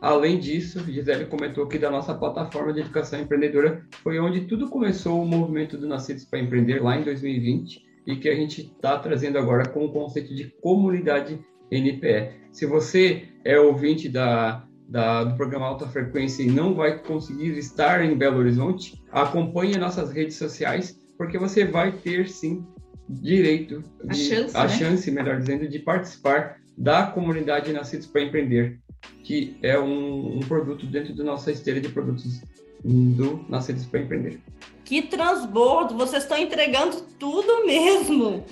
Além 0.00 0.38
disso, 0.38 0.80
Gisele 0.84 1.26
comentou 1.26 1.66
que 1.66 1.78
da 1.78 1.90
nossa 1.90 2.14
plataforma 2.14 2.72
de 2.72 2.80
educação 2.80 3.20
empreendedora 3.20 3.84
foi 4.02 4.18
onde 4.20 4.42
tudo 4.42 4.68
começou 4.68 5.20
o 5.20 5.26
movimento 5.26 5.76
do 5.76 5.88
Nascidos 5.88 6.24
para 6.24 6.38
Empreender 6.38 6.80
lá 6.80 6.96
em 6.96 7.02
2020 7.02 7.84
e 8.06 8.16
que 8.16 8.28
a 8.28 8.34
gente 8.34 8.62
está 8.62 8.98
trazendo 8.98 9.38
agora 9.38 9.68
com 9.68 9.84
o 9.84 9.92
conceito 9.92 10.34
de 10.34 10.44
comunidade 10.62 11.40
NPE. 11.70 12.30
Se 12.52 12.64
você 12.64 13.24
é 13.44 13.58
ouvinte 13.58 14.08
da, 14.08 14.64
da, 14.88 15.24
do 15.24 15.36
programa 15.36 15.66
Alta 15.66 15.86
Frequência 15.88 16.42
e 16.42 16.50
não 16.50 16.74
vai 16.74 16.98
conseguir 16.98 17.58
estar 17.58 18.04
em 18.04 18.16
Belo 18.16 18.38
Horizonte, 18.38 19.02
acompanhe 19.10 19.76
nossas 19.76 20.12
redes 20.12 20.36
sociais, 20.36 20.98
porque 21.18 21.38
você 21.38 21.64
vai 21.64 21.92
ter 21.92 22.28
sim 22.28 22.64
direito, 23.08 23.82
de, 24.04 24.10
a, 24.10 24.14
chance, 24.14 24.56
a 24.56 24.62
né? 24.62 24.68
chance, 24.68 25.10
melhor 25.10 25.38
dizendo, 25.38 25.68
de 25.68 25.78
participar 25.80 26.56
da 26.76 27.06
comunidade 27.06 27.72
Nascidos 27.72 28.06
para 28.06 28.22
Empreender, 28.22 28.78
que 29.22 29.56
é 29.62 29.78
um, 29.78 30.38
um 30.38 30.40
produto 30.40 30.86
dentro 30.86 31.14
da 31.14 31.24
nossa 31.24 31.50
esteira 31.52 31.80
de 31.80 31.88
produtos 31.88 32.40
do 32.82 33.44
Nascidos 33.48 33.84
para 33.86 34.00
Empreender. 34.00 34.40
Que 34.84 35.02
transbordo! 35.02 35.94
Vocês 35.96 36.22
estão 36.22 36.38
entregando 36.38 37.02
tudo 37.18 37.66
mesmo. 37.66 38.44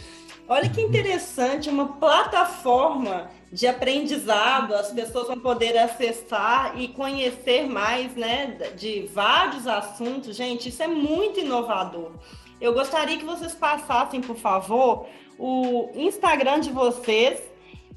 Olha 0.49 0.69
que 0.69 0.81
interessante, 0.81 1.69
uma 1.69 1.95
plataforma 1.95 3.31
de 3.51 3.67
aprendizado, 3.67 4.75
as 4.75 4.93
pessoas 4.93 5.29
vão 5.29 5.41
poder 5.41 5.77
acessar 5.79 6.79
e 6.79 6.89
conhecer 6.89 7.67
mais, 7.67 8.15
né, 8.15 8.57
de 8.77 9.09
vários 9.13 9.67
assuntos. 9.67 10.37
Gente, 10.37 10.69
isso 10.69 10.83
é 10.83 10.87
muito 10.87 11.41
inovador. 11.41 12.13
Eu 12.61 12.73
gostaria 12.75 13.17
que 13.17 13.25
vocês 13.25 13.55
passassem, 13.55 14.21
por 14.21 14.37
favor, 14.37 15.07
o 15.39 15.91
Instagram 15.95 16.61
de 16.61 16.71
vocês 16.71 17.41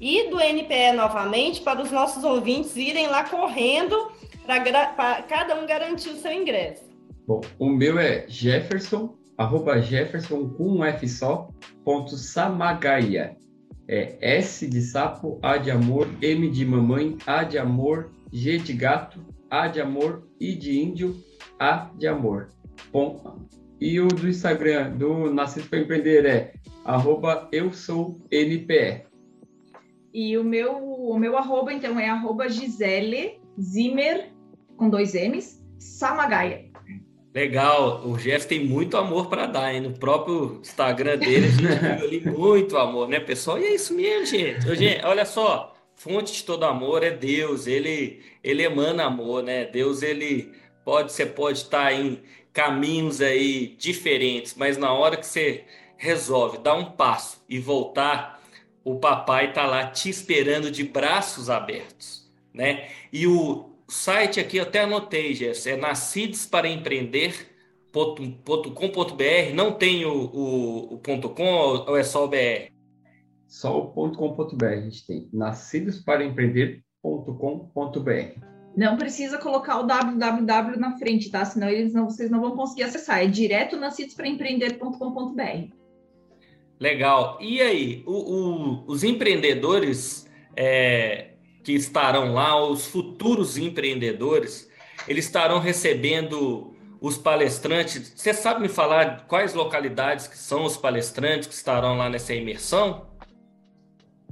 e 0.00 0.30
do 0.30 0.40
NPE 0.40 0.92
novamente 0.96 1.60
para 1.60 1.82
os 1.82 1.90
nossos 1.90 2.24
ouvintes 2.24 2.74
irem 2.76 3.08
lá 3.08 3.24
correndo 3.28 4.10
para 4.46 5.22
cada 5.22 5.60
um 5.60 5.66
garantir 5.66 6.10
o 6.10 6.16
seu 6.16 6.32
ingresso. 6.32 6.88
Bom, 7.26 7.40
o 7.58 7.68
meu 7.68 7.98
é 7.98 8.24
Jefferson, 8.26 9.14
arroba 9.36 9.80
Jefferson 9.80 10.48
com 10.48 10.78
um 10.78 10.84
F 10.84 11.06
só, 11.06 11.48
ponto 11.84 12.16
Samagaia. 12.16 13.36
É 13.86 14.16
S 14.20 14.66
de 14.66 14.80
sapo, 14.80 15.38
A 15.42 15.56
de 15.56 15.70
amor, 15.70 16.08
M 16.22 16.48
de 16.48 16.64
mamãe, 16.64 17.16
A 17.26 17.44
de 17.44 17.58
amor, 17.58 18.10
G 18.32 18.58
de 18.58 18.72
gato, 18.72 19.20
A 19.50 19.68
de 19.68 19.80
amor, 19.80 20.26
I 20.40 20.54
de 20.54 20.80
índio, 20.80 21.16
A 21.58 21.90
de 21.96 22.06
amor. 22.06 22.48
Ponto, 22.92 23.48
e 23.80 24.00
o 24.00 24.08
do 24.08 24.28
Instagram 24.28 24.96
do 24.96 25.32
Nascido 25.32 25.68
para 25.68 25.80
Empreender 25.80 26.26
é 26.26 26.52
arroba 26.84 27.48
eu 27.50 27.72
sou 27.72 28.20
NPE. 28.30 29.09
E 30.12 30.36
o 30.36 30.44
meu, 30.44 30.76
o 30.76 31.18
meu 31.18 31.36
arroba, 31.36 31.72
então, 31.72 31.98
é 31.98 32.08
arroba 32.08 32.48
Gisele 32.48 33.40
Zimmer, 33.60 34.30
com 34.76 34.88
dois 34.88 35.14
M's, 35.14 35.62
Samagaia. 35.78 36.70
Legal, 37.32 38.02
o 38.04 38.16
Jeff 38.16 38.46
tem 38.46 38.66
muito 38.66 38.96
amor 38.96 39.28
para 39.28 39.46
dar, 39.46 39.72
hein? 39.72 39.80
No 39.82 39.92
próprio 39.92 40.58
Instagram 40.60 41.16
dele, 41.16 41.46
a 41.46 41.50
gente 41.50 42.02
ali 42.02 42.20
muito 42.28 42.76
amor, 42.76 43.08
né, 43.08 43.20
pessoal? 43.20 43.58
E 43.58 43.64
é 43.64 43.74
isso 43.74 43.94
mesmo, 43.94 44.26
gente. 44.26 44.74
Gente, 44.74 45.04
olha 45.04 45.24
só, 45.24 45.76
fonte 45.94 46.32
de 46.32 46.44
todo 46.44 46.64
amor 46.64 47.04
é 47.04 47.10
Deus, 47.10 47.68
ele, 47.68 48.20
ele 48.42 48.64
emana 48.64 49.04
amor, 49.04 49.44
né? 49.44 49.64
Deus, 49.64 50.02
ele 50.02 50.50
pode, 50.84 51.12
você 51.12 51.24
pode 51.24 51.58
estar 51.58 51.92
em, 51.92 52.20
caminhos 52.52 53.20
aí 53.20 53.74
diferentes, 53.78 54.54
mas 54.56 54.76
na 54.76 54.92
hora 54.92 55.16
que 55.16 55.26
você 55.26 55.64
resolve 55.96 56.58
dar 56.58 56.74
um 56.74 56.92
passo 56.92 57.44
e 57.48 57.58
voltar, 57.58 58.39
o 58.92 58.98
papai 58.98 59.52
tá 59.52 59.66
lá 59.66 59.86
te 59.86 60.08
esperando 60.08 60.70
de 60.70 60.84
braços 60.84 61.50
abertos, 61.50 62.28
né? 62.52 62.88
E 63.12 63.26
o 63.26 63.70
site 63.88 64.40
aqui 64.40 64.56
eu 64.56 64.64
até 64.64 64.80
anotei, 64.80 65.34
Jess, 65.34 65.66
é 65.66 65.76
nascidos 65.76 66.46
para 66.46 66.68
empreender 66.68 67.48
.com.br, 67.92 69.54
não 69.54 69.72
tem 69.72 70.04
o, 70.04 70.12
o, 70.12 70.94
o 70.94 70.98
ponto 70.98 71.28
.com 71.30 71.44
ou 71.44 71.96
é 71.96 72.04
só 72.04 72.24
o 72.24 72.28
BR? 72.28 72.70
Só 73.48 73.78
o 73.78 73.90
ponto 73.90 74.18
.com.br 74.18 74.64
a 74.64 74.80
gente 74.80 75.06
tem, 75.06 75.28
nascidos 75.32 75.98
para 75.98 76.24
empreender.com.br. 76.24 78.50
Não 78.76 78.96
precisa 78.96 79.38
colocar 79.38 79.80
o 79.80 79.82
www 79.82 80.78
na 80.78 80.96
frente, 80.96 81.28
tá? 81.30 81.44
Senão 81.44 81.68
eles 81.68 81.92
não, 81.92 82.08
vocês 82.08 82.30
não 82.30 82.40
vão 82.40 82.56
conseguir 82.56 82.84
acessar. 82.84 83.24
É 83.24 83.26
direto 83.26 83.76
nascidospraempreender.com.br. 83.76 85.79
Legal. 86.80 87.36
E 87.42 87.60
aí, 87.60 88.02
o, 88.06 88.12
o, 88.12 88.84
os 88.86 89.04
empreendedores 89.04 90.26
é, 90.56 91.32
que 91.62 91.72
estarão 91.72 92.32
lá, 92.32 92.58
os 92.66 92.86
futuros 92.86 93.58
empreendedores, 93.58 94.66
eles 95.06 95.26
estarão 95.26 95.58
recebendo 95.58 96.74
os 96.98 97.18
palestrantes. 97.18 98.14
Você 98.16 98.32
sabe 98.32 98.62
me 98.62 98.68
falar 98.68 99.26
quais 99.26 99.52
localidades 99.52 100.26
que 100.26 100.38
são 100.38 100.64
os 100.64 100.78
palestrantes 100.78 101.48
que 101.48 101.54
estarão 101.54 101.98
lá 101.98 102.08
nessa 102.08 102.34
imersão? 102.34 103.06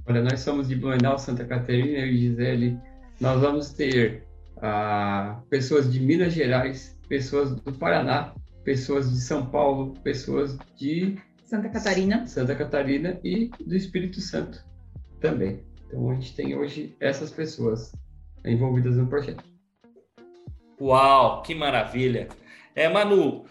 Olha, 0.06 0.22
nós 0.22 0.40
somos 0.40 0.68
de 0.68 0.74
Blumenau, 0.74 1.18
Santa 1.18 1.44
Catarina, 1.44 1.98
e 1.98 2.16
Gisele. 2.16 2.78
Nós 3.20 3.42
vamos 3.42 3.70
ter 3.70 4.26
ah, 4.62 5.38
pessoas 5.50 5.92
de 5.92 6.00
Minas 6.00 6.32
Gerais, 6.32 6.98
pessoas 7.08 7.54
do 7.54 7.72
Paraná, 7.74 8.32
pessoas 8.64 9.10
de 9.10 9.20
São 9.20 9.44
Paulo, 9.44 9.92
pessoas 10.02 10.56
de 10.76 11.18
Santa 11.48 11.70
Catarina. 11.70 12.26
Santa 12.26 12.54
Catarina 12.54 13.18
e 13.24 13.50
do 13.66 13.74
Espírito 13.74 14.20
Santo 14.20 14.62
também. 15.18 15.64
Então 15.86 16.10
a 16.10 16.14
gente 16.14 16.34
tem 16.36 16.54
hoje 16.54 16.94
essas 17.00 17.30
pessoas 17.30 17.90
envolvidas 18.44 18.98
no 18.98 19.06
projeto. 19.06 19.42
Uau, 20.78 21.42
que 21.42 21.54
maravilha! 21.54 22.28
É, 22.74 22.86
Manu, 22.86 23.46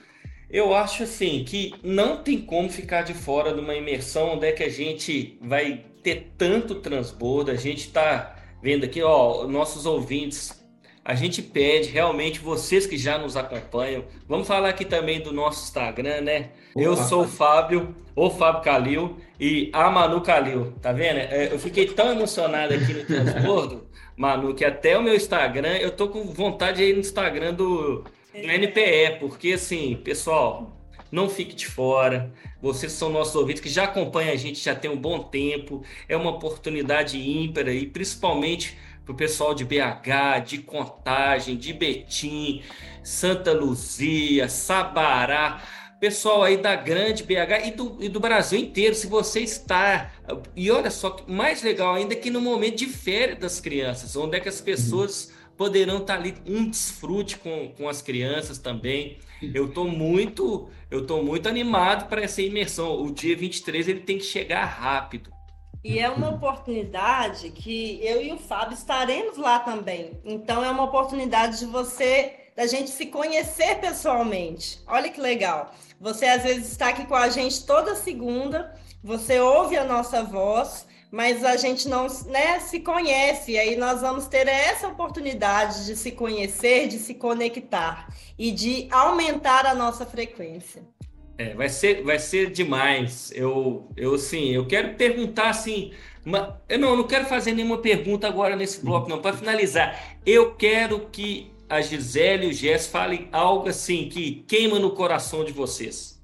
eu 0.48 0.76
acho 0.76 1.02
assim 1.02 1.44
que 1.44 1.74
não 1.84 2.22
tem 2.22 2.40
como 2.40 2.70
ficar 2.70 3.02
de 3.02 3.16
fora 3.16 3.52
de 3.52 3.60
uma 3.60 3.74
imersão 3.74 4.36
onde 4.36 4.46
é 4.46 4.52
que 4.52 4.64
a 4.64 4.70
gente 4.70 5.40
vai 5.42 5.84
ter 6.04 6.34
tanto 6.38 6.76
transbordo. 6.76 7.50
A 7.50 7.56
gente 7.56 7.88
está 7.88 8.36
vendo 8.62 8.84
aqui, 8.84 9.02
ó, 9.02 9.48
nossos 9.48 9.88
ouvintes. 9.88 10.64
A 11.04 11.16
gente 11.16 11.42
pede 11.42 11.90
realmente 11.90 12.40
vocês 12.42 12.86
que 12.86 12.96
já 12.98 13.18
nos 13.18 13.36
acompanham. 13.36 14.06
Vamos 14.28 14.48
falar 14.48 14.70
aqui 14.70 14.86
também 14.86 15.20
do 15.20 15.34
nosso 15.34 15.64
Instagram, 15.64 16.22
né? 16.22 16.52
Opa. 16.78 16.84
Eu 16.84 16.96
sou 16.96 17.24
o 17.24 17.28
Fábio, 17.28 17.96
o 18.16 18.30
Fábio 18.30 18.62
Calil 18.62 19.18
e 19.40 19.70
a 19.74 19.90
Manu 19.90 20.22
Calil. 20.22 20.74
Tá 20.82 20.92
vendo? 20.92 21.18
É, 21.18 21.52
eu 21.52 21.60
fiquei 21.60 21.88
tão 21.88 22.12
emocionado 22.12 22.74
aqui 22.74 22.94
no 22.94 23.06
transbordo, 23.06 23.88
Manu, 24.16 24.54
que 24.54 24.64
até 24.64 24.98
o 24.98 25.02
meu 25.02 25.16
Instagram, 25.16 25.78
eu 25.78 25.92
tô 25.92 26.08
com 26.08 26.24
vontade 26.26 26.78
de 26.78 26.84
ir 26.84 26.94
no 26.94 27.00
Instagram 27.00 27.54
do 27.54 28.04
do 28.42 28.48
NPE, 28.52 29.18
porque 29.20 29.54
assim, 29.54 29.96
pessoal, 30.04 30.78
não 31.12 31.30
fique 31.30 31.56
de 31.56 31.66
fora. 31.66 32.32
Vocês 32.62 32.92
são 32.92 33.10
nossos 33.10 33.36
ouvintes 33.36 33.62
que 33.62 33.70
já 33.70 33.86
acompanham 33.86 34.34
a 34.34 34.36
gente 34.36 34.64
já 34.64 34.76
tem 34.76 34.92
um 34.92 34.98
bom 34.98 35.20
tempo. 35.20 35.84
É 36.08 36.16
uma 36.16 36.32
oportunidade 36.32 37.18
ímpar 37.18 37.68
e 37.70 37.88
principalmente 37.88 38.78
para 39.04 39.14
o 39.14 39.16
pessoal 39.16 39.54
de 39.54 39.64
BH, 39.64 40.44
de 40.46 40.58
Contagem, 40.60 41.56
de 41.56 41.72
Betim, 41.72 42.62
Santa 43.02 43.54
Luzia, 43.54 44.50
Sabará, 44.50 45.62
pessoal 46.00 46.44
aí 46.44 46.58
da 46.58 46.76
grande 46.76 47.24
BH 47.24 47.68
e 47.68 47.72
do, 47.72 47.98
e 48.00 48.10
do 48.10 48.20
Brasil 48.20 48.60
inteiro. 48.60 48.96
Se 48.96 49.08
você 49.08 49.42
está. 49.42 50.12
E 50.56 50.70
olha 50.72 50.92
só, 50.92 51.18
mais 51.28 51.62
legal 51.62 51.96
ainda 51.96 52.14
é 52.14 52.18
que 52.18 52.30
no 52.30 52.42
momento 52.42 52.78
de 52.78 52.88
férias 52.88 53.40
das 53.40 53.60
crianças, 53.60 54.16
onde 54.16 54.38
é 54.38 54.40
que 54.40 54.50
as 54.50 54.62
pessoas 54.62 55.32
poderão 55.58 55.98
estar 55.98 56.16
ali 56.16 56.36
um 56.46 56.70
desfrute 56.70 57.38
com, 57.38 57.74
com 57.76 57.90
as 57.90 58.02
crianças 58.02 58.60
também. 58.60 59.18
Eu 59.54 59.66
estou 59.66 59.88
muito, 59.88 60.70
eu 60.90 61.06
tô 61.06 61.22
muito 61.24 61.50
animado 61.50 62.08
para 62.08 62.22
essa 62.22 62.42
imersão. 62.42 63.02
O 63.02 63.12
dia 63.12 63.36
23 63.36 63.88
ele 63.88 64.00
tem 64.02 64.18
que 64.18 64.24
chegar 64.24 64.66
rápido. 64.66 65.32
E 65.84 66.00
é 66.00 66.10
uma 66.10 66.30
oportunidade 66.30 67.50
que 67.52 68.00
eu 68.04 68.22
e 68.22 68.32
o 68.34 68.38
Fábio 68.38 68.74
estaremos 68.74 69.38
lá 69.38 69.60
também. 69.60 70.20
Então 70.26 70.64
é 70.64 70.70
uma 70.70 70.84
oportunidade 70.84 71.60
de 71.60 71.66
você, 71.66 72.34
da 72.58 72.66
gente 72.66 72.90
se 72.90 73.06
conhecer 73.06 73.76
pessoalmente. 73.76 74.82
Olha 74.88 75.12
que 75.12 75.22
legal. 75.22 75.76
Você 76.02 76.26
às 76.26 76.42
vezes 76.42 76.72
está 76.72 76.90
aqui 76.90 77.06
com 77.06 77.14
a 77.14 77.30
gente 77.30 77.64
toda 77.68 77.94
segunda, 77.94 78.74
você 79.04 79.40
ouve 79.40 79.78
a 79.78 79.84
nossa 79.84 80.24
voz, 80.24 80.88
mas 81.12 81.46
a 81.46 81.56
gente 81.56 81.88
não 81.88 82.08
né, 82.26 82.60
se 82.60 82.80
conhece, 82.80 83.52
e 83.52 83.60
aí 83.60 83.76
nós 83.76 84.02
vamos 84.02 84.26
ter 84.26 84.48
essa 84.48 84.88
oportunidade 84.88 85.86
de 85.86 85.96
se 85.96 86.12
conhecer, 86.12 86.88
de 86.88 86.98
se 86.98 87.14
conectar 87.14 88.12
e 88.40 88.52
de 88.52 88.88
aumentar 88.90 89.68
a 89.68 89.76
nossa 89.76 90.04
frequência. 90.04 90.82
É, 91.38 91.54
vai 91.54 91.70
ser, 91.70 92.04
vai 92.04 92.18
ser 92.18 92.50
demais. 92.50 93.32
Eu, 93.36 93.88
eu 93.96 94.18
sim, 94.18 94.50
eu 94.50 94.66
quero 94.66 94.96
perguntar 94.96 95.50
assim, 95.50 95.92
uma, 96.26 96.60
eu 96.68 96.80
não, 96.80 96.90
eu 96.90 96.98
não 96.98 97.08
quero 97.08 97.26
fazer 97.26 97.54
nenhuma 97.54 97.78
pergunta 97.78 98.28
agora 98.28 98.56
nesse 98.56 98.84
bloco, 98.84 99.08
não. 99.08 99.22
Para 99.22 99.38
finalizar, 99.38 100.18
eu 100.26 100.56
quero 100.56 101.08
que 101.12 101.56
a 101.70 101.82
Gisele 101.82 102.48
e 102.48 102.50
o 102.50 102.54
Jess 102.54 102.88
falem 102.88 103.28
algo 103.32 103.68
assim 103.70 104.10
que 104.10 104.44
queima 104.48 104.80
no 104.80 104.92
coração 104.92 105.44
de 105.44 105.52
vocês. 105.52 106.18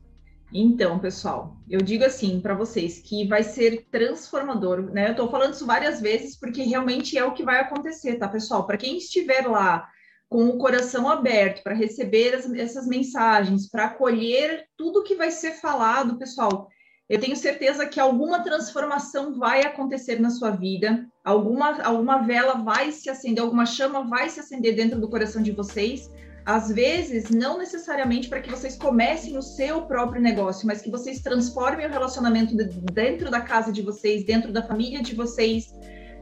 Então, 0.54 1.00
pessoal, 1.00 1.58
eu 1.68 1.82
digo 1.82 2.06
assim 2.06 2.39
para 2.39 2.54
vocês 2.54 3.00
que 3.00 3.28
vai 3.28 3.41
ser 3.41 3.88
transformador, 3.89 4.84
né? 4.91 5.10
Eu 5.10 5.16
tô 5.16 5.28
falando 5.28 5.54
isso 5.54 5.66
várias 5.66 6.00
vezes 6.00 6.38
porque 6.38 6.62
realmente 6.62 7.18
é 7.18 7.26
o 7.26 7.34
que 7.34 7.44
vai 7.44 7.60
acontecer, 7.60 8.18
tá, 8.18 8.28
pessoal? 8.28 8.68
Para 8.68 8.78
quem 8.78 8.98
estiver 8.98 9.48
lá 9.48 9.89
com 10.30 10.46
o 10.46 10.58
coração 10.58 11.10
aberto 11.10 11.64
para 11.64 11.74
receber 11.74 12.36
as, 12.36 12.52
essas 12.54 12.88
mensagens, 12.88 13.68
para 13.70 13.86
acolher 13.86 14.66
tudo 14.78 15.04
que 15.04 15.16
vai 15.16 15.32
ser 15.32 15.54
falado, 15.54 16.18
pessoal, 16.20 16.70
eu 17.10 17.20
tenho 17.20 17.36
certeza 17.36 17.86
que 17.86 17.99
alguma 17.99 18.43
transformação 18.43 19.38
vai 19.38 19.62
acontecer 19.62 20.20
na 20.20 20.30
sua 20.30 20.51
vida, 20.51 21.06
alguma, 21.24 21.82
alguma 21.84 22.20
vela 22.20 22.56
vai 22.56 22.91
se 22.91 23.10
acender, 23.10 23.43
alguma 23.43 23.66
chama 23.66 24.04
vai 24.04 24.30
se 24.30 24.39
acender 24.39 24.76
dentro 24.76 24.99
do 24.99 25.10
coração 25.10 25.41
de 25.41 25.51
vocês 25.51 26.10
às 26.45 26.70
vezes, 26.70 27.30
não 27.30 27.58
necessariamente 27.58 28.28
para 28.28 28.41
que 28.41 28.49
vocês 28.49 28.76
comecem 28.76 29.38
o 29.38 29.41
seu 29.41 29.84
próprio 29.84 30.22
negócio, 30.22 30.68
mas 30.68 30.82
que 30.82 30.91
vocês 30.91 31.22
transformem 31.22 31.86
o 31.86 31.89
relacionamento 31.89 32.56
dentro 32.91 33.32
da 33.32 33.41
casa 33.41 33.72
de 33.72 33.82
vocês, 33.82 34.26
dentro 34.26 34.51
da 34.51 34.62
família 34.62 35.01
de 35.01 35.16
vocês. 35.16 35.74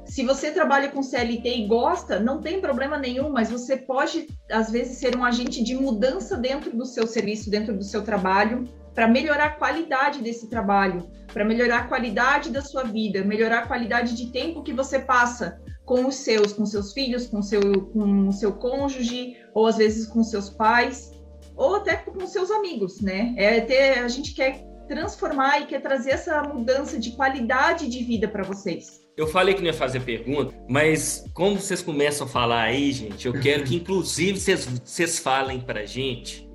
Se 0.06 0.24
você 0.24 0.52
trabalha 0.52 0.90
com 0.90 1.02
CLT 1.02 1.58
e 1.58 1.68
gosta, 1.68 2.20
não 2.20 2.40
tem 2.40 2.62
problema 2.62 2.98
nenhum, 2.98 3.30
mas 3.30 3.50
você 3.50 3.78
pode, 3.78 4.28
às 4.52 4.70
vezes, 4.70 4.98
ser 4.98 5.16
um 5.16 5.24
agente 5.24 5.64
de 5.64 5.74
mudança 5.74 6.38
dentro 6.38 6.76
do 6.76 6.86
seu 6.86 7.08
serviço, 7.08 7.50
dentro 7.50 7.76
do 7.76 7.84
seu 7.84 8.04
trabalho, 8.04 8.68
para 8.94 9.08
melhorar 9.08 9.46
a 9.46 9.50
qualidade 9.52 10.22
desse 10.22 10.50
trabalho, 10.50 11.10
para 11.34 11.46
melhorar 11.46 11.80
a 11.80 11.88
qualidade 11.88 12.50
da 12.50 12.62
sua 12.62 12.84
vida, 12.84 13.24
melhorar 13.24 13.60
a 13.60 13.68
qualidade 13.68 14.16
de 14.16 14.32
tempo 14.32 14.64
que 14.64 14.74
você 14.74 15.00
passa 15.00 15.62
com 15.86 16.06
os 16.06 16.16
seus, 16.16 16.54
com 16.54 16.66
seus 16.66 16.94
filhos, 16.94 17.28
com 17.28 17.42
seu, 17.42 17.62
com 17.88 18.28
o 18.28 18.34
seu 18.34 18.54
cônjuge, 18.54 19.38
ou 19.54 19.68
às 19.68 19.78
vezes 19.78 20.08
com 20.08 20.24
seus 20.24 20.50
pais, 20.50 21.12
ou 21.56 21.76
até 21.76 21.96
com 21.96 22.26
seus 22.28 22.52
amigos, 22.52 23.02
né? 23.02 23.34
É 23.38 23.62
ter, 23.62 24.00
a 24.00 24.08
gente 24.08 24.34
quer 24.34 24.64
transformar 24.88 25.62
e 25.62 25.66
quer 25.66 25.82
trazer 25.82 26.12
essa 26.12 26.44
mudança 26.44 27.00
de 27.00 27.12
qualidade 27.12 27.88
de 27.88 28.04
vida 28.04 28.28
para 28.28 28.44
vocês. 28.44 29.02
Eu 29.16 29.28
falei 29.28 29.54
que 29.54 29.62
não 29.62 29.68
ia 29.68 29.74
fazer 29.74 30.02
pergunta, 30.02 30.54
mas 30.68 31.26
como 31.34 31.58
vocês 31.60 31.82
começam 31.82 32.26
a 32.26 32.30
falar 32.30 32.64
aí, 32.64 32.92
gente, 32.92 33.28
eu 33.28 33.34
quero 33.40 33.64
que 33.64 33.76
inclusive 33.76 34.40
vocês, 34.40 34.66
vocês 34.66 35.20
falem 35.20 35.60
para 35.62 35.86
gente 35.86 36.51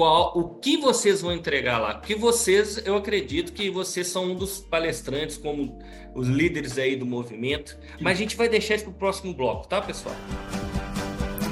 qual 0.00 0.32
o 0.34 0.54
que 0.54 0.78
vocês 0.78 1.20
vão 1.20 1.30
entregar 1.30 1.76
lá. 1.76 1.92
Porque 1.92 2.14
vocês, 2.14 2.80
eu 2.86 2.96
acredito 2.96 3.52
que 3.52 3.68
vocês 3.68 4.06
são 4.06 4.30
um 4.30 4.34
dos 4.34 4.58
palestrantes, 4.58 5.36
como 5.36 5.78
os 6.14 6.26
líderes 6.26 6.78
aí 6.78 6.96
do 6.96 7.04
movimento. 7.04 7.76
Mas 8.00 8.16
a 8.16 8.16
gente 8.16 8.34
vai 8.34 8.48
deixar 8.48 8.76
isso 8.76 8.84
pro 8.84 8.94
próximo 8.94 9.34
bloco, 9.34 9.68
tá, 9.68 9.82
pessoal? 9.82 10.16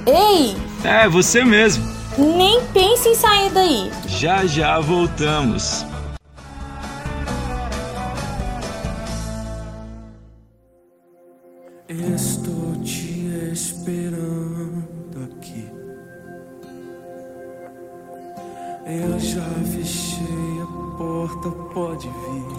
Ei! 0.07 0.57
É, 0.83 1.07
você 1.07 1.45
mesmo. 1.45 1.85
Nem 2.17 2.65
pense 2.73 3.11
em 3.11 3.15
sair 3.15 3.51
daí. 3.51 3.91
Já 4.07 4.47
já 4.47 4.81
voltamos. 4.81 5.85
Estou 11.87 12.83
te 12.83 13.29
esperando 13.53 14.48
Eu 18.91 19.21
já 19.21 19.45
fechei 19.71 20.63
a 20.63 20.97
porta, 20.97 21.51
pode 21.75 22.09
vir. 22.09 22.59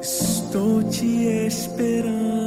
Estou 0.00 0.80
te 0.84 1.26
esperando 1.44 2.39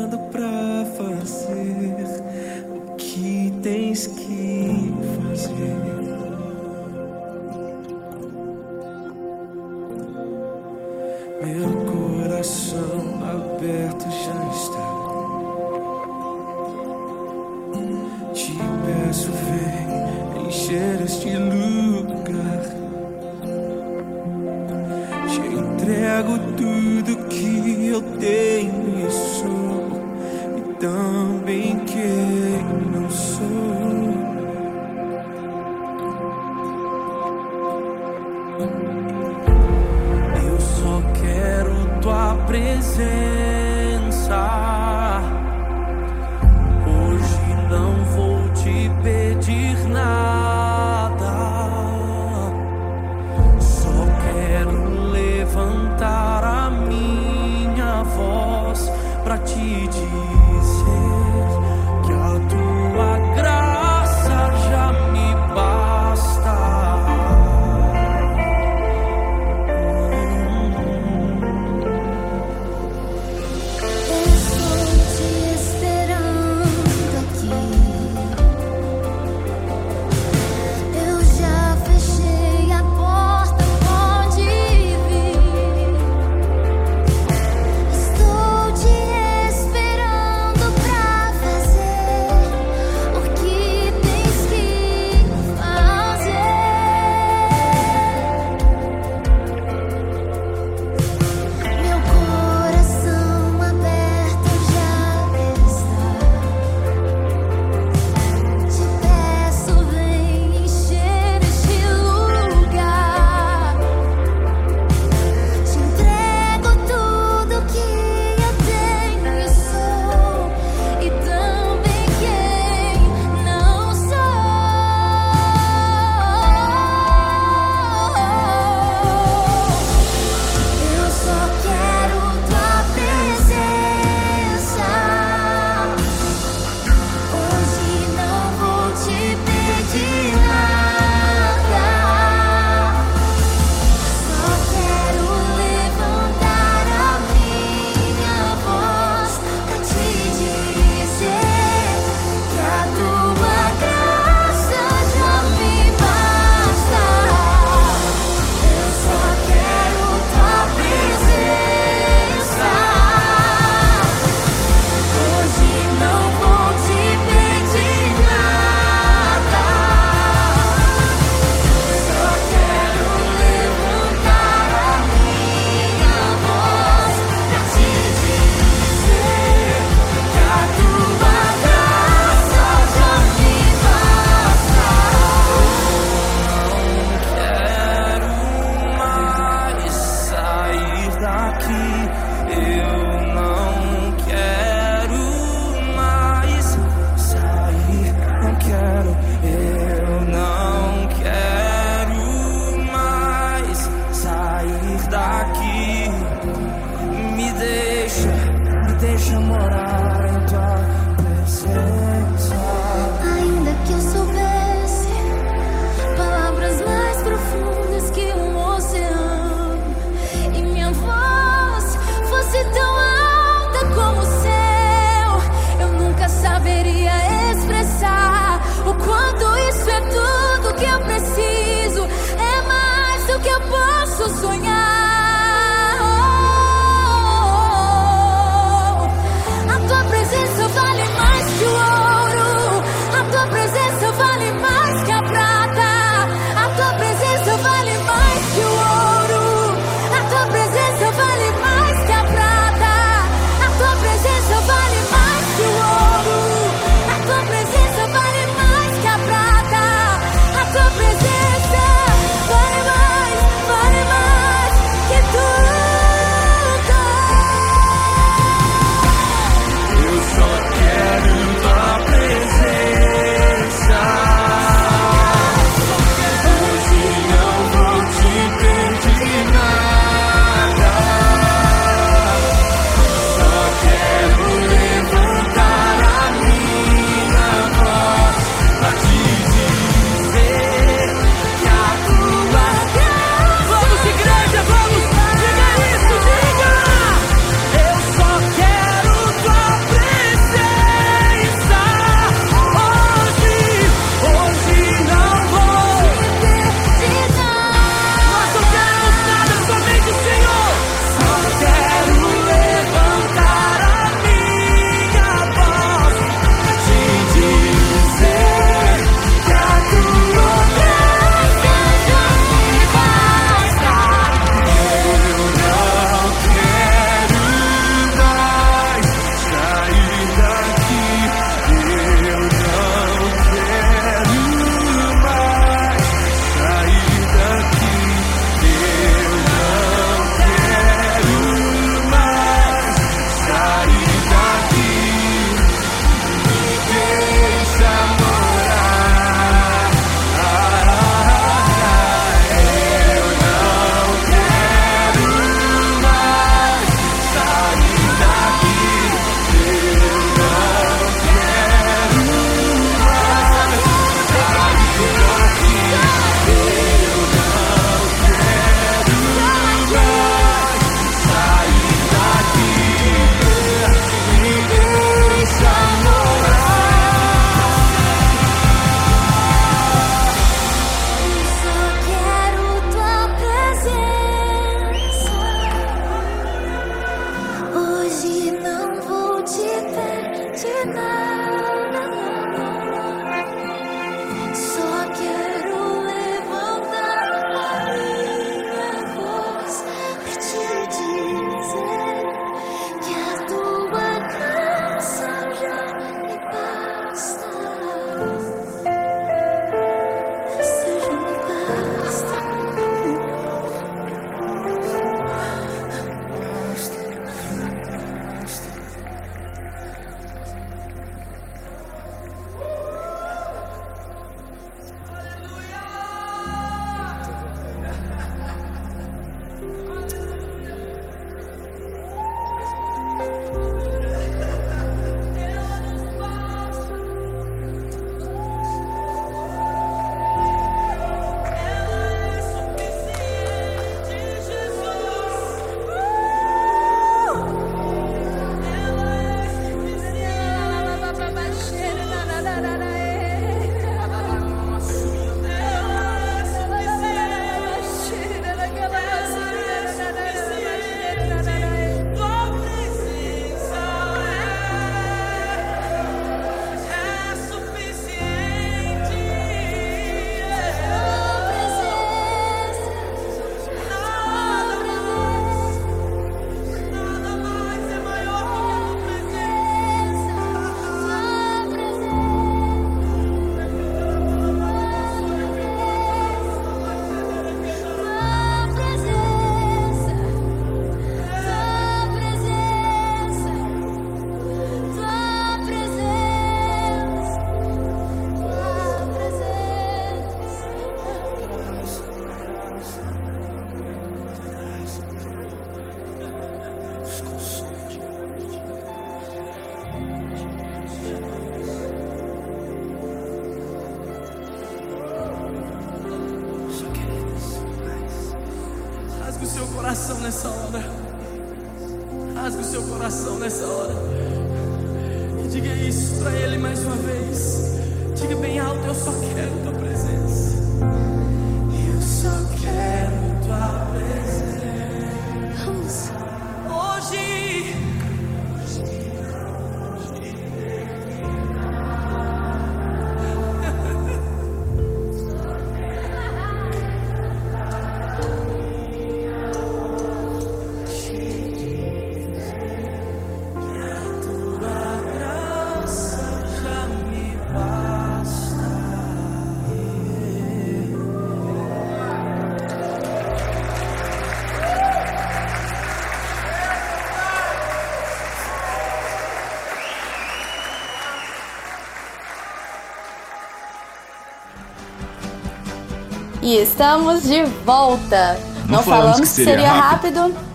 E 576.44 576.58
estamos 576.58 577.24
de 577.24 577.42
volta. 577.64 578.38
Não, 578.66 578.76
Não 578.76 578.84
falamos 578.84 579.22
que 579.22 579.28
seria, 579.28 579.54
seria 579.54 579.72
rápido. 579.72 580.20
rápido. 580.20 580.54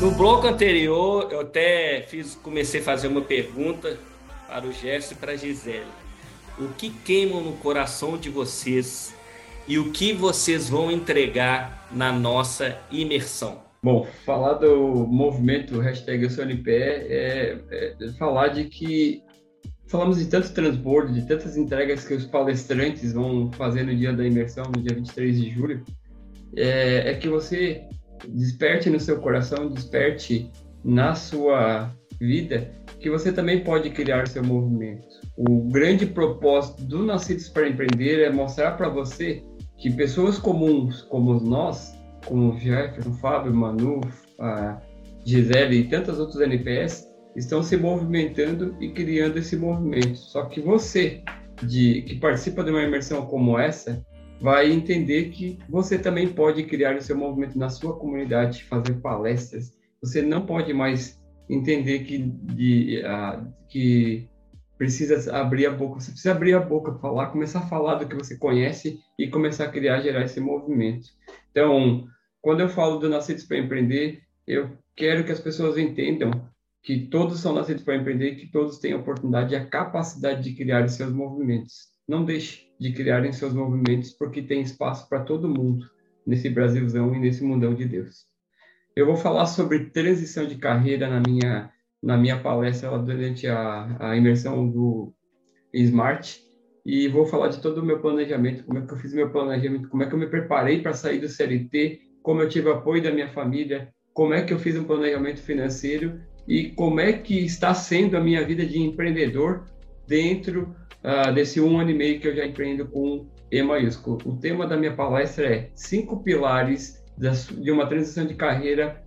No 0.00 0.10
bloco 0.12 0.46
anterior, 0.46 1.28
eu 1.30 1.40
até 1.40 2.00
fiz, 2.08 2.34
comecei 2.36 2.80
a 2.80 2.82
fazer 2.82 3.08
uma 3.08 3.20
pergunta 3.20 3.98
para 4.48 4.66
o 4.66 4.72
Gerson 4.72 5.12
e 5.12 5.16
para 5.18 5.32
a 5.32 5.36
Gisele. 5.36 5.84
O 6.58 6.68
que 6.68 6.88
queima 6.88 7.42
no 7.42 7.52
coração 7.52 8.16
de 8.16 8.30
vocês 8.30 9.14
e 9.68 9.78
o 9.78 9.92
que 9.92 10.14
vocês 10.14 10.70
vão 10.70 10.90
entregar 10.90 11.88
na 11.92 12.10
nossa 12.10 12.78
imersão? 12.90 13.60
Bom, 13.82 14.06
falar 14.24 14.54
do 14.54 15.06
movimento 15.06 15.78
hashtag 15.78 16.24
Eu 16.24 16.30
Sou 16.30 16.46
NPE 16.46 16.72
é, 16.72 17.58
é 17.70 18.12
falar 18.18 18.48
de 18.48 18.64
que 18.64 19.25
falamos 19.86 20.18
de 20.18 20.26
tanto 20.26 20.52
transbordo, 20.52 21.12
de 21.12 21.26
tantas 21.26 21.56
entregas 21.56 22.06
que 22.06 22.14
os 22.14 22.24
palestrantes 22.24 23.12
vão 23.12 23.50
fazer 23.52 23.84
no 23.84 23.94
dia 23.94 24.12
da 24.12 24.26
imersão, 24.26 24.64
no 24.64 24.82
dia 24.82 24.94
23 24.94 25.40
de 25.40 25.50
julho, 25.50 25.84
é, 26.56 27.10
é 27.10 27.14
que 27.14 27.28
você 27.28 27.84
desperte 28.28 28.90
no 28.90 28.98
seu 28.98 29.18
coração, 29.20 29.68
desperte 29.68 30.50
na 30.84 31.14
sua 31.14 31.90
vida, 32.20 32.70
que 33.00 33.10
você 33.10 33.32
também 33.32 33.62
pode 33.62 33.90
criar 33.90 34.26
seu 34.26 34.42
movimento. 34.42 35.06
O 35.36 35.68
grande 35.68 36.06
propósito 36.06 36.82
do 36.82 37.04
Nascidos 37.04 37.48
para 37.48 37.68
Empreender 37.68 38.22
é 38.22 38.30
mostrar 38.30 38.72
para 38.72 38.88
você 38.88 39.42
que 39.76 39.90
pessoas 39.92 40.38
comuns 40.38 41.02
como 41.02 41.38
nós, 41.38 41.94
como 42.24 42.54
o 42.54 42.58
Jefferson, 42.58 43.12
Fábio, 43.14 43.54
Manu, 43.54 44.00
a 44.40 44.80
Gisele 45.24 45.80
e 45.80 45.88
tantas 45.88 46.18
outras 46.18 46.40
NPS, 46.40 47.05
estão 47.36 47.62
se 47.62 47.76
movimentando 47.76 48.74
e 48.80 48.90
criando 48.90 49.38
esse 49.38 49.56
movimento. 49.56 50.16
Só 50.16 50.46
que 50.46 50.60
você, 50.60 51.22
de, 51.62 52.02
que 52.02 52.16
participa 52.16 52.64
de 52.64 52.70
uma 52.70 52.82
imersão 52.82 53.26
como 53.26 53.58
essa, 53.58 54.04
vai 54.40 54.70
entender 54.72 55.30
que 55.30 55.58
você 55.68 55.98
também 55.98 56.28
pode 56.28 56.64
criar 56.64 56.96
o 56.96 57.02
seu 57.02 57.16
movimento 57.16 57.58
na 57.58 57.68
sua 57.68 57.96
comunidade, 57.96 58.64
fazer 58.64 58.94
palestras. 58.94 59.76
Você 60.02 60.22
não 60.22 60.44
pode 60.44 60.72
mais 60.72 61.20
entender 61.48 62.00
que, 62.00 62.18
de, 62.18 63.02
que 63.68 64.28
precisa 64.78 65.34
abrir 65.36 65.66
a 65.66 65.70
boca. 65.70 66.00
Você 66.00 66.10
precisa 66.10 66.32
abrir 66.32 66.54
a 66.54 66.60
boca, 66.60 66.94
falar, 66.94 67.26
começar 67.26 67.60
a 67.60 67.66
falar 67.66 67.96
do 67.96 68.08
que 68.08 68.14
você 68.14 68.36
conhece 68.36 68.98
e 69.18 69.28
começar 69.28 69.64
a 69.64 69.70
criar, 69.70 70.00
gerar 70.00 70.24
esse 70.24 70.40
movimento. 70.40 71.08
Então, 71.50 72.06
quando 72.40 72.60
eu 72.60 72.68
falo 72.68 72.98
do 72.98 73.08
Nascidos 73.08 73.44
para 73.44 73.58
Empreender, 73.58 74.22
eu 74.46 74.70
quero 74.94 75.24
que 75.24 75.32
as 75.32 75.40
pessoas 75.40 75.78
entendam 75.78 76.30
que 76.86 77.00
todos 77.08 77.40
são 77.40 77.52
nascidos 77.52 77.82
para 77.82 77.96
empreender 77.96 78.36
que 78.36 78.46
todos 78.46 78.78
têm 78.78 78.92
a 78.92 78.96
oportunidade 78.96 79.52
e 79.52 79.56
a 79.56 79.66
capacidade 79.66 80.44
de 80.44 80.54
criar 80.54 80.86
seus 80.86 81.12
movimentos. 81.12 81.88
Não 82.08 82.24
deixe 82.24 82.68
de 82.78 82.92
criarem 82.92 83.32
seus 83.32 83.52
movimentos, 83.52 84.12
porque 84.12 84.40
tem 84.40 84.60
espaço 84.60 85.08
para 85.08 85.24
todo 85.24 85.48
mundo 85.48 85.84
nesse 86.24 86.48
Brasilzão 86.48 87.12
e 87.12 87.18
nesse 87.18 87.42
mundão 87.42 87.74
de 87.74 87.86
Deus. 87.86 88.26
Eu 88.94 89.04
vou 89.04 89.16
falar 89.16 89.46
sobre 89.46 89.90
transição 89.90 90.46
de 90.46 90.54
carreira 90.58 91.08
na 91.08 91.20
minha 91.20 91.72
na 92.00 92.16
minha 92.16 92.38
palestra 92.38 92.96
durante 92.98 93.48
a, 93.48 93.96
a 93.98 94.16
imersão 94.16 94.70
do 94.70 95.12
Smart 95.74 96.40
e 96.84 97.08
vou 97.08 97.26
falar 97.26 97.48
de 97.48 97.60
todo 97.60 97.78
o 97.78 97.84
meu 97.84 98.00
planejamento, 98.00 98.62
como 98.62 98.78
é 98.78 98.86
que 98.86 98.92
eu 98.92 98.98
fiz 98.98 99.12
meu 99.12 99.32
planejamento, 99.32 99.88
como 99.88 100.04
é 100.04 100.06
que 100.06 100.14
eu 100.14 100.18
me 100.18 100.28
preparei 100.28 100.80
para 100.82 100.92
sair 100.92 101.18
do 101.18 101.28
CLT, 101.28 102.00
como 102.22 102.42
eu 102.42 102.48
tive 102.48 102.70
apoio 102.70 103.02
da 103.02 103.10
minha 103.10 103.28
família, 103.28 103.92
como 104.14 104.34
é 104.34 104.42
que 104.42 104.52
eu 104.52 104.58
fiz 104.58 104.76
um 104.76 104.84
planejamento 104.84 105.40
financeiro 105.40 106.20
e 106.46 106.70
como 106.70 107.00
é 107.00 107.12
que 107.12 107.44
está 107.44 107.74
sendo 107.74 108.16
a 108.16 108.20
minha 108.20 108.44
vida 108.44 108.64
de 108.64 108.78
empreendedor 108.78 109.64
dentro 110.06 110.74
uh, 111.02 111.32
desse 111.32 111.60
um 111.60 111.78
ano 111.78 111.90
e 111.90 111.94
meio 111.94 112.20
que 112.20 112.28
eu 112.28 112.36
já 112.36 112.46
empreendo 112.46 112.86
com 112.86 113.26
E 113.50 113.62
maiúsculo. 113.62 114.18
O 114.24 114.36
tema 114.36 114.66
da 114.66 114.76
minha 114.76 114.94
palestra 114.94 115.46
é 115.46 115.70
cinco 115.74 116.22
pilares 116.22 117.04
de 117.16 117.70
uma 117.70 117.86
transição 117.86 118.26
de 118.26 118.34
carreira 118.34 119.02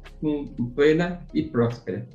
plena 0.75 1.25
e 1.33 1.43
próspera. 1.43 2.07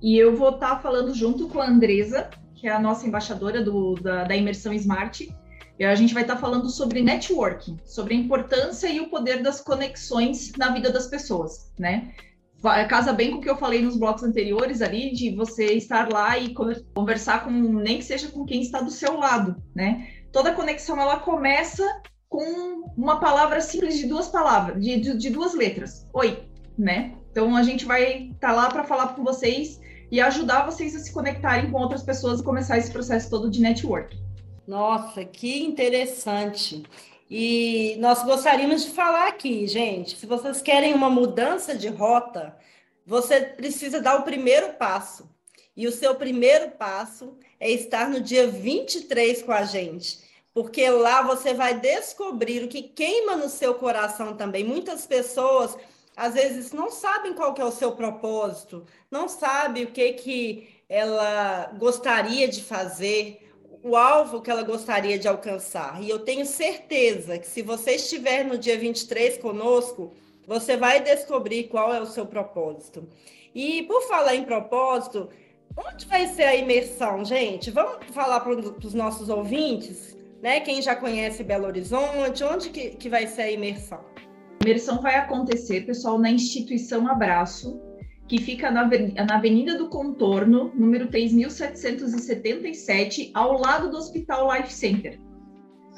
E 0.00 0.16
eu 0.16 0.34
vou 0.34 0.50
estar 0.50 0.80
falando 0.80 1.14
junto 1.14 1.48
com 1.48 1.60
a 1.60 1.68
Andresa, 1.68 2.30
que 2.54 2.66
é 2.66 2.72
a 2.72 2.80
nossa 2.80 3.06
embaixadora 3.06 3.62
do, 3.62 3.94
da, 3.94 4.24
da 4.24 4.36
imersão 4.36 4.72
Smart, 4.72 5.34
e 5.78 5.84
a 5.84 5.94
gente 5.94 6.14
vai 6.14 6.22
estar 6.22 6.36
falando 6.36 6.68
sobre 6.68 7.02
networking, 7.02 7.76
sobre 7.84 8.14
a 8.14 8.16
importância 8.16 8.88
e 8.88 9.00
o 9.00 9.08
poder 9.08 9.42
das 9.42 9.60
conexões 9.60 10.52
na 10.56 10.72
vida 10.72 10.92
das 10.92 11.06
pessoas, 11.06 11.72
né? 11.78 12.12
Casa 12.88 13.12
bem 13.12 13.30
com 13.30 13.38
o 13.38 13.40
que 13.40 13.50
eu 13.50 13.56
falei 13.56 13.82
nos 13.82 13.96
blocos 13.96 14.22
anteriores 14.22 14.80
ali, 14.80 15.12
de 15.12 15.34
você 15.34 15.74
estar 15.74 16.08
lá 16.10 16.38
e 16.38 16.54
conversar 16.94 17.44
com, 17.44 17.50
nem 17.50 17.98
que 17.98 18.04
seja 18.04 18.28
com 18.28 18.44
quem 18.44 18.62
está 18.62 18.80
do 18.80 18.90
seu 18.90 19.16
lado, 19.16 19.56
né? 19.74 20.08
Toda 20.30 20.54
conexão, 20.54 21.00
ela 21.00 21.18
começa 21.18 21.84
com 22.28 22.90
uma 22.96 23.20
palavra 23.20 23.60
simples 23.60 23.98
de 23.98 24.06
duas 24.06 24.28
palavras, 24.28 24.82
de, 24.82 24.98
de, 24.98 25.18
de 25.18 25.30
duas 25.30 25.54
letras. 25.54 26.08
Oi, 26.14 26.44
né? 26.78 27.14
Então, 27.30 27.54
a 27.56 27.62
gente 27.62 27.84
vai 27.84 28.28
estar 28.28 28.48
tá 28.48 28.52
lá 28.52 28.68
para 28.70 28.84
falar 28.84 29.08
com 29.08 29.22
vocês 29.22 29.80
e 30.10 30.20
ajudar 30.20 30.64
vocês 30.64 30.94
a 30.94 30.98
se 30.98 31.12
conectarem 31.12 31.70
com 31.70 31.78
outras 31.78 32.02
pessoas 32.02 32.40
e 32.40 32.44
começar 32.44 32.78
esse 32.78 32.90
processo 32.90 33.28
todo 33.28 33.50
de 33.50 33.60
network. 33.60 34.16
Nossa, 34.66 35.24
que 35.24 35.62
interessante. 35.64 36.82
E 37.34 37.96
nós 37.98 38.22
gostaríamos 38.22 38.84
de 38.84 38.90
falar 38.90 39.26
aqui, 39.26 39.66
gente, 39.66 40.18
se 40.18 40.26
vocês 40.26 40.60
querem 40.60 40.92
uma 40.92 41.08
mudança 41.08 41.74
de 41.74 41.88
rota, 41.88 42.54
você 43.06 43.40
precisa 43.40 44.02
dar 44.02 44.16
o 44.16 44.22
primeiro 44.22 44.74
passo. 44.74 45.30
E 45.74 45.86
o 45.86 45.92
seu 45.92 46.14
primeiro 46.14 46.72
passo 46.72 47.38
é 47.58 47.70
estar 47.70 48.10
no 48.10 48.20
dia 48.20 48.46
23 48.46 49.40
com 49.44 49.50
a 49.50 49.64
gente, 49.64 50.18
porque 50.52 50.90
lá 50.90 51.22
você 51.22 51.54
vai 51.54 51.80
descobrir 51.80 52.64
o 52.64 52.68
que 52.68 52.82
queima 52.82 53.34
no 53.34 53.48
seu 53.48 53.76
coração 53.76 54.36
também. 54.36 54.62
Muitas 54.62 55.06
pessoas 55.06 55.74
às 56.14 56.34
vezes 56.34 56.70
não 56.70 56.90
sabem 56.90 57.32
qual 57.32 57.54
que 57.54 57.62
é 57.62 57.64
o 57.64 57.72
seu 57.72 57.92
propósito, 57.92 58.84
não 59.10 59.26
sabe 59.26 59.84
o 59.84 59.90
que 59.90 60.12
que 60.12 60.68
ela 60.86 61.72
gostaria 61.78 62.46
de 62.46 62.62
fazer, 62.62 63.41
o 63.82 63.96
alvo 63.96 64.40
que 64.40 64.50
ela 64.50 64.62
gostaria 64.62 65.18
de 65.18 65.26
alcançar. 65.26 66.02
E 66.02 66.08
eu 66.08 66.20
tenho 66.20 66.46
certeza 66.46 67.38
que 67.38 67.46
se 67.46 67.62
você 67.62 67.92
estiver 67.92 68.44
no 68.44 68.56
dia 68.56 68.78
23 68.78 69.38
conosco, 69.38 70.12
você 70.46 70.76
vai 70.76 71.00
descobrir 71.00 71.64
qual 71.64 71.92
é 71.92 72.00
o 72.00 72.06
seu 72.06 72.26
propósito. 72.26 73.08
E 73.54 73.82
por 73.82 74.02
falar 74.02 74.36
em 74.36 74.44
propósito, 74.44 75.28
onde 75.76 76.06
vai 76.06 76.26
ser 76.28 76.44
a 76.44 76.54
imersão, 76.54 77.24
gente? 77.24 77.70
Vamos 77.70 78.06
falar 78.12 78.40
para 78.40 78.52
os 78.52 78.94
nossos 78.94 79.28
ouvintes, 79.28 80.16
né? 80.40 80.60
Quem 80.60 80.80
já 80.80 80.94
conhece 80.94 81.44
Belo 81.44 81.66
Horizonte, 81.66 82.44
onde 82.44 82.70
que, 82.70 82.90
que 82.90 83.08
vai 83.08 83.26
ser 83.26 83.42
a 83.42 83.50
imersão? 83.50 84.00
A 84.60 84.64
imersão 84.64 85.02
vai 85.02 85.16
acontecer, 85.16 85.84
pessoal, 85.86 86.18
na 86.18 86.30
instituição 86.30 87.08
Abraço, 87.08 87.80
que 88.32 88.40
fica 88.40 88.70
na, 88.70 88.88
na 88.88 89.34
Avenida 89.34 89.76
do 89.76 89.90
Contorno, 89.90 90.72
número 90.74 91.08
3777, 91.08 93.30
ao 93.34 93.60
lado 93.60 93.90
do 93.90 93.98
Hospital 93.98 94.50
Life 94.50 94.72
Center. 94.72 95.20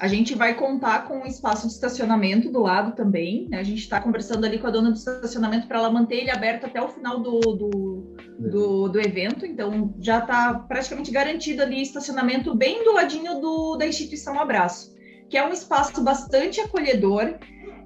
A 0.01 0.09
gente 0.09 0.35
vai 0.35 0.55
contar 0.55 1.07
com 1.07 1.19
um 1.19 1.27
espaço 1.27 1.69
de 1.69 1.75
estacionamento 1.75 2.51
do 2.51 2.63
lado 2.63 2.97
também. 2.97 3.49
Né? 3.49 3.61
A 3.61 3.63
gente 3.63 3.83
está 3.83 4.01
conversando 4.01 4.45
ali 4.45 4.59
com 4.59 4.67
a 4.67 4.71
dona 4.71 4.91
do 4.91 4.97
estacionamento 4.97 5.69
para 5.69 5.79
ela 5.79 5.93
manter 5.93 6.23
ele 6.23 6.33
aberto 6.33 6.67
até 6.67 6.83
o 6.83 6.89
final 6.89 7.21
do, 7.21 7.39
do, 7.39 8.17
do, 8.51 8.89
do 8.89 9.01
evento. 9.01 9.47
Então, 9.47 9.95
já 10.01 10.19
está 10.19 10.55
praticamente 10.55 11.13
garantido 11.13 11.63
ali 11.63 11.83
estacionamento 11.83 12.53
bem 12.53 12.83
do 12.83 12.95
ladinho 12.95 13.41
do, 13.41 13.77
da 13.77 13.87
instituição 13.87 14.41
Abraço 14.41 14.93
que 15.29 15.39
é 15.39 15.45
um 15.45 15.53
espaço 15.53 16.03
bastante 16.03 16.61
acolhedor 16.61 17.39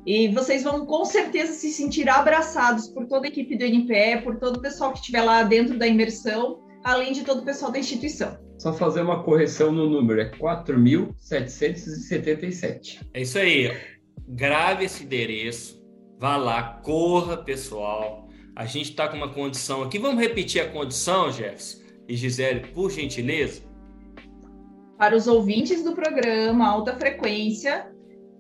e 0.09 0.27
vocês 0.29 0.63
vão 0.63 0.87
com 0.87 1.05
certeza 1.05 1.53
se 1.53 1.71
sentir 1.71 2.09
abraçados 2.09 2.89
por 2.89 3.07
toda 3.07 3.27
a 3.27 3.29
equipe 3.29 3.55
do 3.55 3.63
NPE, 3.63 4.23
por 4.25 4.37
todo 4.37 4.57
o 4.57 4.63
pessoal 4.63 4.91
que 4.91 5.01
estiver 5.01 5.21
lá 5.21 5.43
dentro 5.43 5.79
da 5.79 5.87
imersão, 5.87 6.61
além 6.83 7.13
de 7.13 7.25
todo 7.25 7.43
o 7.43 7.45
pessoal 7.45 7.71
da 7.71 7.79
instituição. 7.79 8.39
Só 8.57 8.73
fazer 8.73 9.03
uma 9.03 9.23
correção 9.23 9.71
no 9.71 9.87
número, 9.87 10.23
é 10.23 10.31
4.777. 10.31 13.07
É 13.13 13.21
isso 13.21 13.39
aí. 13.39 13.71
Grave 14.27 14.87
esse 14.87 15.05
endereço, 15.05 15.79
vá 16.19 16.39
lá, 16.39 16.81
corra, 16.83 17.37
pessoal. 17.37 18.31
A 18.57 18.65
gente 18.65 18.89
está 18.89 19.09
com 19.09 19.17
uma 19.19 19.29
condição 19.29 19.83
aqui. 19.83 19.99
Vamos 19.99 20.23
repetir 20.23 20.63
a 20.63 20.71
condição, 20.71 21.31
Jefferson 21.31 21.83
e 22.09 22.17
Gisele, 22.17 22.69
por 22.69 22.91
gentileza? 22.91 23.61
Para 24.97 25.15
os 25.15 25.27
ouvintes 25.27 25.85
do 25.85 25.93
programa 25.93 26.67
Alta 26.67 26.97
Frequência, 26.97 27.93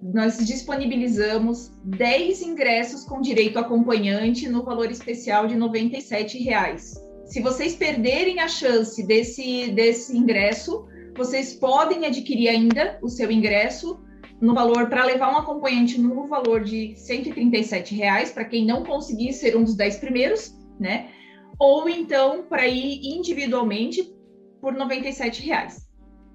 nós 0.02 0.38
disponibilizamos 0.46 1.72
10 1.84 2.42
ingressos 2.42 3.04
com 3.04 3.20
direito 3.20 3.58
acompanhante 3.58 4.48
no 4.48 4.62
valor 4.62 4.90
especial 4.90 5.46
de 5.46 5.56
97 5.56 6.38
reais. 6.38 6.94
Se 7.24 7.40
vocês 7.40 7.74
perderem 7.74 8.40
a 8.40 8.48
chance 8.48 9.04
desse, 9.06 9.70
desse 9.72 10.16
ingresso, 10.16 10.86
vocês 11.16 11.54
podem 11.54 12.06
adquirir 12.06 12.48
ainda 12.48 12.98
o 13.02 13.08
seu 13.08 13.30
ingresso 13.30 14.00
no 14.40 14.54
valor 14.54 14.88
para 14.88 15.04
levar 15.04 15.34
um 15.34 15.38
acompanhante 15.38 16.00
no 16.00 16.28
valor 16.28 16.62
de 16.62 16.94
137 16.96 17.94
reais 17.94 18.30
para 18.30 18.44
quem 18.44 18.64
não 18.64 18.84
conseguir 18.84 19.32
ser 19.32 19.56
um 19.56 19.64
dos 19.64 19.74
10 19.74 19.96
primeiros, 19.96 20.54
né? 20.78 21.10
Ou 21.58 21.88
então 21.88 22.44
para 22.48 22.68
ir 22.68 23.00
individualmente 23.02 24.14
por 24.60 24.72
97 24.72 25.42
reais. 25.44 25.87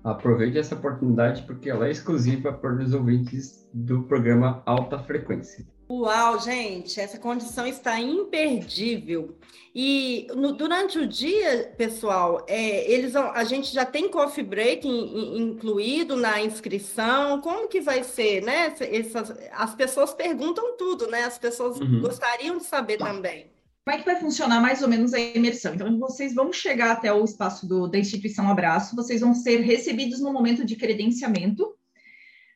Aproveite 0.04 0.58
essa 0.58 0.76
oportunidade 0.76 1.44
porque 1.44 1.70
ela 1.70 1.88
é 1.88 1.92
exclusiva 1.92 2.52
para 2.52 2.84
os 2.84 2.94
ouvintes 2.94 3.68
do 3.74 4.04
programa 4.04 4.62
Alta 4.66 5.00
Frequência. 5.00 5.66
Uau, 5.90 6.40
gente, 6.40 7.00
essa 7.00 7.20
condição 7.20 7.68
está 7.68 8.00
imperdível. 8.00 9.38
E 9.76 10.28
no, 10.36 10.54
durante 10.54 10.98
o 10.98 11.08
dia, 11.08 11.74
pessoal, 11.78 12.46
é, 12.48 12.92
eles, 12.92 13.16
a 13.16 13.44
gente 13.44 13.74
já 13.74 13.86
tem 13.86 14.10
coffee 14.10 14.44
break 14.44 14.88
in, 14.88 14.92
in, 14.92 15.38
incluído 15.42 16.16
na 16.16 16.42
inscrição. 16.42 17.42
Como 17.42 17.68
que 17.68 17.82
vai 17.82 18.04
ser, 18.04 18.42
né? 18.44 18.74
Essas, 18.80 19.34
as 19.52 19.76
pessoas 19.76 20.14
perguntam 20.14 20.78
tudo, 20.78 21.08
né? 21.08 21.24
As 21.24 21.38
pessoas 21.38 21.80
uhum. 21.80 22.02
gostariam 22.02 22.58
de 22.58 22.64
saber 22.64 22.98
também. 22.98 23.52
Como 23.86 23.98
é 23.98 24.00
que 24.00 24.06
vai 24.06 24.16
funcionar 24.16 24.62
mais 24.62 24.82
ou 24.82 24.88
menos 24.88 25.14
a 25.14 25.20
imersão? 25.20 25.76
Então, 25.76 26.00
vocês 26.00 26.34
vão 26.34 26.54
chegar 26.54 26.92
até 26.92 27.12
o 27.12 27.26
espaço 27.26 27.68
do, 27.68 27.86
da 27.86 28.00
instituição 28.00 28.50
Abraço, 28.50 28.96
vocês 28.96 29.20
vão 29.20 29.34
ser 29.34 29.60
recebidos 29.60 30.22
no 30.22 30.32
momento 30.32 30.64
de 30.64 30.78
credenciamento, 30.78 31.70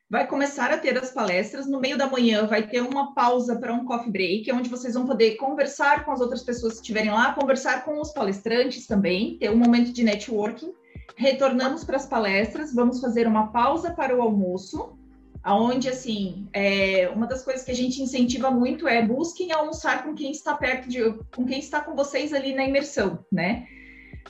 vai 0.08 0.26
começar 0.26 0.72
a 0.72 0.78
ter 0.78 0.96
as 0.96 1.10
palestras. 1.10 1.66
No 1.66 1.80
meio 1.80 1.98
da 1.98 2.06
manhã 2.06 2.46
vai 2.46 2.66
ter 2.66 2.80
uma 2.80 3.14
pausa 3.14 3.58
para 3.60 3.74
um 3.74 3.84
coffee 3.84 4.10
break, 4.10 4.52
onde 4.52 4.70
vocês 4.70 4.94
vão 4.94 5.04
poder 5.04 5.36
conversar 5.36 6.06
com 6.06 6.12
as 6.12 6.20
outras 6.22 6.42
pessoas 6.42 6.74
que 6.74 6.80
estiverem 6.80 7.10
lá, 7.10 7.34
conversar 7.34 7.84
com 7.84 8.00
os 8.00 8.10
palestrantes 8.10 8.86
também, 8.86 9.36
ter 9.36 9.50
um 9.50 9.56
momento 9.56 9.92
de 9.92 10.02
networking. 10.02 10.72
Retornamos 11.14 11.84
para 11.84 11.96
as 11.96 12.06
palestras, 12.06 12.72
vamos 12.72 13.00
fazer 13.00 13.26
uma 13.26 13.52
pausa 13.52 13.92
para 13.92 14.16
o 14.16 14.22
almoço 14.22 14.97
aonde 15.42 15.88
assim 15.88 16.48
é, 16.52 17.08
uma 17.14 17.26
das 17.26 17.44
coisas 17.44 17.64
que 17.64 17.70
a 17.70 17.74
gente 17.74 18.02
incentiva 18.02 18.50
muito 18.50 18.86
é 18.86 19.04
busquem 19.04 19.52
almoçar 19.52 20.04
com 20.04 20.14
quem 20.14 20.30
está 20.30 20.54
perto 20.54 20.88
de 20.88 21.02
com 21.34 21.44
quem 21.44 21.58
está 21.58 21.80
com 21.80 21.94
vocês 21.94 22.32
ali 22.32 22.54
na 22.54 22.64
imersão, 22.64 23.24
né? 23.30 23.66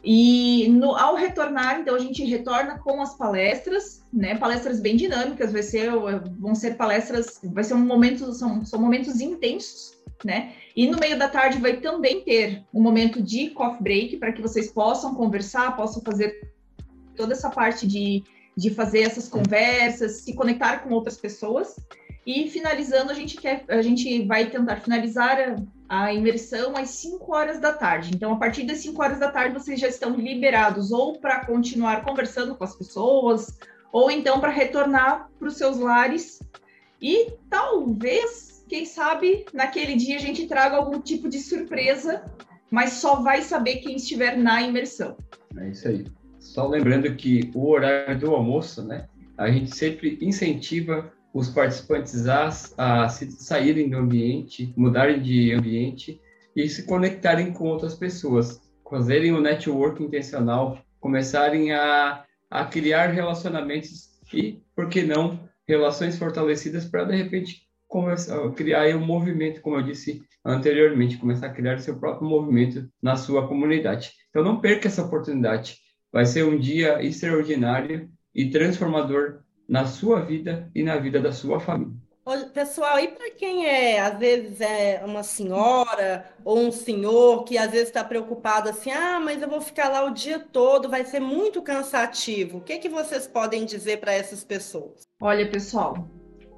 E 0.05 0.69
no, 0.69 0.95
ao 0.95 1.17
retornar, 1.17 1.81
então 1.81 1.95
a 1.95 1.99
gente 1.99 2.25
retorna 2.25 2.79
com 2.79 3.01
as 3.03 3.17
palestras, 3.17 4.05
né? 4.13 4.37
Palestras 4.37 4.81
bem 4.81 4.97
dinâmicas, 4.97 5.53
vai 5.53 5.63
ser 5.63 5.91
vão 6.39 6.55
ser 6.55 6.77
palestras, 6.77 7.41
vai 7.43 7.65
ser 7.65 7.75
um 7.75 7.85
momento 7.85 8.33
são, 8.33 8.65
são 8.65 8.81
momentos 8.81 9.21
intensos, 9.21 9.99
né? 10.25 10.53
E 10.77 10.87
no 10.87 10.99
meio 10.99 11.19
da 11.19 11.29
tarde 11.29 11.59
vai 11.59 11.79
também 11.79 12.23
ter 12.23 12.65
um 12.73 12.81
momento 12.81 13.21
de 13.23 13.51
coffee 13.51 13.83
break 13.83 14.17
para 14.19 14.33
que 14.33 14.43
vocês 14.43 14.71
possam 14.71 15.15
conversar, 15.15 15.77
possam 15.77 16.03
fazer 16.03 16.53
toda 17.17 17.33
essa 17.33 17.51
parte 17.51 17.87
de 17.87 18.23
de 18.59 18.71
fazer 18.71 19.03
essas 19.03 19.29
conversas, 19.29 20.23
se 20.23 20.35
conectar 20.35 20.79
com 20.79 20.93
outras 20.93 21.17
pessoas. 21.17 21.77
E 22.27 22.51
finalizando, 22.51 23.13
a 23.13 23.15
gente 23.15 23.37
quer, 23.37 23.65
a 23.69 23.81
gente 23.81 24.27
vai 24.27 24.51
tentar 24.51 24.77
finalizar 24.77 25.57
a, 25.89 26.07
a 26.07 26.13
imersão 26.13 26.77
às 26.77 26.91
5 26.91 27.33
horas 27.33 27.61
da 27.61 27.73
tarde. 27.73 28.11
Então, 28.13 28.33
a 28.33 28.37
partir 28.37 28.65
das 28.65 28.79
5 28.79 29.01
horas 29.01 29.21
da 29.21 29.31
tarde, 29.31 29.55
vocês 29.55 29.79
já 29.79 29.87
estão 29.87 30.17
liberados 30.17 30.91
ou 30.91 31.21
para 31.21 31.47
continuar 31.47 32.05
conversando 32.05 32.57
com 32.57 32.65
as 32.65 32.75
pessoas, 32.75 33.57
ou 33.93 34.11
então 34.11 34.41
para 34.41 34.51
retornar 34.51 35.31
para 35.39 35.49
os 35.49 35.57
seus 35.57 35.79
lares. 35.79 36.43
E 37.01 37.33
talvez, 37.49 38.65
quem 38.69 38.85
sabe, 38.85 39.47
naquele 39.55 39.95
dia 39.95 40.17
a 40.17 40.21
gente 40.21 40.49
traga 40.49 40.75
algum 40.77 41.01
tipo 41.01 41.29
de 41.29 41.39
surpresa, 41.39 42.25
mas 42.69 42.95
só 42.95 43.23
vai 43.23 43.41
saber 43.41 43.77
quem 43.77 43.95
estiver 43.95 44.37
na 44.37 44.61
imersão. 44.63 45.17
É 45.57 45.69
isso 45.69 45.87
aí. 45.87 46.18
Só 46.59 46.67
lembrando 46.67 47.15
que 47.15 47.53
o 47.55 47.71
horário 47.71 48.19
do 48.19 48.35
almoço, 48.35 48.83
né? 48.83 49.07
A 49.37 49.49
gente 49.49 49.77
sempre 49.77 50.19
incentiva 50.21 51.09
os 51.33 51.49
participantes 51.49 52.27
a, 52.27 52.49
a 52.77 53.09
saírem 53.09 53.89
do 53.89 53.97
ambiente, 53.97 54.75
mudarem 54.77 55.23
de 55.23 55.53
ambiente 55.53 56.21
e 56.57 56.69
se 56.69 56.85
conectarem 56.85 57.53
com 57.53 57.69
outras 57.69 57.95
pessoas, 57.95 58.61
fazerem 58.91 59.31
o 59.31 59.41
network 59.41 60.03
intencional, 60.03 60.81
começarem 60.99 61.71
a, 61.71 62.25
a 62.51 62.65
criar 62.65 63.13
relacionamentos 63.13 64.09
e, 64.35 64.61
por 64.75 64.89
que 64.89 65.05
não, 65.05 65.49
relações 65.65 66.19
fortalecidas 66.19 66.87
para, 66.87 67.05
de 67.05 67.15
repente, 67.15 67.69
começar, 67.87 68.37
criar 68.51 68.97
um 68.97 69.07
movimento, 69.07 69.61
como 69.61 69.77
eu 69.77 69.83
disse 69.83 70.25
anteriormente, 70.45 71.19
começar 71.19 71.47
a 71.47 71.55
criar 71.55 71.79
seu 71.79 72.01
próprio 72.01 72.29
movimento 72.29 72.91
na 73.01 73.15
sua 73.15 73.47
comunidade. 73.47 74.11
Então, 74.29 74.43
não 74.43 74.61
perca 74.61 74.89
essa 74.89 75.05
oportunidade. 75.05 75.79
Vai 76.13 76.27
ser 76.27 76.45
um 76.45 76.59
dia 76.59 77.03
extraordinário 77.03 78.11
e 78.35 78.51
transformador 78.51 79.41
na 79.69 79.87
sua 79.87 80.21
vida 80.21 80.71
e 80.75 80.83
na 80.83 80.97
vida 80.97 81.21
da 81.21 81.33
sua 81.33 81.61
família. 81.61 81.97
Pessoal, 82.53 82.99
e 82.99 83.09
para 83.09 83.31
quem 83.31 83.67
é, 83.67 84.01
às 84.01 84.19
vezes, 84.19 84.61
é 84.61 85.03
uma 85.03 85.23
senhora 85.23 86.27
ou 86.45 86.59
um 86.59 86.71
senhor 86.71 87.45
que 87.45 87.57
às 87.57 87.71
vezes 87.71 87.89
está 87.89 88.05
preocupado 88.05 88.69
assim, 88.69 88.91
ah, 88.91 89.19
mas 89.19 89.41
eu 89.41 89.49
vou 89.49 89.63
ficar 89.63 89.89
lá 89.89 90.05
o 90.05 90.13
dia 90.13 90.39
todo, 90.39 90.91
vai 90.91 91.07
ser 91.07 91.21
muito 91.21 91.63
cansativo. 91.63 92.59
O 92.59 92.61
que, 92.61 92.79
que 92.79 92.89
vocês 92.89 93.27
podem 93.27 93.65
dizer 93.65 93.99
para 94.01 94.13
essas 94.13 94.45
pessoas? 94.45 95.09
Olha, 95.23 95.51
pessoal, 95.51 96.07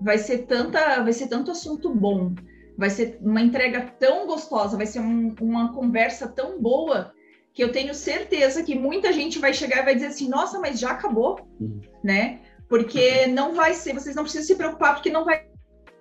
vai 0.01 0.18
ser 0.18 0.38
tanta, 0.38 1.05
vai 1.05 1.12
ser 1.12 1.28
tanto 1.28 1.53
assunto 1.53 1.94
bom, 1.94 2.34
vai 2.76 2.90
ser 2.90 3.18
uma 3.20 3.40
entrega 3.40 3.82
tão 3.96 4.26
gostosa, 4.26 4.76
vai 4.76 4.86
ser 4.86 4.98
um, 4.98 5.36
uma 5.40 5.72
conversa 5.72 6.26
tão 6.26 6.61
boa 6.61 7.12
que 7.53 7.62
eu 7.62 7.72
tenho 7.72 7.94
certeza 7.94 8.62
que 8.62 8.74
muita 8.74 9.12
gente 9.12 9.38
vai 9.38 9.53
chegar 9.53 9.80
e 9.80 9.84
vai 9.84 9.94
dizer 9.94 10.09
assim, 10.09 10.28
nossa, 10.28 10.59
mas 10.59 10.78
já 10.78 10.90
acabou, 10.90 11.40
uhum. 11.61 11.80
né? 12.03 12.40
Porque 12.68 13.26
não 13.26 13.55
vai 13.55 13.74
ser, 13.74 13.92
vocês 13.92 14.14
não 14.14 14.22
precisam 14.22 14.46
se 14.46 14.55
preocupar, 14.55 14.94
porque 14.94 15.11
não 15.11 15.24
vai 15.24 15.44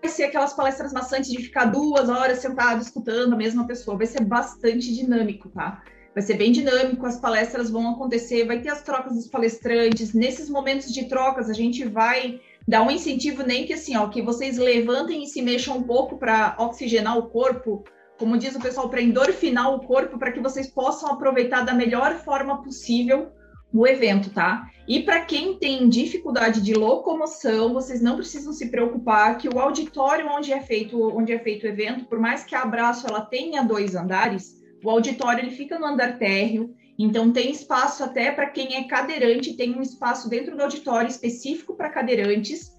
ser 0.07 0.25
aquelas 0.25 0.53
palestras 0.53 0.93
maçantes 0.93 1.29
de 1.29 1.41
ficar 1.41 1.65
duas 1.65 2.07
horas 2.07 2.39
sentado 2.39 2.81
escutando 2.81 3.33
a 3.33 3.37
mesma 3.37 3.65
pessoa, 3.65 3.97
vai 3.97 4.07
ser 4.07 4.23
bastante 4.23 4.93
dinâmico, 4.93 5.49
tá? 5.49 5.81
Vai 6.13 6.23
ser 6.23 6.35
bem 6.35 6.51
dinâmico, 6.51 7.05
as 7.05 7.19
palestras 7.19 7.69
vão 7.69 7.91
acontecer, 7.91 8.45
vai 8.45 8.59
ter 8.61 8.69
as 8.69 8.81
trocas 8.81 9.13
dos 9.13 9.27
palestrantes. 9.27 10.13
Nesses 10.13 10.49
momentos 10.49 10.91
de 10.93 11.05
trocas, 11.05 11.49
a 11.49 11.53
gente 11.53 11.85
vai 11.85 12.39
dar 12.67 12.83
um 12.83 12.91
incentivo 12.91 13.43
nem 13.43 13.65
que 13.65 13.73
assim, 13.73 13.95
ó, 13.95 14.07
que 14.07 14.21
vocês 14.21 14.57
levantem 14.57 15.23
e 15.23 15.27
se 15.27 15.41
mexam 15.41 15.77
um 15.77 15.83
pouco 15.83 16.17
para 16.17 16.55
oxigenar 16.59 17.17
o 17.17 17.29
corpo, 17.29 17.83
como 18.19 18.37
diz 18.37 18.53
o 18.53 18.59
pessoal, 18.59 18.89
para 18.89 19.01
endorfinar 19.01 19.73
o 19.73 19.79
corpo, 19.79 20.19
para 20.19 20.31
que 20.31 20.41
vocês 20.41 20.67
possam 20.67 21.09
aproveitar 21.09 21.63
da 21.63 21.73
melhor 21.73 22.15
forma 22.17 22.61
possível 22.61 23.31
o 23.73 23.87
evento, 23.87 24.29
tá? 24.31 24.69
E 24.87 25.03
para 25.03 25.21
quem 25.21 25.57
tem 25.57 25.87
dificuldade 25.87 26.61
de 26.61 26.73
locomoção, 26.73 27.73
vocês 27.73 28.01
não 28.01 28.17
precisam 28.17 28.51
se 28.51 28.69
preocupar 28.69 29.37
que 29.37 29.47
o 29.47 29.59
auditório 29.59 30.27
onde 30.27 30.51
é 30.51 30.59
feito, 30.59 31.01
onde 31.15 31.31
é 31.31 31.39
feito 31.39 31.63
o 31.63 31.69
evento, 31.69 32.05
por 32.05 32.19
mais 32.19 32.43
que 32.43 32.55
a 32.55 32.63
Abraço 32.63 33.07
ela 33.07 33.21
tenha 33.21 33.63
dois 33.63 33.95
andares, 33.95 34.59
o 34.83 34.89
auditório 34.89 35.43
ele 35.43 35.51
fica 35.51 35.79
no 35.79 35.85
andar 35.85 36.17
térreo, 36.17 36.75
então 36.97 37.31
tem 37.31 37.51
espaço 37.51 38.03
até 38.03 38.31
para 38.31 38.49
quem 38.49 38.75
é 38.75 38.83
cadeirante, 38.83 39.55
tem 39.55 39.77
um 39.77 39.81
espaço 39.81 40.27
dentro 40.27 40.57
do 40.57 40.63
auditório 40.63 41.07
específico 41.07 41.75
para 41.75 41.89
cadeirantes 41.89 42.77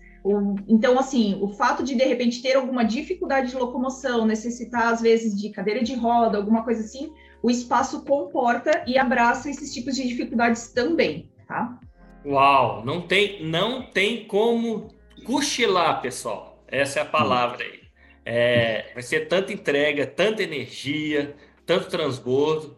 então, 0.68 0.99
assim, 0.99 1.39
o 1.41 1.49
fato 1.49 1.83
de 1.83 1.95
de 1.95 2.05
repente 2.05 2.43
ter 2.43 2.55
alguma 2.55 2.85
dificuldade 2.85 3.51
de 3.51 3.57
locomoção, 3.57 4.27
necessitar 4.27 4.93
às 4.93 5.01
vezes 5.01 5.39
de 5.39 5.51
cadeira 5.51 5.83
de 5.83 5.95
roda, 5.95 6.37
alguma 6.37 6.62
coisa 6.62 6.83
assim, 6.83 7.12
o 7.43 7.51
espaço 7.51 8.05
comporta 8.05 8.85
e 8.87 8.99
abraça 8.99 9.49
esses 9.49 9.73
tipos 9.73 9.97
de 9.97 10.07
dificuldades 10.07 10.68
também, 10.68 11.31
tá? 11.49 11.79
Uau, 12.25 12.85
não 12.85 13.01
tem, 13.01 13.43
não 13.43 13.83
tem 13.83 14.27
como 14.27 14.89
cochilar, 15.25 16.03
pessoal. 16.03 16.62
Essa 16.68 17.01
é 17.01 17.03
a 17.03 17.07
palavra 17.07 17.64
aí. 17.64 17.81
É, 18.25 18.91
vai 18.93 19.03
ser 19.03 19.27
tanta 19.27 19.53
entrega, 19.53 20.07
tanta 20.07 20.43
energia, 20.43 21.35
tanto 21.64 21.89
transbordo. 21.89 22.77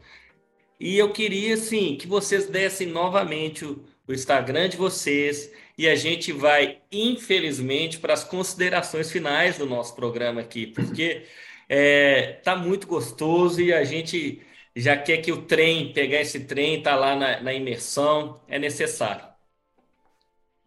E 0.78 0.96
eu 0.96 1.12
queria, 1.12 1.54
assim, 1.54 1.96
que 1.96 2.06
vocês 2.06 2.46
dessem 2.46 2.86
novamente 2.86 3.64
o, 3.64 3.84
o 4.06 4.12
Instagram 4.12 4.68
de 4.68 4.76
vocês 4.76 5.52
e 5.76 5.88
a 5.88 5.94
gente 5.94 6.32
vai, 6.32 6.80
infelizmente, 6.90 7.98
para 7.98 8.12
as 8.12 8.24
considerações 8.24 9.10
finais 9.10 9.58
do 9.58 9.66
nosso 9.66 9.94
programa 9.94 10.40
aqui, 10.40 10.66
porque 10.66 11.24
é, 11.68 12.40
tá 12.44 12.54
muito 12.54 12.86
gostoso 12.86 13.60
e 13.60 13.72
a 13.72 13.84
gente 13.84 14.42
já 14.74 14.96
quer 14.96 15.18
que 15.18 15.32
o 15.32 15.42
trem, 15.42 15.92
pegar 15.92 16.20
esse 16.20 16.40
trem, 16.40 16.82
tá 16.82 16.94
lá 16.94 17.14
na, 17.16 17.40
na 17.40 17.52
imersão, 17.52 18.40
é 18.48 18.58
necessário. 18.58 19.32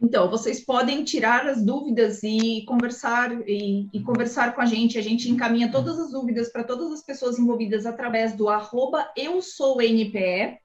Então, 0.01 0.29
vocês 0.29 0.63
podem 0.63 1.03
tirar 1.03 1.47
as 1.47 1.63
dúvidas 1.63 2.21
e 2.21 2.63
conversar 2.67 3.31
e, 3.47 3.87
e, 3.93 4.03
conversar 4.03 4.53
com 4.53 4.61
a 4.61 4.65
gente. 4.65 4.97
A 4.97 5.01
gente 5.01 5.29
encaminha 5.29 5.71
todas 5.71 5.97
as 5.97 6.11
dúvidas 6.11 6.51
para 6.51 6.63
todas 6.63 6.91
as 6.91 7.03
pessoas 7.03 7.39
envolvidas 7.39 7.85
através 7.85 8.35
do 8.35 8.49
arroba 8.49 9.09
eu 9.15 9.41
sou 9.41 9.81
NPE, 9.81 10.57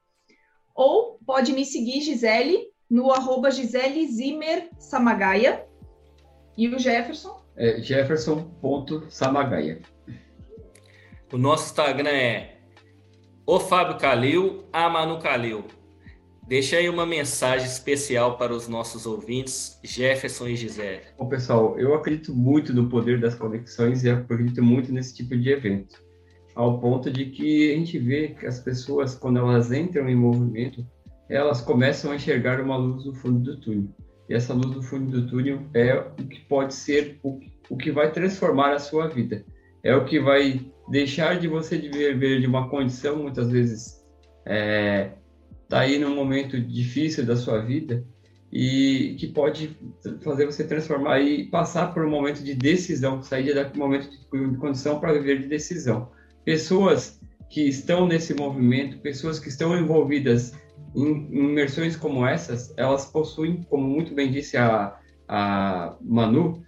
ou 0.75 1.17
pode 1.25 1.53
me 1.53 1.65
seguir, 1.65 2.01
Gisele, 2.01 2.70
no 2.91 3.09
arroba 3.09 3.49
Gisele 3.49 4.05
Zimmer 4.05 4.69
Samagaia. 4.77 5.65
E 6.57 6.67
o 6.67 6.77
Jefferson? 6.77 7.41
É 7.55 7.81
jefferson.samagaia. 7.81 9.81
O 11.31 11.37
nosso 11.37 11.67
Instagram 11.67 12.09
é 12.09 12.57
o 13.47 13.61
Fábio 13.61 13.97
Calil, 13.97 14.65
a 14.73 14.89
Manu 14.89 15.19
Calil. 15.19 15.63
Deixa 16.45 16.75
aí 16.75 16.89
uma 16.89 17.05
mensagem 17.05 17.65
especial 17.65 18.37
para 18.37 18.53
os 18.53 18.67
nossos 18.67 19.05
ouvintes, 19.05 19.79
Jefferson 19.81 20.49
e 20.49 20.57
Gisele. 20.57 21.03
Bom, 21.17 21.29
pessoal, 21.29 21.79
eu 21.79 21.95
acredito 21.95 22.35
muito 22.35 22.73
no 22.73 22.89
poder 22.89 23.21
das 23.21 23.35
conexões 23.35 24.03
e 24.03 24.09
acredito 24.09 24.61
muito 24.61 24.91
nesse 24.91 25.15
tipo 25.15 25.37
de 25.37 25.49
evento, 25.49 26.03
ao 26.53 26.77
ponto 26.81 27.09
de 27.09 27.27
que 27.27 27.71
a 27.71 27.77
gente 27.77 27.97
vê 27.97 28.35
que 28.37 28.45
as 28.45 28.59
pessoas, 28.59 29.15
quando 29.15 29.39
elas 29.39 29.71
entram 29.71 30.09
em 30.09 30.15
movimento, 30.15 30.85
elas 31.31 31.61
começam 31.61 32.11
a 32.11 32.15
enxergar 32.15 32.59
uma 32.59 32.75
luz 32.75 33.05
no 33.05 33.13
fundo 33.15 33.39
do 33.39 33.59
túnel. 33.61 33.87
E 34.29 34.33
essa 34.33 34.53
luz 34.53 34.75
no 34.75 34.83
fundo 34.83 35.09
do 35.09 35.27
túnel 35.27 35.61
é 35.73 35.95
o 35.95 36.27
que 36.27 36.41
pode 36.41 36.73
ser 36.73 37.19
o, 37.23 37.39
o 37.69 37.77
que 37.77 37.89
vai 37.89 38.11
transformar 38.11 38.73
a 38.73 38.79
sua 38.79 39.07
vida. 39.07 39.45
É 39.81 39.95
o 39.95 40.03
que 40.03 40.19
vai 40.19 40.59
deixar 40.89 41.39
de 41.39 41.47
você 41.47 41.77
viver 41.77 42.41
de 42.41 42.47
uma 42.47 42.69
condição, 42.69 43.15
muitas 43.15 43.49
vezes, 43.49 44.05
é, 44.45 45.11
tá 45.69 45.79
aí 45.79 45.97
num 45.97 46.13
momento 46.13 46.59
difícil 46.59 47.25
da 47.25 47.37
sua 47.37 47.59
vida 47.59 48.03
e 48.51 49.15
que 49.17 49.27
pode 49.27 49.77
fazer 50.21 50.45
você 50.45 50.65
transformar 50.65 51.21
e 51.21 51.45
passar 51.45 51.93
por 51.93 52.05
um 52.05 52.09
momento 52.09 52.43
de 52.43 52.53
decisão, 52.53 53.23
sair 53.23 53.53
do 53.69 53.79
momento 53.79 54.09
de 54.09 54.57
condição 54.57 54.99
para 54.99 55.13
viver 55.13 55.39
de 55.39 55.47
decisão. 55.47 56.11
Pessoas 56.43 57.21
que 57.49 57.61
estão 57.61 58.05
nesse 58.05 58.33
movimento, 58.33 58.97
pessoas 58.97 59.39
que 59.39 59.47
estão 59.47 59.77
envolvidas 59.77 60.53
imersões 60.95 61.95
como 61.95 62.25
essas, 62.25 62.73
elas 62.77 63.05
possuem, 63.05 63.63
como 63.69 63.87
muito 63.87 64.13
bem 64.13 64.31
disse 64.31 64.57
a, 64.57 64.97
a 65.27 65.95
Manu, 66.01 66.63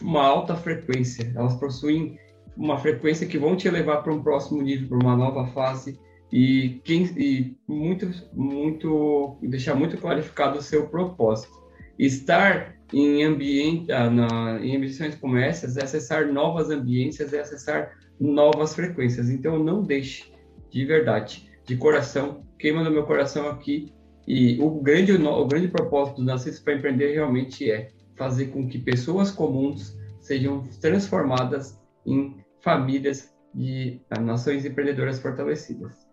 uma 0.00 0.22
alta 0.22 0.54
frequência. 0.56 1.32
Elas 1.34 1.54
possuem 1.54 2.18
uma 2.56 2.78
frequência 2.78 3.26
que 3.26 3.38
vão 3.38 3.56
te 3.56 3.68
levar 3.68 3.98
para 3.98 4.12
um 4.12 4.22
próximo 4.22 4.62
nível, 4.62 4.88
para 4.88 4.98
uma 4.98 5.16
nova 5.16 5.46
fase 5.48 5.98
e, 6.32 6.80
quem, 6.84 7.04
e 7.16 7.56
muito, 7.68 8.10
muito, 8.32 9.36
deixar 9.42 9.74
muito 9.74 9.98
clarificado 9.98 10.58
o 10.58 10.62
seu 10.62 10.88
propósito. 10.88 11.62
Estar 11.98 12.74
em 12.92 13.22
ambiente, 13.24 13.90
ah, 13.92 14.10
na, 14.10 14.58
em 14.60 14.76
ambições 14.76 15.14
como 15.14 15.36
essas, 15.36 15.76
é 15.76 15.84
acessar 15.84 16.32
novas 16.32 16.70
ambiências, 16.70 17.32
é 17.32 17.40
acessar 17.40 17.92
novas 18.18 18.74
frequências. 18.74 19.28
Então, 19.28 19.58
não 19.62 19.82
deixe, 19.82 20.32
de 20.70 20.84
verdade, 20.84 21.50
de 21.66 21.76
coração, 21.76 22.42
queima 22.62 22.84
no 22.84 22.92
meu 22.92 23.04
coração 23.04 23.48
aqui. 23.48 23.92
E 24.26 24.56
o 24.60 24.70
grande, 24.80 25.12
o 25.12 25.46
grande 25.46 25.66
propósito 25.66 26.18
do 26.18 26.24
Nascidos 26.24 26.60
para 26.60 26.74
Empreender 26.74 27.12
realmente 27.12 27.68
é 27.68 27.90
fazer 28.14 28.46
com 28.46 28.68
que 28.68 28.78
pessoas 28.78 29.32
comuns 29.32 29.98
sejam 30.20 30.62
transformadas 30.80 31.76
em 32.06 32.36
famílias 32.60 33.34
de 33.52 34.00
nações 34.20 34.64
empreendedoras 34.64 35.18
fortalecidas. 35.18 36.06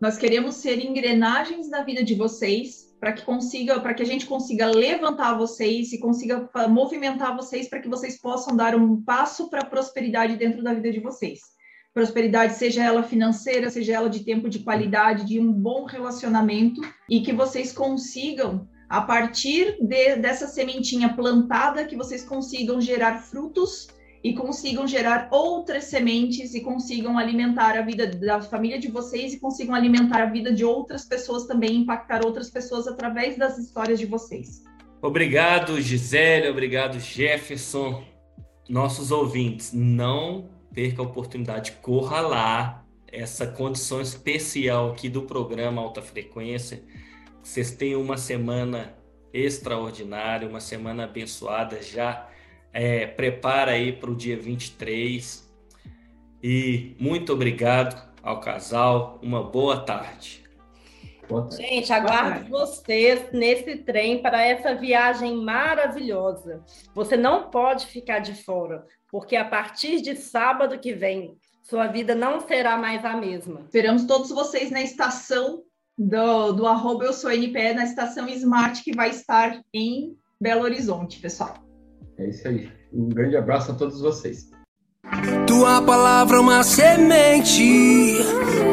Nós 0.00 0.18
queremos 0.18 0.56
ser 0.56 0.84
engrenagens 0.84 1.70
da 1.70 1.84
vida 1.84 2.02
de 2.02 2.16
vocês 2.16 2.88
para 2.98 3.12
que 3.12 3.22
consiga, 3.22 3.78
para 3.78 3.94
que 3.94 4.02
a 4.02 4.06
gente 4.06 4.26
consiga 4.26 4.66
levantar 4.66 5.38
vocês 5.38 5.92
e 5.92 6.00
consiga 6.00 6.50
movimentar 6.68 7.36
vocês 7.36 7.68
para 7.68 7.80
que 7.80 7.88
vocês 7.88 8.20
possam 8.20 8.56
dar 8.56 8.74
um 8.74 9.00
passo 9.02 9.48
para 9.48 9.60
a 9.60 9.66
prosperidade 9.66 10.36
dentro 10.36 10.62
da 10.62 10.74
vida 10.74 10.90
de 10.90 10.98
vocês. 10.98 11.57
Prosperidade, 11.94 12.54
seja 12.54 12.84
ela 12.84 13.02
financeira, 13.02 13.70
seja 13.70 13.94
ela 13.94 14.10
de 14.10 14.20
tempo 14.20 14.48
de 14.48 14.60
qualidade, 14.60 15.24
de 15.24 15.40
um 15.40 15.52
bom 15.52 15.84
relacionamento 15.84 16.80
e 17.08 17.20
que 17.20 17.32
vocês 17.32 17.72
consigam 17.72 18.68
a 18.88 19.02
partir 19.02 19.76
de, 19.80 20.16
dessa 20.16 20.46
sementinha 20.46 21.14
plantada, 21.14 21.84
que 21.84 21.96
vocês 21.96 22.24
consigam 22.24 22.80
gerar 22.80 23.18
frutos 23.18 23.88
e 24.22 24.34
consigam 24.34 24.86
gerar 24.86 25.28
outras 25.30 25.84
sementes 25.84 26.54
e 26.54 26.60
consigam 26.60 27.18
alimentar 27.18 27.78
a 27.78 27.82
vida 27.82 28.06
da 28.06 28.40
família 28.40 28.78
de 28.78 28.88
vocês 28.88 29.34
e 29.34 29.40
consigam 29.40 29.74
alimentar 29.74 30.22
a 30.22 30.26
vida 30.26 30.52
de 30.52 30.64
outras 30.64 31.04
pessoas 31.04 31.46
também, 31.46 31.76
impactar 31.76 32.24
outras 32.24 32.50
pessoas 32.50 32.88
através 32.88 33.36
das 33.36 33.58
histórias 33.58 33.98
de 33.98 34.06
vocês. 34.06 34.62
Obrigado, 35.00 35.80
Gisele, 35.80 36.48
obrigado, 36.48 36.98
Jefferson. 36.98 38.02
Nossos 38.68 39.10
ouvintes, 39.10 39.72
não 39.72 40.57
perca 40.72 41.02
a 41.02 41.04
oportunidade, 41.04 41.72
corra 41.82 42.20
lá, 42.20 42.84
essa 43.10 43.46
condição 43.46 44.00
especial 44.00 44.90
aqui 44.90 45.08
do 45.08 45.22
programa 45.22 45.80
Alta 45.80 46.02
Frequência. 46.02 46.82
Vocês 47.42 47.70
tenham 47.70 48.00
uma 48.00 48.16
semana 48.16 48.94
extraordinária, 49.32 50.48
uma 50.48 50.60
semana 50.60 51.04
abençoada 51.04 51.82
já 51.82 52.28
é, 52.72 53.06
prepara 53.06 53.72
aí 53.72 53.92
para 53.92 54.10
o 54.10 54.14
dia 54.14 54.36
23. 54.36 55.48
E 56.42 56.96
muito 57.00 57.32
obrigado 57.32 58.00
ao 58.22 58.40
casal. 58.40 59.18
Uma 59.22 59.42
boa 59.42 59.80
tarde. 59.80 60.44
Gente, 61.50 61.92
aguardo 61.92 62.48
vocês 62.48 63.30
nesse 63.32 63.76
trem 63.76 64.22
para 64.22 64.42
essa 64.46 64.74
viagem 64.74 65.36
maravilhosa. 65.36 66.64
Você 66.94 67.18
não 67.18 67.50
pode 67.50 67.86
ficar 67.86 68.20
de 68.20 68.34
fora, 68.42 68.86
porque 69.10 69.36
a 69.36 69.44
partir 69.44 70.00
de 70.00 70.16
sábado 70.16 70.78
que 70.78 70.92
vem, 70.92 71.36
sua 71.62 71.86
vida 71.86 72.14
não 72.14 72.40
será 72.40 72.76
mais 72.76 73.04
a 73.04 73.16
mesma. 73.16 73.60
Esperamos 73.64 74.04
todos 74.04 74.30
vocês 74.30 74.70
na 74.70 74.82
estação 74.82 75.62
do, 75.98 76.52
do 76.52 76.66
arroba 76.66 77.04
eu 77.04 77.12
sou 77.12 77.30
NPE, 77.30 77.74
na 77.74 77.84
estação 77.84 78.28
Smart, 78.28 78.82
que 78.82 78.94
vai 78.94 79.10
estar 79.10 79.60
em 79.74 80.16
Belo 80.40 80.62
Horizonte, 80.62 81.20
pessoal. 81.20 81.54
É 82.16 82.28
isso 82.28 82.46
aí. 82.46 82.70
Um 82.92 83.08
grande 83.08 83.36
abraço 83.36 83.72
a 83.72 83.74
todos 83.74 84.00
vocês. 84.00 84.50
Tua 85.46 85.80
palavra 85.82 86.36
é 86.36 86.40
uma 86.40 86.62
semente, 86.62 88.18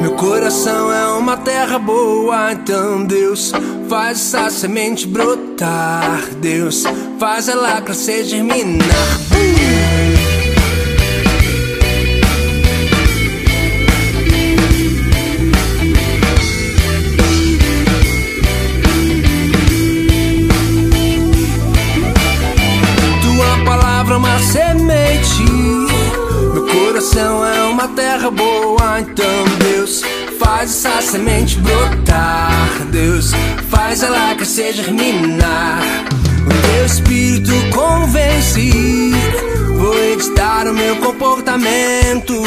meu 0.01 0.15
coração 0.15 0.91
é 0.91 1.07
uma 1.17 1.37
terra 1.37 1.79
boa. 1.79 2.51
Então, 2.51 3.05
Deus, 3.05 3.51
faz 3.87 4.33
essa 4.33 4.49
semente 4.49 5.07
brotar. 5.07 6.33
Deus, 6.35 6.83
faz 7.17 7.47
ela 7.47 7.81
crescer, 7.81 8.25
germinar. 8.25 8.85
coração 9.29 9.84
terra 28.25 28.31
boa, 28.31 28.99
então 29.01 29.45
Deus 29.59 30.01
faz 30.39 30.85
essa 30.85 31.01
semente 31.01 31.59
brotar. 31.59 32.51
Deus 32.91 33.31
faz 33.69 34.01
ela 34.01 34.35
crescer, 34.35 34.73
germinar. 34.73 35.81
O 36.45 36.67
teu 36.67 36.85
espírito 36.85 37.51
convence. 37.73 39.11
Vou 39.77 40.03
editar 40.13 40.67
o 40.67 40.73
meu 40.73 40.95
comportamento. 40.97 42.41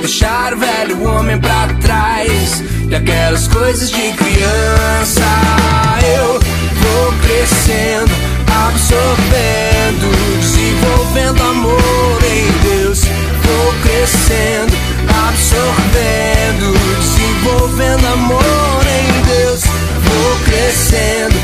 Deixar 0.00 0.54
o 0.54 0.58
velho 0.58 1.02
homem 1.04 1.38
pra 1.38 1.68
trás. 1.80 2.62
E 2.88 2.94
aquelas 2.94 3.48
coisas 3.48 3.90
de 3.90 4.12
criança. 4.12 5.24
Eu 6.16 6.34
vou 6.34 7.12
crescendo, 7.22 8.12
absorvendo, 8.66 10.40
desenvolvendo 10.40 11.42
amor 11.42 12.18
em 12.24 12.68
Deus 12.68 13.07
vou 13.48 13.72
crescendo, 13.82 14.76
absorvendo, 15.26 16.72
desenvolvendo 17.00 18.06
amor 18.06 18.82
em 18.86 19.22
Deus. 19.22 19.62
Vou 19.64 20.36
crescendo, 20.44 21.36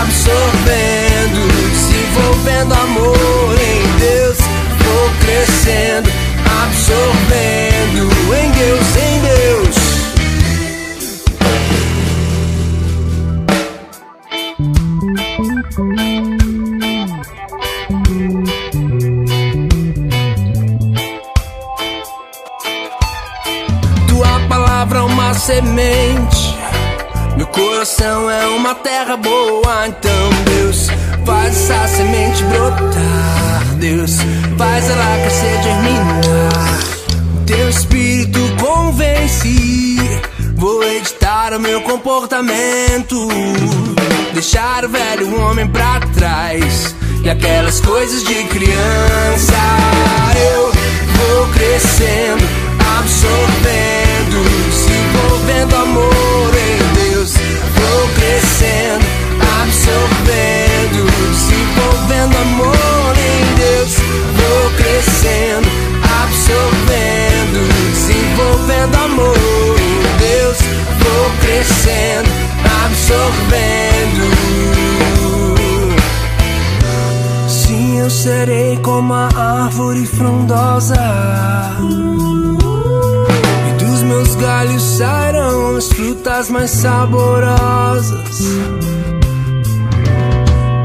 absorvendo, 0.00 1.40
desenvolvendo 1.70 2.72
amor 2.74 3.56
em 3.60 3.98
Deus. 3.98 4.38
Vou 4.84 5.10
crescendo, 5.20 6.10
absorvendo 6.62 8.10
em 8.34 8.50
Deus, 8.52 8.96
em 8.96 9.19
semente. 25.50 26.56
Meu 27.36 27.46
coração 27.48 28.30
é 28.30 28.46
uma 28.46 28.72
terra 28.72 29.16
boa, 29.16 29.88
então 29.88 30.30
Deus 30.44 30.86
faz 31.26 31.70
essa 31.70 31.88
semente 31.88 32.44
brotar. 32.44 33.64
Deus 33.78 34.18
faz 34.56 34.88
ela 34.88 35.16
crescer, 35.22 35.62
germinar. 35.64 36.80
Teu 37.46 37.68
espírito 37.68 38.38
convence. 38.60 39.96
Vou 40.54 40.84
editar 40.84 41.52
o 41.54 41.58
meu 41.58 41.80
comportamento. 41.80 43.26
Deixar 44.32 44.84
o 44.84 44.88
velho 44.88 45.40
homem 45.40 45.66
pra 45.66 45.98
trás. 46.14 46.94
E 47.24 47.28
aquelas 47.28 47.80
coisas 47.80 48.22
de 48.22 48.44
criança. 48.44 49.60
Eu 50.36 50.72
vou 51.16 51.46
crescendo, 51.48 52.44
absorvendo, 52.98 54.09
se 54.72 54.92
envolvendo 54.92 55.76
amor 55.76 56.50
em 56.54 56.78
Deus. 56.94 57.34
Vou 57.34 58.08
crescendo, 58.14 59.04
absorvendo, 59.62 61.06
envolvendo 61.52 62.36
amor 62.36 63.14
em 63.16 63.54
Deus. 63.56 63.96
Vou 64.36 64.70
crescendo, 64.76 65.68
absorvendo, 66.22 67.60
envolvendo 68.10 68.96
amor 68.96 69.76
em 69.80 70.00
Deus. 70.18 70.58
Vou 70.98 71.30
crescendo, 71.40 72.30
absorvendo. 72.84 74.24
Sim, 77.48 77.98
eu 77.98 78.10
serei 78.10 78.76
como 78.78 79.12
a 79.14 79.28
árvore 79.34 80.06
frondosa. 80.06 80.96
Galhos 84.40 84.82
sairão 84.82 85.76
as 85.76 85.88
frutas 85.88 86.48
mais 86.48 86.70
saborosas. 86.70 88.40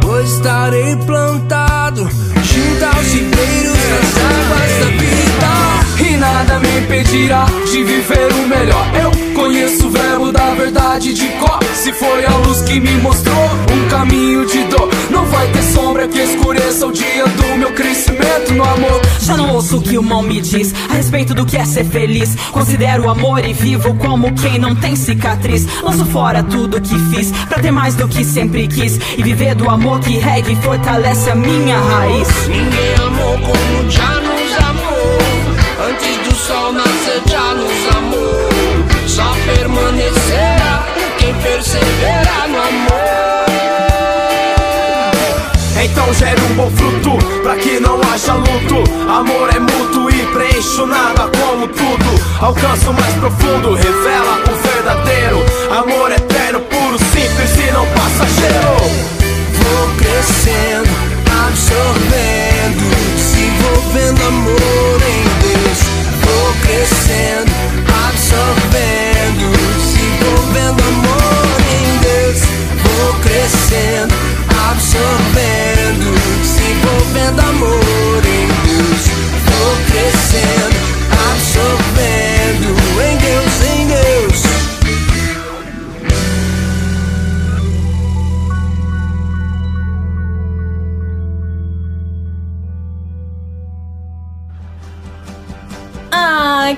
Pois 0.02 0.30
estarei 0.34 0.96
plantado 0.98 2.02
junto 2.44 2.86
aos 2.86 3.08
ribeiros 3.14 3.78
das 3.78 4.18
águas 4.24 4.72
da 4.80 4.90
vida. 4.98 6.10
E 6.10 6.18
nada 6.18 6.60
me 6.60 6.80
impedirá 6.80 7.46
de 7.72 7.84
viver 7.84 8.34
o 8.34 8.48
melhor. 8.48 8.86
Eu 9.02 9.34
conheço 9.34 9.88
o 9.88 9.90
verbo 9.90 10.32
da 10.34 10.54
verdade 10.56 11.14
de 11.14 11.28
cor. 11.40 11.65
Se 11.86 11.94
foi 11.94 12.26
a 12.26 12.36
luz 12.38 12.64
que 12.64 12.80
me 12.80 12.94
mostrou 12.98 13.46
um 13.72 13.88
caminho 13.90 14.44
de 14.48 14.64
dor, 14.64 14.90
não 15.12 15.24
vai 15.28 15.48
ter 15.52 15.62
sombra 15.62 16.08
que 16.08 16.18
escureça 16.18 16.88
o 16.88 16.92
dia 16.92 17.28
do 17.28 17.60
meu 17.60 17.72
crescimento 17.74 18.56
no 18.56 18.64
amor. 18.64 19.02
Já 19.22 19.38
não 19.38 19.54
ouço 19.54 19.78
o 19.78 19.82
que 19.84 19.96
o 19.96 20.02
mal 20.02 20.24
me 20.24 20.42
diz 20.42 20.74
a 20.90 20.94
respeito 20.96 21.36
do 21.36 21.46
que 21.46 21.56
é 21.56 21.64
ser 21.64 21.86
feliz. 21.86 22.36
Considero 22.52 23.04
o 23.04 23.10
amor 23.12 23.46
e 23.46 23.54
vivo 23.54 23.94
como 23.98 24.34
quem 24.34 24.58
não 24.58 24.74
tem 24.74 24.96
cicatriz. 24.96 25.68
Lanço 25.84 26.06
fora 26.06 26.42
tudo 26.42 26.82
que 26.82 26.98
fiz 27.14 27.32
pra 27.48 27.62
ter 27.62 27.70
mais 27.70 27.94
do 27.94 28.08
que 28.08 28.26
sempre 28.26 28.68
quis 28.68 29.00
e 29.16 29.22
viver 29.22 29.54
do 29.54 29.70
amor 29.70 30.00
que 30.00 30.18
rega 30.18 30.52
e 30.52 30.56
fortalece 30.56 31.30
a 31.30 31.36
minha 31.36 31.78
raiz. 31.78 32.48
Ninguém 32.48 32.96
amou 32.96 33.38
como 33.38 33.92
já 33.92 34.10
nos 34.22 34.58
amou. 34.70 35.36
Antes 35.88 36.18
do 36.28 36.36
sol 36.36 36.74
nascer, 36.74 36.85
Então 45.96 46.14
gere 46.14 46.42
um 46.42 46.56
bom 46.56 46.70
fruto, 46.72 47.18
pra 47.42 47.56
que 47.56 47.80
não 47.80 47.98
haja 48.02 48.34
luto. 48.34 48.84
Amor 49.10 49.50
é 49.56 49.60
mútuo 49.60 50.10
e 50.10 50.26
preencho 50.26 50.86
nada 50.86 51.32
como 51.40 51.70
tudo. 51.70 52.22
Alcança 52.42 52.90
o 52.90 52.94
mais 52.94 53.14
profundo, 53.14 53.74
revela 53.76 54.42
o 54.44 54.56
verdadeiro. 54.68 55.46
Amor 55.72 56.12
eterno, 56.12 56.60
puro, 56.60 56.98
simples 57.00 57.58
e 57.58 57.72
não 57.72 57.86
passageiro. 57.88 58.76
Vou 59.56 59.88
crescendo, 59.96 60.90
absorvendo, 61.48 62.84
se 63.18 63.40
envolvendo 63.46 64.22
amor 64.28 65.00
em 65.02 65.24
Deus. 65.48 65.80
Vou 66.26 66.54
crescendo, 66.62 67.52
absorvendo, 68.10 69.48
se 69.80 70.02
envolvendo 70.04 70.84
amor 70.84 71.58
em 71.72 71.98
Deus. 72.00 72.42
Vou 72.84 73.14
crescendo, 73.22 74.14
absorvendo, 74.72 75.75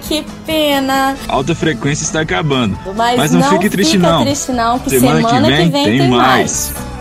que 0.08 0.24
pena. 0.46 1.16
Alta 1.28 1.54
frequência 1.54 2.04
está 2.04 2.22
acabando. 2.22 2.78
Mas, 2.96 3.18
Mas 3.18 3.32
não, 3.32 3.50
fique 3.50 3.70
triste 3.70 3.98
não. 3.98 4.24
triste 4.24 4.52
não, 4.52 4.80
que 4.80 4.90
Semana 4.90 5.28
semana, 5.28 5.48
que 5.48 5.56
vem 5.56 5.72
tem 5.72 5.98
tem 6.00 6.10
mais. 6.10 6.72
mais. 6.72 6.97